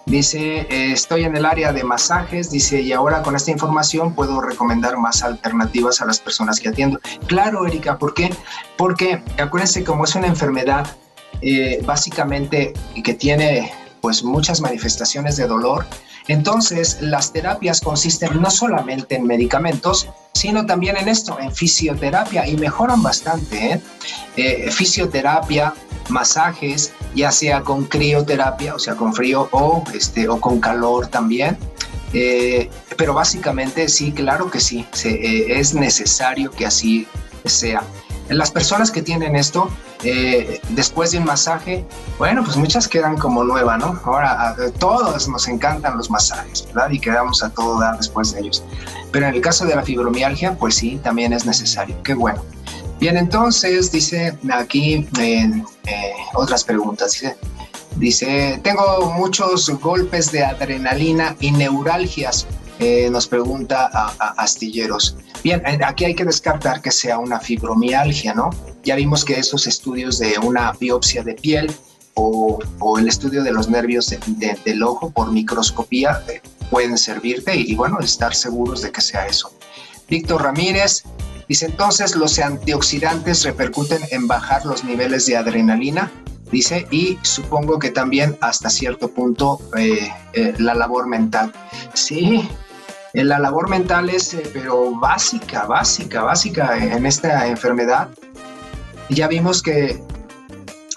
Dice, 0.09 0.67
eh, 0.71 0.93
estoy 0.93 1.25
en 1.25 1.37
el 1.37 1.45
área 1.45 1.71
de 1.71 1.85
masajes, 1.85 2.51
dice, 2.51 2.81
y 2.81 2.93
ahora 2.93 3.23
con 3.23 3.37
esta 3.37 3.51
información 3.51 4.15
puedo 4.15 4.41
recomendar 4.41 4.97
más 4.97 5.23
alternativas 5.23 6.01
a 6.01 6.07
las 6.07 6.19
personas 6.19 6.61
que 6.61 6.71
atiendo. 6.71 6.99
Claro, 7.27 7.67
Erika, 7.67 7.99
¿por 7.99 8.15
qué? 8.15 8.35
Porque 8.79 9.23
acuérdense, 9.39 9.85
como 9.85 10.05
es 10.05 10.15
una 10.15 10.27
enfermedad 10.27 10.87
eh, 11.43 11.83
básicamente 11.85 12.73
que 13.05 13.13
tiene 13.13 13.71
pues 14.01 14.25
muchas 14.25 14.63
manifestaciones 14.63 15.37
de 15.37 15.47
dolor, 15.47 15.85
entonces 16.27 16.99
las 17.03 17.31
terapias 17.31 17.83
consisten 17.83 18.41
no 18.41 18.51
solamente 18.51 19.17
en 19.17 19.27
medicamentos, 19.27 20.09
sino 20.33 20.65
también 20.65 20.97
en 20.97 21.09
esto, 21.09 21.39
en 21.39 21.53
fisioterapia, 21.53 22.47
y 22.47 22.57
mejoran 22.57 23.03
bastante. 23.03 23.73
¿eh? 23.73 23.81
eh 24.37 24.71
fisioterapia, 24.71 25.75
masajes, 26.09 26.93
ya 27.15 27.33
sea 27.33 27.63
con 27.63 27.85
crioterapia, 27.85 28.75
o 28.75 28.79
sea, 28.79 28.95
con 28.95 29.15
frío 29.15 29.49
o, 29.53 29.85
este, 29.95 30.29
o 30.29 30.41
con 30.41 30.61
calor 30.61 31.07
también. 31.09 31.57
Eh, 32.13 32.71
pero 32.97 33.15
básicamente 33.15 33.89
sí, 33.89 34.13
claro 34.13 34.51
que 34.51 34.61
sí, 34.61 34.87
eh, 35.05 35.47
es 35.49 35.75
necesario 35.75 36.51
que 36.51 36.67
así 36.67 37.07
sea. 37.45 37.83
Las 38.29 38.51
personas 38.51 38.91
que 38.91 39.01
tienen 39.01 39.37
esto, 39.37 39.71
eh, 40.03 40.61
después 40.71 41.13
de 41.13 41.19
un 41.19 41.25
masaje, 41.25 41.85
bueno, 42.19 42.45
pues 42.45 42.57
muchas 42.59 42.87
quedan 42.87 43.17
como 43.17 43.43
nueva, 43.43 43.79
¿no? 43.79 43.99
Ahora, 44.05 44.51
a, 44.51 44.57
todos 44.79 45.29
nos 45.29 45.49
encantan 45.49 45.97
los 45.97 46.11
masajes, 46.11 46.67
¿verdad? 46.67 46.91
Y 46.91 47.01
quedamos 47.01 47.43
a 47.43 47.49
todo 47.51 47.81
dar 47.81 47.97
después 47.97 48.33
de 48.33 48.41
ellos. 48.41 48.63
Pero 49.13 49.27
en 49.27 49.35
el 49.35 49.41
caso 49.41 49.65
de 49.65 49.75
la 49.75 49.83
fibromialgia, 49.83 50.59
pues 50.59 50.75
sí, 50.75 51.01
también 51.03 51.33
es 51.33 51.47
necesario. 51.47 51.97
Qué 52.03 52.13
bueno. 52.13 52.43
Bien, 53.01 53.17
entonces 53.17 53.93
dice 53.93 54.37
aquí 54.51 55.07
eh, 55.21 55.63
otras 56.35 56.65
preguntas. 56.65 57.13
Dice, 57.13 57.37
dice, 57.97 58.61
tengo 58.65 59.13
muchos 59.17 59.69
golpes 59.81 60.33
de 60.33 60.45
adrenalina 60.45 61.37
y 61.39 61.53
neuralgias. 61.53 62.47
Eh, 62.81 63.09
nos 63.11 63.27
pregunta 63.29 63.89
a, 63.93 64.35
Astilleros. 64.39 65.17
Bien, 65.45 65.63
eh, 65.67 65.79
aquí 65.85 66.07
hay 66.07 66.15
que 66.15 66.25
descartar 66.25 66.83
que 66.83 66.91
sea 66.91 67.19
una 67.19 67.39
fibromialgia, 67.39 68.35
¿no? 68.35 68.51
Ya 68.83 68.97
vimos 68.97 69.25
que 69.25 69.35
esos 69.39 69.67
estudios 69.69 70.19
de 70.19 70.37
una 70.39 70.73
biopsia 70.73 71.23
de 71.23 71.35
piel 71.35 71.73
o, 72.15 72.59
el 72.99 73.07
estudio 73.07 73.45
de 73.45 73.53
los 73.53 73.69
nervios 73.69 74.13
del 74.65 74.83
ojo 74.83 75.11
por 75.11 75.31
microscopía 75.31 76.21
pueden 76.69 76.99
servirte 76.99 77.55
y 77.55 77.77
bueno, 77.77 78.01
estar 78.01 78.35
seguros 78.35 78.83
de 78.83 78.91
que 78.91 79.01
sea 79.01 79.27
eso. 79.27 79.53
Víctor 80.09 80.43
Ramírez, 80.43 81.05
Dice 81.49 81.65
entonces 81.65 82.15
los 82.15 82.39
antioxidantes 82.39 83.43
repercuten 83.43 84.03
en 84.11 84.27
bajar 84.27 84.67
los 84.67 84.85
niveles 84.85 85.25
de 85.27 85.39
adrenalina, 85.39 86.11
dice, 86.53 86.87
y 86.91 87.19
supongo 87.23 87.79
que 87.79 87.91
también 87.91 88.37
hasta 88.43 88.69
cierto 88.69 89.09
punto 89.09 89.59
eh, 89.79 90.13
eh, 90.35 90.55
la 90.59 90.75
labor 90.75 91.07
mental. 91.07 91.53
Sí, 91.95 92.47
eh, 93.15 93.25
la 93.25 93.39
labor 93.39 93.71
mental 93.71 94.11
es, 94.11 94.37
pero 94.53 94.95
básica, 94.95 95.65
básica, 95.65 96.23
básica 96.23 96.77
en 96.77 97.07
esta 97.07 97.47
enfermedad. 97.47 98.09
Ya 99.09 99.27
vimos 99.27 99.63
que 99.63 100.03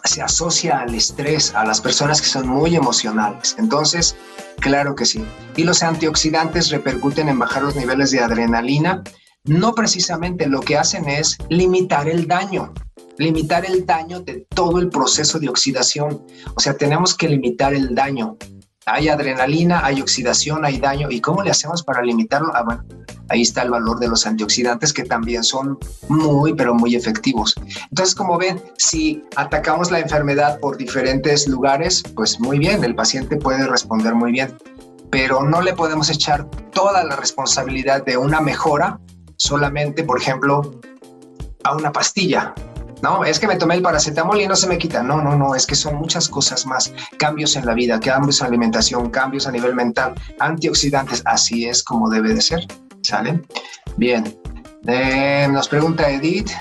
se 0.04 0.22
asocia 0.22 0.80
al 0.80 0.93
estrés, 0.95 1.56
a 1.56 1.64
las 1.64 1.80
personas 1.80 2.22
que 2.22 2.28
son 2.28 2.47
muy 2.47 2.76
emocionales. 2.76 3.56
Entonces, 3.58 4.18
claro 4.60 4.95
que 4.95 5.06
sí. 5.06 5.24
Y 5.56 5.64
los 5.64 5.82
antioxidantes 5.82 6.72
repercuten 6.72 7.30
en 7.30 7.39
bajar 7.39 7.64
los 7.64 7.78
niveles 7.78 8.12
de 8.12 8.20
adrenalina 8.20 9.02
no 9.46 9.74
precisamente 9.74 10.48
lo 10.48 10.60
que 10.60 10.78
hacen 10.78 11.10
es 11.10 11.38
limitar 11.50 12.08
el 12.08 12.28
daño, 12.28 12.74
limitar 13.18 13.66
el 13.66 13.86
daño 13.86 14.20
de 14.20 14.46
todo 14.54 14.80
el 14.80 14.89
proceso 14.89 15.39
de 15.39 15.50
oxidación. 15.50 16.24
O 16.56 16.60
sea, 16.60 16.76
tenemos 16.78 17.16
que 17.16 17.28
limitar 17.28 17.74
el 17.74 17.96
daño. 17.96 18.38
Hay 18.86 19.10
adrenalina, 19.10 19.86
hay 19.86 20.02
oxidación, 20.02 20.66
hay 20.66 20.80
daño. 20.80 21.10
¿Y 21.10 21.22
cómo 21.22 21.44
le 21.44 21.52
hacemos 21.52 21.84
para 21.84 22.02
limitarlo? 22.02 22.52
Ah, 22.56 22.64
bueno, 22.64 22.84
ahí 23.30 23.42
está 23.42 23.64
el 23.64 23.72
valor 23.72 24.00
de 24.00 24.08
los 24.08 24.26
antioxidantes 24.26 24.92
que 24.94 25.04
también 25.04 25.44
son 25.44 25.78
muy, 26.08 26.54
pero 26.54 26.74
muy 26.74 26.96
efectivos. 26.96 27.56
Entonces, 27.89 28.16
como 28.16 28.38
ven, 28.38 28.62
si 28.78 29.24
atacamos 29.36 29.92
la 29.92 30.00
enfermedad 30.00 30.60
por 30.60 30.78
diferentes 30.78 31.48
lugares, 31.48 32.04
pues 32.16 32.39
muy 32.39 32.60
bien, 32.60 32.84
el 32.84 32.96
paciente 32.96 33.38
puede 33.38 33.68
responder 33.68 34.14
muy 34.16 34.32
bien. 34.32 34.56
Pero 35.12 35.44
no 35.44 35.62
le 35.62 35.74
podemos 35.74 36.10
echar 36.10 36.50
toda 36.74 37.04
la 37.04 37.16
responsabilidad 37.16 38.04
de 38.06 38.18
una 38.18 38.39
mejora 38.39 39.00
solamente, 39.42 40.04
por 40.04 40.22
ejemplo, 40.22 40.80
a 41.64 41.76
una 41.76 41.92
pastilla. 41.92 42.54
No, 43.02 43.26
es 43.26 43.39
que 43.39 43.48
me 43.48 43.56
tomé 43.56 43.74
el 43.74 43.82
paracetamol 43.82 44.39
y 44.39 44.48
no 44.48 44.56
se 44.56 44.68
me 44.68 44.78
quita. 44.78 45.02
No, 45.02 45.20
no, 45.20 45.36
no, 45.36 45.56
es 45.56 45.66
que 45.66 45.74
son 45.74 45.96
muchas 45.96 46.30
cosas 46.30 46.68
más. 46.68 46.94
Cambios 47.18 47.56
en 47.56 47.66
la 47.66 47.74
vida, 47.74 48.00
cambios 48.00 48.39
en 48.42 48.48
alimentación, 48.48 49.10
cambios 49.10 49.48
a 49.48 49.52
nivel 49.52 49.74
mental, 49.74 50.14
antioxidantes. 50.39 51.24
Así 51.26 51.66
es 51.66 51.84
como 51.84 52.08
debe 52.12 52.36
de 52.36 52.42
ser. 52.42 52.68
¿Sale? 53.02 53.42
Bien. 53.98 54.38
Eh, 54.86 55.48
nos 55.52 55.68
pregunta 55.68 56.08
Edith. 56.08 56.52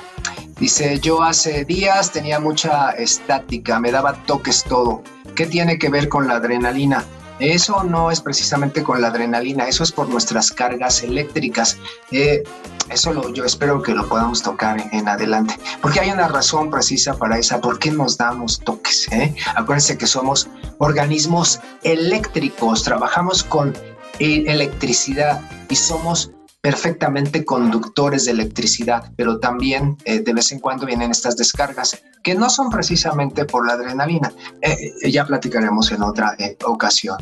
Dice, 0.59 0.99
yo 1.01 1.22
hace 1.22 1.66
días 1.66 2.11
tenía 2.11 2.41
mucha 2.41 2.93
estática, 2.93 3.78
me 3.78 3.91
daba 3.91 4.14
toques 4.24 4.64
todo. 4.64 5.03
¿Qué 5.35 5.45
tiene 5.47 5.78
que 5.78 5.91
ver 5.91 6.09
con 6.09 6.28
la 6.28 6.37
adrenalina? 6.37 7.05
Eso 7.41 7.82
no 7.84 8.11
es 8.11 8.20
precisamente 8.20 8.82
con 8.82 9.01
la 9.01 9.09
adrenalina, 9.09 9.66
eso 9.66 9.82
es 9.82 9.93
por 9.93 10.09
nuestras 10.09 10.53
cargas 10.53 11.03
eléctricas. 11.03 11.78
Eh, 12.11 12.43
eso 12.91 13.12
lo, 13.12 13.32
yo 13.32 13.45
espero 13.45 13.82
que 13.82 13.93
lo 13.93 14.07
podamos 14.09 14.43
tocar 14.43 14.84
en, 14.93 15.09
adelante, 15.09 15.59
porque 15.80 16.01
hay 16.01 16.11
una 16.11 16.28
razón 16.28 16.70
precisa 16.70 17.14
para 17.14 17.38
esa, 17.38 17.61
por 17.61 17.78
qué 17.78 17.91
nos 17.91 18.18
damos 18.18 18.61
toques. 18.61 19.09
Eh? 19.12 19.34
Acuérdense 19.55 19.97
que 19.97 20.07
somos 20.07 20.49
organismos 20.78 21.61
eléctricos, 21.82 22.82
trabajamos 22.82 23.43
con 23.43 23.74
eh, 24.18 24.45
electricidad 24.47 25.41
y 25.68 25.76
somos 25.76 26.32
perfectamente 26.61 27.44
conductores 27.44 28.26
de 28.26 28.32
electricidad, 28.32 29.11
pero 29.16 29.38
también 29.38 29.96
eh, 30.04 30.20
de 30.20 30.32
vez 30.32 30.52
en 30.52 30.61
cuando 30.61 30.86
vienen 30.86 31.11
estas 31.11 31.36
descargas 31.36 32.02
que 32.22 32.34
no 32.34 32.50
son 32.50 32.70
precisamente 32.70 33.46
por 33.46 33.66
la 33.66 33.74
adrenalina. 33.74 34.32
Eh, 34.61 34.92
eh, 35.02 35.11
ya 35.11 35.24
platicaremos 35.24 35.90
en 35.92 36.02
otra 36.02 36.36
ocasión. 36.66 37.16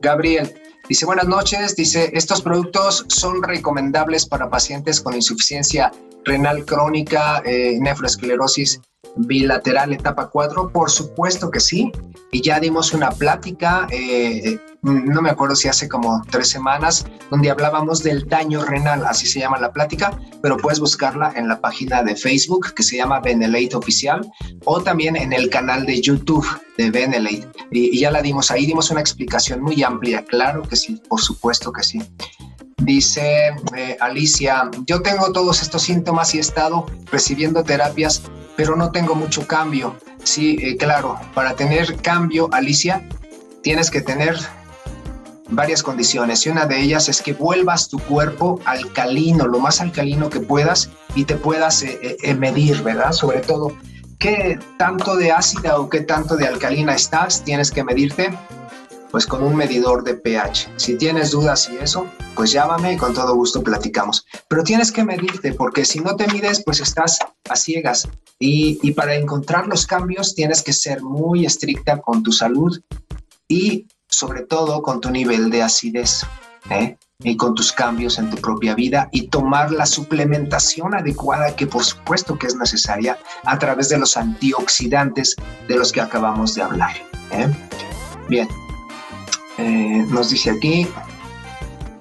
Gabriel 0.00 0.54
dice, 0.88 1.04
buenas 1.04 1.26
noches, 1.26 1.76
dice, 1.76 2.10
estos 2.14 2.40
productos 2.40 3.04
son 3.08 3.42
recomendables 3.42 4.26
para 4.26 4.48
pacientes 4.48 5.00
con 5.00 5.14
insuficiencia 5.14 5.92
renal 6.28 6.64
crónica, 6.64 7.42
nefroesclerosis 7.80 8.80
bilateral 9.16 9.92
etapa 9.92 10.28
4? 10.28 10.70
Por 10.70 10.90
supuesto 10.90 11.50
que 11.50 11.60
sí. 11.60 11.90
Y 12.30 12.42
ya 12.42 12.60
dimos 12.60 12.92
una 12.92 13.10
plática, 13.10 13.86
eh, 13.90 14.60
no 14.82 15.22
me 15.22 15.30
acuerdo 15.30 15.56
si 15.56 15.66
hace 15.66 15.88
como 15.88 16.22
tres 16.30 16.48
semanas, 16.48 17.06
donde 17.30 17.50
hablábamos 17.50 18.02
del 18.02 18.28
daño 18.28 18.64
renal, 18.64 19.04
así 19.06 19.26
se 19.26 19.40
llama 19.40 19.58
la 19.58 19.72
plática, 19.72 20.18
pero 20.42 20.58
puedes 20.58 20.78
buscarla 20.78 21.32
en 21.36 21.48
la 21.48 21.58
página 21.60 22.02
de 22.02 22.14
Facebook 22.14 22.74
que 22.74 22.82
se 22.82 22.96
llama 22.96 23.20
Benelate 23.20 23.76
Oficial 23.76 24.30
o 24.66 24.82
también 24.82 25.16
en 25.16 25.32
el 25.32 25.48
canal 25.48 25.86
de 25.86 26.00
YouTube 26.02 26.46
de 26.76 26.90
Benelate. 26.90 27.48
Y 27.70 27.98
ya 27.98 28.10
la 28.10 28.20
dimos 28.20 28.50
ahí, 28.50 28.66
dimos 28.66 28.90
una 28.90 29.00
explicación 29.00 29.62
muy 29.62 29.82
amplia, 29.82 30.22
claro 30.24 30.62
que 30.62 30.76
sí, 30.76 31.00
por 31.08 31.22
supuesto 31.22 31.72
que 31.72 31.82
sí. 31.82 32.02
Dice 32.78 33.48
eh, 33.76 33.96
Alicia, 34.00 34.70
yo 34.86 35.02
tengo 35.02 35.32
todos 35.32 35.62
estos 35.62 35.82
síntomas 35.82 36.34
y 36.34 36.38
he 36.38 36.40
estado 36.40 36.86
recibiendo 37.10 37.64
terapias, 37.64 38.22
pero 38.56 38.76
no 38.76 38.92
tengo 38.92 39.14
mucho 39.14 39.46
cambio. 39.46 39.96
Sí, 40.22 40.58
eh, 40.62 40.76
claro, 40.76 41.18
para 41.34 41.54
tener 41.54 41.96
cambio, 41.96 42.48
Alicia, 42.52 43.06
tienes 43.62 43.90
que 43.90 44.00
tener 44.00 44.36
varias 45.50 45.82
condiciones 45.82 46.46
y 46.46 46.50
una 46.50 46.66
de 46.66 46.80
ellas 46.80 47.08
es 47.08 47.20
que 47.20 47.32
vuelvas 47.32 47.88
tu 47.88 47.98
cuerpo 47.98 48.60
alcalino, 48.64 49.46
lo 49.46 49.58
más 49.58 49.80
alcalino 49.80 50.30
que 50.30 50.40
puedas 50.40 50.90
y 51.14 51.24
te 51.24 51.34
puedas 51.34 51.82
eh, 51.82 52.16
medir, 52.38 52.82
¿verdad? 52.82 53.12
Sobre 53.12 53.40
todo, 53.40 53.72
qué 54.18 54.58
tanto 54.76 55.16
de 55.16 55.32
ácida 55.32 55.78
o 55.78 55.88
qué 55.88 56.00
tanto 56.00 56.36
de 56.36 56.46
alcalina 56.46 56.94
estás, 56.94 57.42
tienes 57.44 57.70
que 57.70 57.82
medirte 57.82 58.30
pues 59.10 59.26
con 59.26 59.42
un 59.42 59.56
medidor 59.56 60.04
de 60.04 60.14
pH. 60.14 60.72
Si 60.76 60.96
tienes 60.96 61.30
dudas 61.30 61.68
y 61.72 61.76
eso, 61.76 62.06
pues 62.34 62.52
llámame 62.52 62.94
y 62.94 62.96
con 62.96 63.14
todo 63.14 63.34
gusto 63.34 63.62
platicamos. 63.62 64.26
Pero 64.48 64.64
tienes 64.64 64.92
que 64.92 65.04
medirte 65.04 65.52
porque 65.52 65.84
si 65.84 66.00
no 66.00 66.16
te 66.16 66.26
mides, 66.28 66.62
pues 66.64 66.80
estás 66.80 67.18
a 67.48 67.56
ciegas. 67.56 68.08
Y, 68.38 68.78
y 68.82 68.92
para 68.92 69.14
encontrar 69.14 69.66
los 69.66 69.86
cambios 69.86 70.34
tienes 70.34 70.62
que 70.62 70.72
ser 70.72 71.02
muy 71.02 71.46
estricta 71.46 72.00
con 72.00 72.22
tu 72.22 72.32
salud 72.32 72.80
y 73.48 73.86
sobre 74.08 74.42
todo 74.42 74.82
con 74.82 75.00
tu 75.00 75.10
nivel 75.10 75.50
de 75.50 75.62
acidez. 75.62 76.22
¿eh? 76.70 76.96
y 77.20 77.36
con 77.36 77.54
tus 77.54 77.72
cambios 77.72 78.18
en 78.18 78.30
tu 78.30 78.36
propia 78.36 78.76
vida 78.76 79.08
y 79.10 79.26
tomar 79.26 79.72
la 79.72 79.86
suplementación 79.86 80.94
adecuada 80.94 81.56
que 81.56 81.66
por 81.66 81.84
supuesto 81.84 82.38
que 82.38 82.46
es 82.46 82.54
necesaria 82.54 83.18
a 83.44 83.58
través 83.58 83.88
de 83.88 83.98
los 83.98 84.16
antioxidantes 84.16 85.34
de 85.66 85.76
los 85.76 85.90
que 85.90 86.00
acabamos 86.00 86.54
de 86.54 86.62
hablar. 86.62 86.96
¿eh? 87.32 87.48
Bien, 88.28 88.48
eh, 89.58 90.04
nos 90.08 90.30
dice 90.30 90.50
aquí 90.50 90.88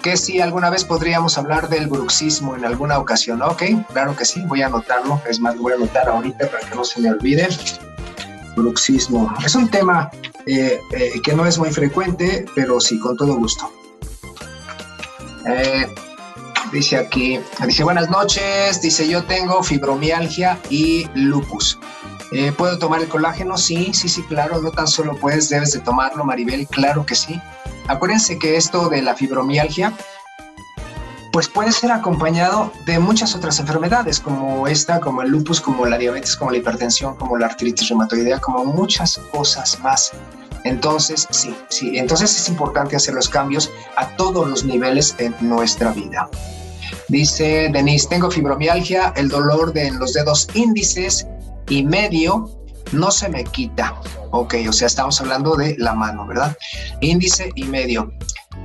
que 0.01 0.15
si 0.15 0.39
alguna 0.39 0.69
vez 0.69 0.85
podríamos 0.85 1.37
hablar 1.37 1.69
del 1.69 1.87
bruxismo 1.87 2.55
en 2.55 2.63
alguna 2.65 2.97
ocasión. 2.99 3.41
Ok, 3.41 3.63
claro 3.91 4.15
que 4.15 4.25
sí, 4.25 4.41
voy 4.45 4.61
a 4.61 4.67
anotarlo. 4.67 5.21
Es 5.27 5.39
más, 5.39 5.55
lo 5.55 5.63
voy 5.63 5.73
a 5.73 5.75
anotar 5.75 6.07
ahorita 6.07 6.49
para 6.49 6.67
que 6.67 6.75
no 6.75 6.85
se 6.85 7.01
me 7.01 7.11
olvide. 7.11 7.47
Bruxismo. 8.55 9.33
Es 9.45 9.55
un 9.55 9.69
tema 9.69 10.09
eh, 10.45 10.79
eh, 10.91 11.21
que 11.23 11.33
no 11.33 11.45
es 11.45 11.57
muy 11.57 11.71
frecuente, 11.71 12.45
pero 12.55 12.79
sí, 12.79 12.99
con 12.99 13.17
todo 13.17 13.35
gusto. 13.35 13.71
dice 16.71 16.97
aquí, 16.97 17.39
dice 17.65 17.83
buenas 17.83 18.09
noches, 18.09 18.81
dice 18.81 19.07
yo 19.07 19.23
tengo 19.23 19.63
fibromialgia 19.63 20.59
y 20.69 21.07
lupus. 21.15 21.79
Eh, 22.31 22.51
¿Puedo 22.51 22.77
tomar 22.77 23.01
el 23.01 23.07
colágeno? 23.07 23.57
Sí, 23.57 23.91
sí, 23.93 24.09
sí, 24.09 24.23
claro. 24.23 24.61
No 24.61 24.71
tan 24.71 24.87
solo 24.87 25.15
puedes, 25.15 25.49
debes 25.49 25.71
de 25.71 25.79
tomarlo, 25.79 26.25
Maribel, 26.25 26.67
claro 26.67 27.05
que 27.05 27.15
sí. 27.15 27.41
Acuérdense 27.87 28.37
que 28.37 28.57
esto 28.57 28.89
de 28.89 29.01
la 29.01 29.15
fibromialgia, 29.15 29.93
pues 31.31 31.47
puede 31.47 31.71
ser 31.71 31.91
acompañado 31.91 32.71
de 32.85 32.99
muchas 32.99 33.35
otras 33.35 33.59
enfermedades, 33.59 34.19
como 34.19 34.67
esta, 34.67 34.99
como 34.99 35.21
el 35.21 35.29
lupus, 35.29 35.61
como 35.61 35.85
la 35.85 35.97
diabetes, 35.97 36.35
como 36.35 36.51
la 36.51 36.57
hipertensión, 36.57 37.15
como 37.15 37.37
la 37.37 37.45
artritis 37.45 37.87
reumatoidea, 37.87 38.39
como 38.39 38.65
muchas 38.65 39.19
cosas 39.31 39.79
más. 39.79 40.11
Entonces, 40.63 41.27
sí, 41.29 41.55
sí, 41.69 41.97
entonces 41.97 42.35
es 42.35 42.49
importante 42.49 42.95
hacer 42.95 43.13
los 43.13 43.29
cambios 43.29 43.71
a 43.95 44.07
todos 44.17 44.47
los 44.49 44.65
niveles 44.65 45.15
en 45.19 45.33
nuestra 45.39 45.91
vida. 45.91 46.29
Dice 47.07 47.69
Denise, 47.71 48.09
tengo 48.09 48.29
fibromialgia, 48.29 49.13
el 49.15 49.29
dolor 49.29 49.71
de 49.71 49.91
los 49.91 50.13
dedos 50.13 50.47
índices 50.55 51.25
y 51.69 51.83
medio 51.83 52.49
no 52.91 53.11
se 53.11 53.29
me 53.29 53.43
quita. 53.43 53.99
Ok, 54.31 54.55
o 54.67 54.73
sea, 54.73 54.87
estamos 54.87 55.19
hablando 55.21 55.55
de 55.55 55.75
la 55.77 55.93
mano, 55.93 56.25
¿verdad? 56.27 56.57
Índice 57.01 57.51
y 57.55 57.63
medio. 57.65 58.11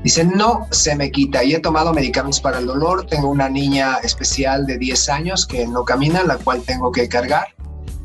Dice, 0.02 0.24
no 0.24 0.66
se 0.70 0.96
me 0.96 1.10
quita 1.10 1.44
y 1.44 1.54
he 1.54 1.60
tomado 1.60 1.92
medicamentos 1.92 2.40
para 2.40 2.58
el 2.58 2.66
dolor. 2.66 3.06
Tengo 3.06 3.28
una 3.28 3.48
niña 3.48 3.98
especial 4.02 4.66
de 4.66 4.78
10 4.78 5.08
años 5.08 5.46
que 5.46 5.66
no 5.66 5.84
camina, 5.84 6.24
la 6.24 6.38
cual 6.38 6.62
tengo 6.62 6.90
que 6.90 7.08
cargar. 7.08 7.46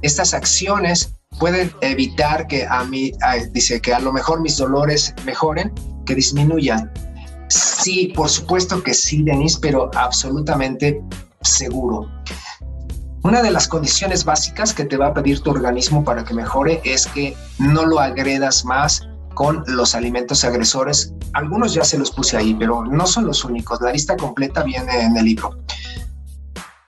Estas 0.02 0.34
acciones 0.34 1.14
pueden 1.39 1.72
evitar 1.82 2.48
que 2.48 2.66
a 2.66 2.84
mí, 2.84 3.12
dice 3.52 3.82
que 3.82 3.93
a 3.93 4.00
lo 4.00 4.14
mejor 4.14 4.41
mis 4.41 4.58
dolores 4.58 5.14
mejoren, 5.26 5.74
que 6.06 6.16
disminuyan. 6.16 6.91
Sí, 7.50 8.12
por 8.16 8.30
supuesto 8.30 8.84
que 8.84 8.93
sí, 8.93 9.24
Denise, 9.24 9.58
pero 9.62 9.89
absolutamente 9.95 11.02
seguro. 11.41 12.08
Una 13.28 13.41
de 13.41 13.51
las 13.51 13.67
condiciones 13.67 14.23
básicas 14.23 14.73
que 14.73 14.86
te 14.86 14.95
va 14.95 15.07
a 15.07 15.13
pedir 15.13 15.41
tu 15.41 15.49
organismo 15.49 16.01
para 16.01 16.23
que 16.23 16.34
mejore 16.34 16.80
es 16.86 17.07
que 17.07 17.36
no 17.59 17.84
lo 17.86 17.99
agredas 17.99 18.63
más 18.63 19.05
con 19.34 19.65
los 19.67 19.95
alimentos 19.95 20.45
agresores. 20.45 21.11
Algunos 21.34 21.73
ya 21.73 21.84
se 21.84 21.97
los 21.97 22.09
puse 22.09 22.38
ahí, 22.38 22.53
pero 22.53 22.86
no 22.86 23.05
son 23.05 23.25
los 23.25 23.43
únicos. 23.43 23.82
La 23.82 23.91
lista 23.91 24.15
completa 24.15 24.63
viene 24.63 25.03
en 25.03 25.17
el 25.17 25.25
libro. 25.25 25.59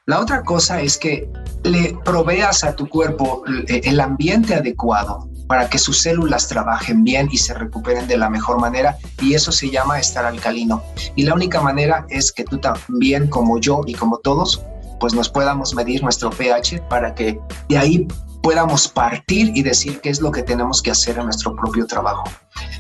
La 0.05 0.21
otra 0.21 0.41
cosa 0.43 0.79
es 0.79 0.97
que 0.97 1.29
le 1.63 1.97
proveas 2.05 2.63
a 2.63 2.73
tu 2.73 2.87
cuerpo 2.87 3.43
el 3.67 3.99
ambiente 3.99 4.55
adecuado 4.55 5.27
para 5.45 5.69
que 5.69 5.77
sus 5.77 6.01
células 6.01 6.47
trabajen 6.47 7.03
bien 7.03 7.27
y 7.29 7.37
se 7.37 7.53
recuperen 7.53 8.07
de 8.07 8.17
la 8.17 8.29
mejor 8.29 8.61
manera 8.61 8.97
y 9.19 9.33
eso 9.33 9.51
se 9.51 9.69
llama 9.69 9.99
estar 9.99 10.23
alcalino. 10.23 10.81
Y 11.17 11.23
la 11.23 11.33
única 11.33 11.59
manera 11.59 12.05
es 12.07 12.31
que 12.31 12.45
tú 12.45 12.59
también 12.59 13.27
como 13.27 13.59
yo 13.59 13.81
y 13.85 13.93
como 13.93 14.19
todos 14.19 14.63
pues 14.99 15.13
nos 15.13 15.29
podamos 15.29 15.73
medir 15.73 16.03
nuestro 16.03 16.29
pH 16.29 16.81
para 16.89 17.13
que 17.15 17.39
de 17.67 17.77
ahí 17.77 18.07
podamos 18.41 18.87
partir 18.87 19.51
y 19.55 19.63
decir 19.63 19.99
qué 20.01 20.09
es 20.09 20.21
lo 20.21 20.31
que 20.31 20.43
tenemos 20.43 20.81
que 20.81 20.91
hacer 20.91 21.17
en 21.17 21.25
nuestro 21.25 21.55
propio 21.55 21.85
trabajo. 21.85 22.23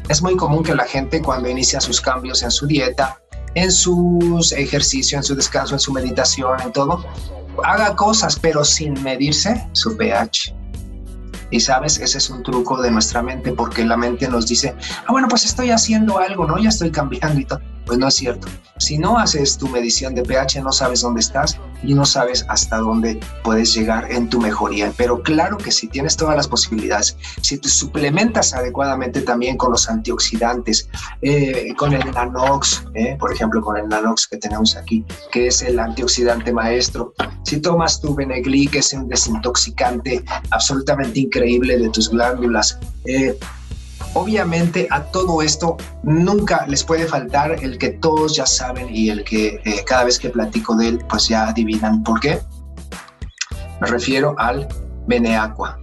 Es 0.07 0.21
muy 0.21 0.35
común 0.35 0.63
que 0.63 0.75
la 0.75 0.85
gente 0.85 1.21
cuando 1.21 1.49
inicia 1.49 1.81
sus 1.81 2.01
cambios 2.01 2.43
en 2.43 2.51
su 2.51 2.65
dieta, 2.65 3.19
en 3.55 3.71
sus 3.71 4.51
ejercicios, 4.51 5.19
en 5.19 5.23
su 5.23 5.35
descanso, 5.35 5.75
en 5.75 5.79
su 5.79 5.91
meditación, 5.91 6.59
en 6.61 6.71
todo, 6.71 7.05
haga 7.63 7.95
cosas 7.95 8.37
pero 8.39 8.63
sin 8.63 9.01
medirse 9.03 9.67
su 9.73 9.95
pH. 9.97 10.55
Y 11.51 11.59
sabes, 11.59 11.97
ese 11.97 12.19
es 12.19 12.29
un 12.29 12.43
truco 12.43 12.79
de 12.79 12.91
nuestra 12.91 13.23
mente 13.23 13.51
porque 13.53 13.83
la 13.83 13.97
mente 13.97 14.27
nos 14.27 14.45
dice, 14.47 14.75
ah, 15.07 15.11
bueno, 15.11 15.27
pues 15.27 15.45
estoy 15.45 15.71
haciendo 15.71 16.19
algo, 16.19 16.45
¿no? 16.45 16.59
Ya 16.59 16.69
estoy 16.69 16.91
cambiando 16.91 17.39
y 17.39 17.45
todo. 17.45 17.59
Pues 17.87 17.97
no 17.97 18.07
es 18.07 18.13
cierto. 18.13 18.47
Si 18.77 18.99
no 18.99 19.17
haces 19.17 19.57
tu 19.57 19.67
medición 19.67 20.13
de 20.13 20.21
pH, 20.21 20.61
no 20.61 20.71
sabes 20.71 21.01
dónde 21.01 21.21
estás 21.21 21.59
y 21.83 21.93
no 21.93 22.05
sabes 22.05 22.45
hasta 22.49 22.77
dónde 22.77 23.19
puedes 23.43 23.73
llegar 23.73 24.11
en 24.11 24.29
tu 24.29 24.39
mejoría. 24.39 24.91
Pero 24.97 25.21
claro 25.21 25.57
que 25.57 25.71
si 25.71 25.87
tienes 25.87 26.15
todas 26.17 26.35
las 26.35 26.47
posibilidades, 26.47 27.17
si 27.41 27.57
te 27.57 27.69
suplementas 27.69 28.53
adecuadamente 28.53 29.21
también 29.21 29.57
con 29.57 29.71
los 29.71 29.89
antioxidantes, 29.89 30.89
eh, 31.21 31.73
con 31.77 31.93
el 31.93 32.11
Nanox, 32.11 32.85
eh, 32.95 33.15
por 33.19 33.33
ejemplo, 33.33 33.61
con 33.61 33.77
el 33.77 33.87
Nanox 33.87 34.27
que 34.27 34.37
tenemos 34.37 34.75
aquí, 34.75 35.05
que 35.31 35.47
es 35.47 35.61
el 35.61 35.79
antioxidante 35.79 36.51
maestro. 36.51 37.13
Si 37.43 37.59
tomas 37.59 38.01
tu 38.01 38.15
Benegli, 38.15 38.67
que 38.67 38.79
es 38.79 38.93
un 38.93 39.07
desintoxicante 39.07 40.23
absolutamente 40.51 41.21
increíble 41.21 41.77
de 41.77 41.89
tus 41.89 42.09
glándulas, 42.09 42.79
eh, 43.05 43.37
Obviamente 44.13 44.87
a 44.89 45.03
todo 45.03 45.41
esto 45.41 45.77
nunca 46.03 46.65
les 46.67 46.83
puede 46.83 47.05
faltar 47.05 47.63
el 47.63 47.77
que 47.77 47.89
todos 47.89 48.35
ya 48.35 48.45
saben 48.45 48.87
y 48.93 49.09
el 49.09 49.23
que 49.23 49.61
eh, 49.63 49.83
cada 49.85 50.05
vez 50.05 50.17
que 50.17 50.29
platico 50.29 50.75
de 50.75 50.87
él 50.87 51.05
pues 51.07 51.27
ya 51.27 51.47
adivinan 51.47 52.03
por 52.03 52.19
qué. 52.19 52.41
Me 53.79 53.87
refiero 53.87 54.35
al 54.37 54.67
Beneaqua. 55.07 55.79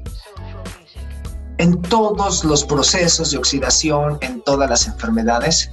En 1.58 1.80
todos 1.82 2.44
los 2.44 2.64
procesos 2.64 3.30
de 3.30 3.38
oxidación, 3.38 4.18
en 4.20 4.42
todas 4.42 4.68
las 4.68 4.86
enfermedades, 4.86 5.70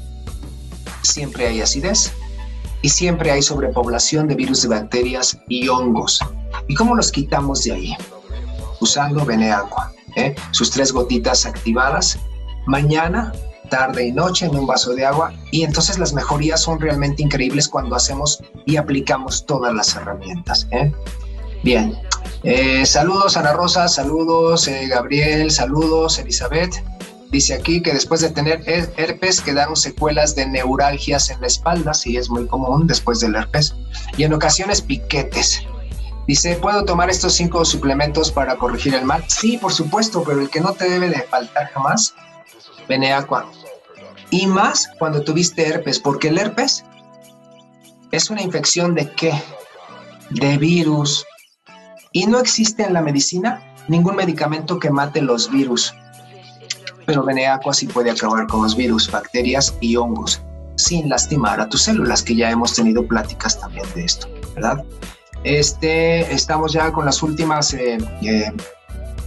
siempre 1.02 1.48
hay 1.48 1.60
acidez 1.60 2.14
y 2.82 2.90
siempre 2.90 3.32
hay 3.32 3.42
sobrepoblación 3.42 4.28
de 4.28 4.36
virus, 4.36 4.62
de 4.62 4.70
bacterias 4.70 5.38
y 5.50 5.68
hongos. 5.68 6.20
¿Y 6.68 6.76
cómo 6.76 6.96
los 6.96 7.12
quitamos 7.12 7.64
de 7.64 7.74
ahí? 7.74 7.98
Usando 8.80 9.26
Beneaqua. 9.26 9.92
¿eh? 10.16 10.36
Sus 10.52 10.72
tres 10.72 10.92
gotitas 10.92 11.46
activadas 11.46 12.20
mañana, 12.66 13.32
tarde 13.70 14.06
y 14.06 14.12
noche 14.12 14.46
en 14.46 14.56
un 14.56 14.68
vaso 14.68 14.94
de 14.94 15.06
agua 15.06 15.34
y 15.52 15.64
entonces 15.64 15.98
las 15.98 16.14
mejorías 16.14 16.62
son 16.62 16.80
realmente 16.80 17.24
increíbles 17.24 17.68
cuando 17.68 17.96
hacemos 17.96 18.40
y 18.66 18.76
aplicamos 18.76 19.46
todas 19.46 19.74
las 19.74 19.96
herramientas. 19.96 20.68
¿eh? 20.72 20.92
Bien, 21.64 21.98
eh, 22.44 22.86
saludos 22.86 23.38
Ana 23.38 23.54
Rosa, 23.54 23.88
saludos 23.88 24.68
eh, 24.68 24.88
Gabriel, 24.88 25.50
saludos 25.50 26.20
Elizabeth. 26.20 26.84
Dice 27.32 27.56
aquí 27.56 27.82
que 27.82 27.94
después 27.94 28.22
de 28.22 28.30
tener 28.30 28.62
herpes 28.68 29.42
quedaron 29.42 29.76
secuelas 29.76 30.36
de 30.36 30.46
neuralgias 30.46 31.32
en 31.32 31.42
la 31.42 31.48
espalda, 31.48 31.96
sí 31.96 32.16
es 32.16 32.30
muy 32.30 32.46
común 32.46 32.86
después 32.86 33.22
del 33.22 33.34
herpes, 33.34 33.74
y 34.18 34.24
en 34.24 34.34
ocasiones 34.34 34.82
piquetes. 34.82 35.64
Dice, 36.28 36.56
¿puedo 36.58 36.86
tomar 36.86 37.10
estos 37.10 37.34
cinco 37.34 37.66
suplementos 37.66 38.32
para 38.32 38.56
corregir 38.58 38.94
el 38.94 39.04
mal? 39.04 39.26
Sí, 39.28 39.58
por 39.58 39.74
supuesto, 39.74 40.24
pero 40.24 40.42
el 40.42 40.50
que 40.50 40.62
no 40.62 40.74
te 40.74 40.88
debe 40.88 41.10
de 41.10 41.24
faltar 41.24 41.72
jamás, 41.74 42.14
Beneaqua. 42.88 43.50
Y 44.30 44.48
más 44.48 44.90
cuando 44.98 45.22
tuviste 45.22 45.68
herpes, 45.68 46.00
porque 46.00 46.30
el 46.30 46.38
herpes 46.38 46.84
es 48.12 48.30
una 48.30 48.42
infección 48.42 48.96
de 48.96 49.10
qué? 49.12 49.34
De 50.30 50.58
virus. 50.58 51.26
Y 52.12 52.26
no 52.26 52.40
existe 52.40 52.84
en 52.84 52.94
la 52.94 53.02
medicina 53.02 53.62
ningún 53.88 54.16
medicamento 54.16 54.80
que 54.80 54.90
mate 54.90 55.22
los 55.22 55.52
virus. 55.52 55.94
Pero 57.06 57.24
Beneaqua 57.24 57.74
sí 57.74 57.88
puede 57.88 58.12
acabar 58.12 58.48
con 58.48 58.64
los 58.64 58.76
virus, 58.76 59.12
bacterias 59.12 59.76
y 59.82 59.96
hongos 59.96 60.42
sin 60.76 61.10
lastimar 61.10 61.60
a 61.62 61.70
tus 61.70 61.84
células, 61.84 62.24
que 62.24 62.36
ya 62.36 62.50
hemos 62.50 62.76
tenido 62.76 63.06
pláticas 63.06 63.60
también 63.60 63.86
de 63.96 64.06
esto, 64.06 64.28
¿verdad? 64.56 64.84
Este, 65.44 66.34
estamos 66.34 66.74
ya 66.74 66.92
con 66.92 67.06
las 67.06 67.22
últimas 67.22 67.74
eh, 67.74 67.98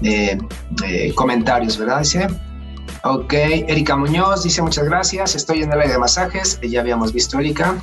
eh, 0.02 0.38
eh, 0.84 1.12
comentarios, 1.14 1.78
¿verdad? 1.78 2.00
Dice, 2.00 2.28
ok, 3.10 3.32
Erika 3.68 3.96
Muñoz 3.96 4.42
dice 4.42 4.62
muchas 4.62 4.84
gracias, 4.84 5.34
estoy 5.34 5.62
en 5.62 5.72
el 5.72 5.80
área 5.80 5.92
de 5.92 5.98
masajes, 5.98 6.58
ya 6.60 6.80
habíamos 6.80 7.12
visto 7.12 7.38
Erika. 7.38 7.76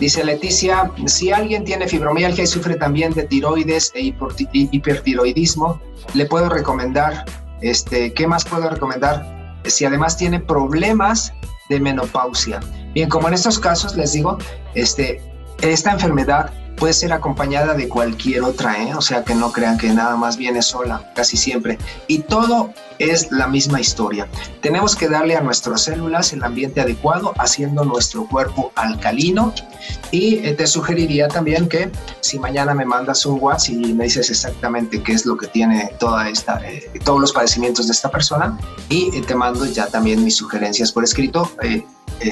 Dice 0.00 0.22
Leticia, 0.22 0.92
si 1.06 1.32
alguien 1.32 1.64
tiene 1.64 1.88
fibromialgia 1.88 2.44
y 2.44 2.46
sufre 2.46 2.76
también 2.76 3.12
de 3.14 3.24
tiroides 3.24 3.90
e 3.94 4.14
hipertiroidismo, 4.52 5.80
le 6.14 6.26
puedo 6.26 6.48
recomendar, 6.48 7.24
este, 7.62 8.12
¿qué 8.12 8.26
más 8.28 8.44
puedo 8.44 8.70
recomendar? 8.70 9.60
Si 9.64 9.84
además 9.84 10.16
tiene 10.16 10.38
problemas 10.38 11.32
de 11.68 11.80
menopausia. 11.80 12.60
Bien, 12.94 13.08
como 13.08 13.26
en 13.26 13.34
estos 13.34 13.58
casos 13.58 13.96
les 13.96 14.12
digo, 14.12 14.38
este, 14.74 15.20
esta 15.62 15.90
enfermedad 15.90 16.52
puede 16.78 16.92
ser 16.92 17.12
acompañada 17.12 17.74
de 17.74 17.88
cualquier 17.88 18.42
otra, 18.42 18.82
¿eh? 18.82 18.94
o 18.94 19.00
sea 19.00 19.24
que 19.24 19.34
no 19.34 19.52
crean 19.52 19.76
que 19.76 19.88
nada 19.88 20.16
más 20.16 20.36
viene 20.36 20.62
sola, 20.62 21.12
casi 21.14 21.36
siempre. 21.36 21.78
Y 22.06 22.20
todo 22.20 22.72
es 22.98 23.30
la 23.30 23.46
misma 23.46 23.80
historia. 23.80 24.28
Tenemos 24.60 24.96
que 24.96 25.08
darle 25.08 25.36
a 25.36 25.40
nuestras 25.40 25.82
células 25.82 26.32
el 26.32 26.42
ambiente 26.42 26.80
adecuado, 26.80 27.32
haciendo 27.38 27.84
nuestro 27.84 28.26
cuerpo 28.26 28.72
alcalino. 28.76 29.52
Y 30.10 30.36
eh, 30.36 30.54
te 30.54 30.66
sugeriría 30.66 31.28
también 31.28 31.68
que 31.68 31.90
si 32.20 32.38
mañana 32.38 32.74
me 32.74 32.84
mandas 32.84 33.24
un 33.26 33.38
WhatsApp 33.40 33.74
y 33.74 33.92
me 33.92 34.04
dices 34.04 34.30
exactamente 34.30 35.02
qué 35.02 35.12
es 35.12 35.26
lo 35.26 35.36
que 35.36 35.46
tiene 35.46 35.90
toda 35.98 36.28
esta, 36.28 36.60
eh, 36.68 36.90
todos 37.04 37.20
los 37.20 37.32
padecimientos 37.32 37.86
de 37.86 37.92
esta 37.92 38.10
persona, 38.10 38.58
y 38.88 39.20
te 39.22 39.34
mando 39.34 39.66
ya 39.66 39.86
también 39.86 40.24
mis 40.24 40.36
sugerencias 40.36 40.92
por 40.92 41.04
escrito 41.04 41.50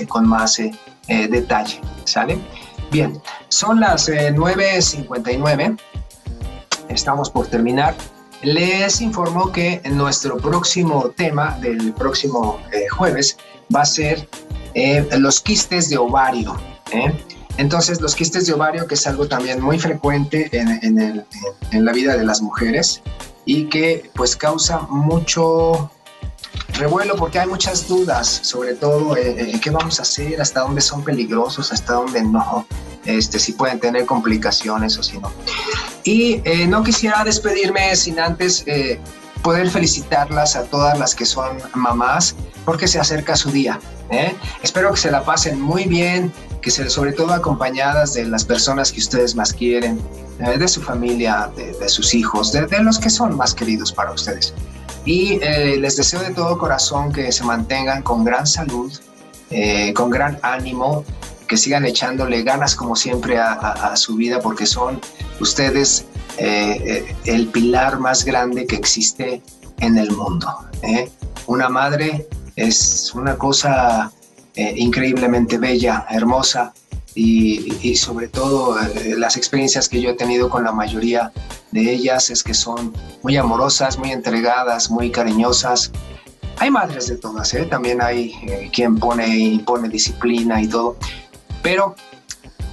con 0.09 0.27
más 0.29 0.61
detalle, 1.09 1.81
¿sale? 2.05 2.41
Bien, 2.91 3.21
son 3.49 3.81
las 3.81 4.09
9.59. 4.09 5.71
Eh, 5.71 5.77
Estamos 6.89 7.31
por 7.31 7.47
terminar. 7.49 7.95
Les 8.43 9.01
informo 9.01 9.51
que 9.51 9.81
nuestro 9.91 10.37
próximo 10.37 11.11
tema 11.17 11.59
del 11.61 11.93
próximo 11.95 12.61
eh, 12.73 12.87
jueves 12.89 13.39
va 13.75 13.83
a 13.83 13.87
ser 13.87 14.29
eh, 14.75 15.07
los 15.19 15.41
quistes 15.41 15.89
de 15.89 15.99
ovario. 15.99 16.57
Entonces, 17.59 18.01
los 18.01 18.15
quistes 18.15 18.47
de 18.47 18.53
ovario, 18.53 18.87
que 18.87 18.95
es 18.95 19.07
algo 19.07 19.27
también 19.27 19.61
muy 19.61 19.79
frecuente 19.79 20.49
en, 20.53 21.27
en 21.73 21.85
la 21.85 21.93
vida 21.93 22.17
de 22.17 22.25
las 22.25 22.41
mujeres 22.41 23.03
y 23.47 23.69
que 23.69 24.11
pues 24.15 24.37
causa 24.37 24.81
mucho 24.91 25.91
revuelo 26.75 27.17
porque 27.17 27.39
hay 27.39 27.47
muchas 27.47 27.89
dudas, 27.89 28.41
sobre 28.43 28.75
todo 28.75 29.17
eh, 29.17 29.59
qué 29.63 29.71
vamos 29.71 29.99
a 29.99 30.03
hacer, 30.03 30.41
hasta 30.41 30.61
dónde 30.61 30.81
son 30.81 31.03
peligrosos, 31.03 31.73
hasta 31.73 31.95
dónde 31.95 32.23
no, 32.23 32.67
este, 33.05 33.39
si 33.39 33.53
pueden 33.53 33.81
tener 33.81 34.07
complicaciones 34.07 34.99
o 34.99 35.03
si 35.03 35.19
no. 35.19 35.33
Y 36.05 36.41
eh, 36.45 36.67
no 36.67 36.83
quisiera 36.83 37.25
despedirme 37.25 37.95
sin 37.97 38.21
antes 38.21 38.63
eh, 38.67 39.01
poder 39.43 39.71
felicitarlas 39.71 40.57
a 40.57 40.65
todas 40.65 40.99
las 40.99 41.15
que 41.15 41.25
son 41.25 41.59
mamás 41.75 42.35
porque 42.65 42.89
se 42.89 42.99
acerca 42.99 43.37
su 43.37 43.51
día. 43.51 43.81
Espero 44.63 44.93
que 44.93 45.01
se 45.01 45.11
la 45.11 45.25
pasen 45.25 45.61
muy 45.61 45.85
bien, 45.85 46.33
que 46.63 46.71
se, 46.71 46.89
sobre 46.91 47.13
todo 47.13 47.33
acompañadas 47.33 48.15
de 48.15 48.25
las 48.25 48.45
personas 48.45 48.93
que 48.93 49.01
ustedes 49.01 49.35
más 49.35 49.53
quieren, 49.53 50.01
de 50.39 50.69
su 50.69 50.81
familia, 50.81 51.51
de, 51.57 51.89
sus 51.89 52.15
hijos, 52.15 52.53
de 52.53 52.67
los 52.83 53.01
que 53.01 53.11
son 53.11 53.37
más 53.37 53.53
queridos 53.53 53.93
para 53.93 54.13
ustedes. 54.13 54.55
Y 55.07 55.39
eh, 55.41 55.77
les 55.79 55.97
deseo 55.97 56.21
de 56.21 56.33
todo 56.33 56.59
corazón 56.59 57.13
que 57.13 57.31
se 57.31 57.45
mantengan 57.45 58.03
con 58.03 58.25
gran 58.25 58.45
salud, 58.45 58.93
eh, 59.51 59.95
con 59.95 60.11
gran 60.11 60.39
ánimo, 60.43 61.05
que 61.47 61.57
sigan 61.57 61.87
echándole 61.87 62.43
ganas 62.43 62.75
como 62.75 62.97
siempre 62.97 63.39
a, 63.39 63.97
su 63.97 64.17
vida, 64.17 64.41
porque 64.41 64.67
son 64.67 65.01
ustedes 65.41 66.07
eh, 66.39 67.15
el 67.25 67.47
pilar 67.47 68.01
más 68.01 68.25
grande 68.25 68.67
que 68.67 68.75
existe 68.75 69.41
en 69.79 69.97
el 69.97 70.11
mundo. 70.11 70.49
Una 71.47 71.69
madre 71.69 72.27
es 72.57 73.13
una 73.15 73.37
cosa 73.37 74.11
increíblemente 74.57 75.57
bella, 75.57 76.05
hermosa, 76.11 76.75
y, 77.17 77.97
sobre 77.97 78.29
todo 78.29 78.79
eh, 78.79 79.15
las 79.17 79.39
experiencias 79.39 79.89
que 79.89 80.03
yo 80.03 80.11
he 80.11 80.15
tenido 80.15 80.51
con 80.51 80.65
la 80.65 80.73
mayoría 80.73 81.33
de 81.71 81.91
ellas 81.91 82.29
es 82.29 82.43
que 82.43 82.53
son 82.53 82.93
muy 83.23 83.37
amorosas, 83.37 83.99
muy 83.99 84.13
entregadas, 84.13 84.91
muy 84.91 85.11
cariñosas. 85.11 85.91
Hay 86.59 86.71
madres 86.71 87.09
de 87.09 87.17
todas, 87.17 87.53
¿eh? 87.55 87.65
también 87.65 88.03
hay 88.03 88.35
eh, 88.47 88.71
quien 88.73 88.97
pone 88.97 89.27
y 89.29 89.59
pone 89.59 89.89
disciplina 89.89 90.61
y 90.61 90.69
todo, 90.69 90.97
pero 91.63 91.95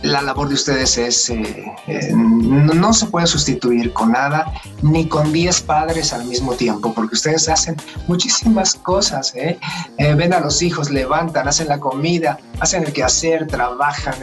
la 0.04 0.22
labor 0.22 0.50
de 0.50 0.56
ustedes 0.56 0.98
es, 0.98 1.30
eh, 1.30 1.66
eh, 1.88 2.12
no, 2.14 2.94
se 2.94 3.06
puede 3.08 3.26
sustituir 3.26 3.94
con 3.94 4.12
nada, 4.12 4.54
ni 4.82 5.08
con 5.08 5.32
10 5.32 5.62
padres 5.62 6.12
al 6.12 6.26
mismo 6.26 6.54
tiempo, 6.54 6.94
porque 6.94 7.16
ustedes 7.16 7.48
hacen 7.48 7.78
muchísimas 8.08 8.76
cosas, 8.76 9.34
¿eh? 9.36 9.58
ven 9.98 10.34
a 10.34 10.42
los 10.42 10.62
hijos, 10.62 10.92
levantan, 10.92 11.48
hacen 11.48 11.70
la 11.70 11.80
comida, 11.80 12.38
hacen 12.60 12.84
el 12.84 12.92
quehacer, 12.92 13.48
trabajan. 13.48 14.16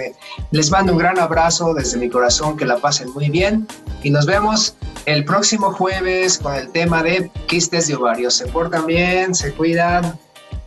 Les 0.50 0.70
mando 0.70 0.92
un 0.92 0.98
gran 0.98 1.18
abrazo 1.18 1.72
desde 1.72 1.98
mi 1.98 2.10
corazón, 2.10 2.58
que 2.58 2.66
la 2.66 2.76
pasen 2.76 3.10
muy 3.10 3.30
bien 3.30 3.66
y 4.02 4.10
nos 4.10 4.26
vemos 4.26 4.76
el 5.06 5.24
próximo 5.24 5.72
jueves 5.72 6.38
con 6.38 6.54
el 6.54 6.68
tema 6.68 7.02
de 7.02 7.30
quistes 7.46 7.88
de 7.88 7.94
ovarios. 7.94 8.34
Se 8.34 8.46
portan 8.46 8.86
bien, 8.86 9.34
se 9.34 9.52
cuidan, 9.54 10.18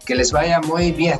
que 0.05 0.15
les 0.15 0.31
vaya 0.31 0.59
muy 0.61 0.91
bien. 0.91 1.19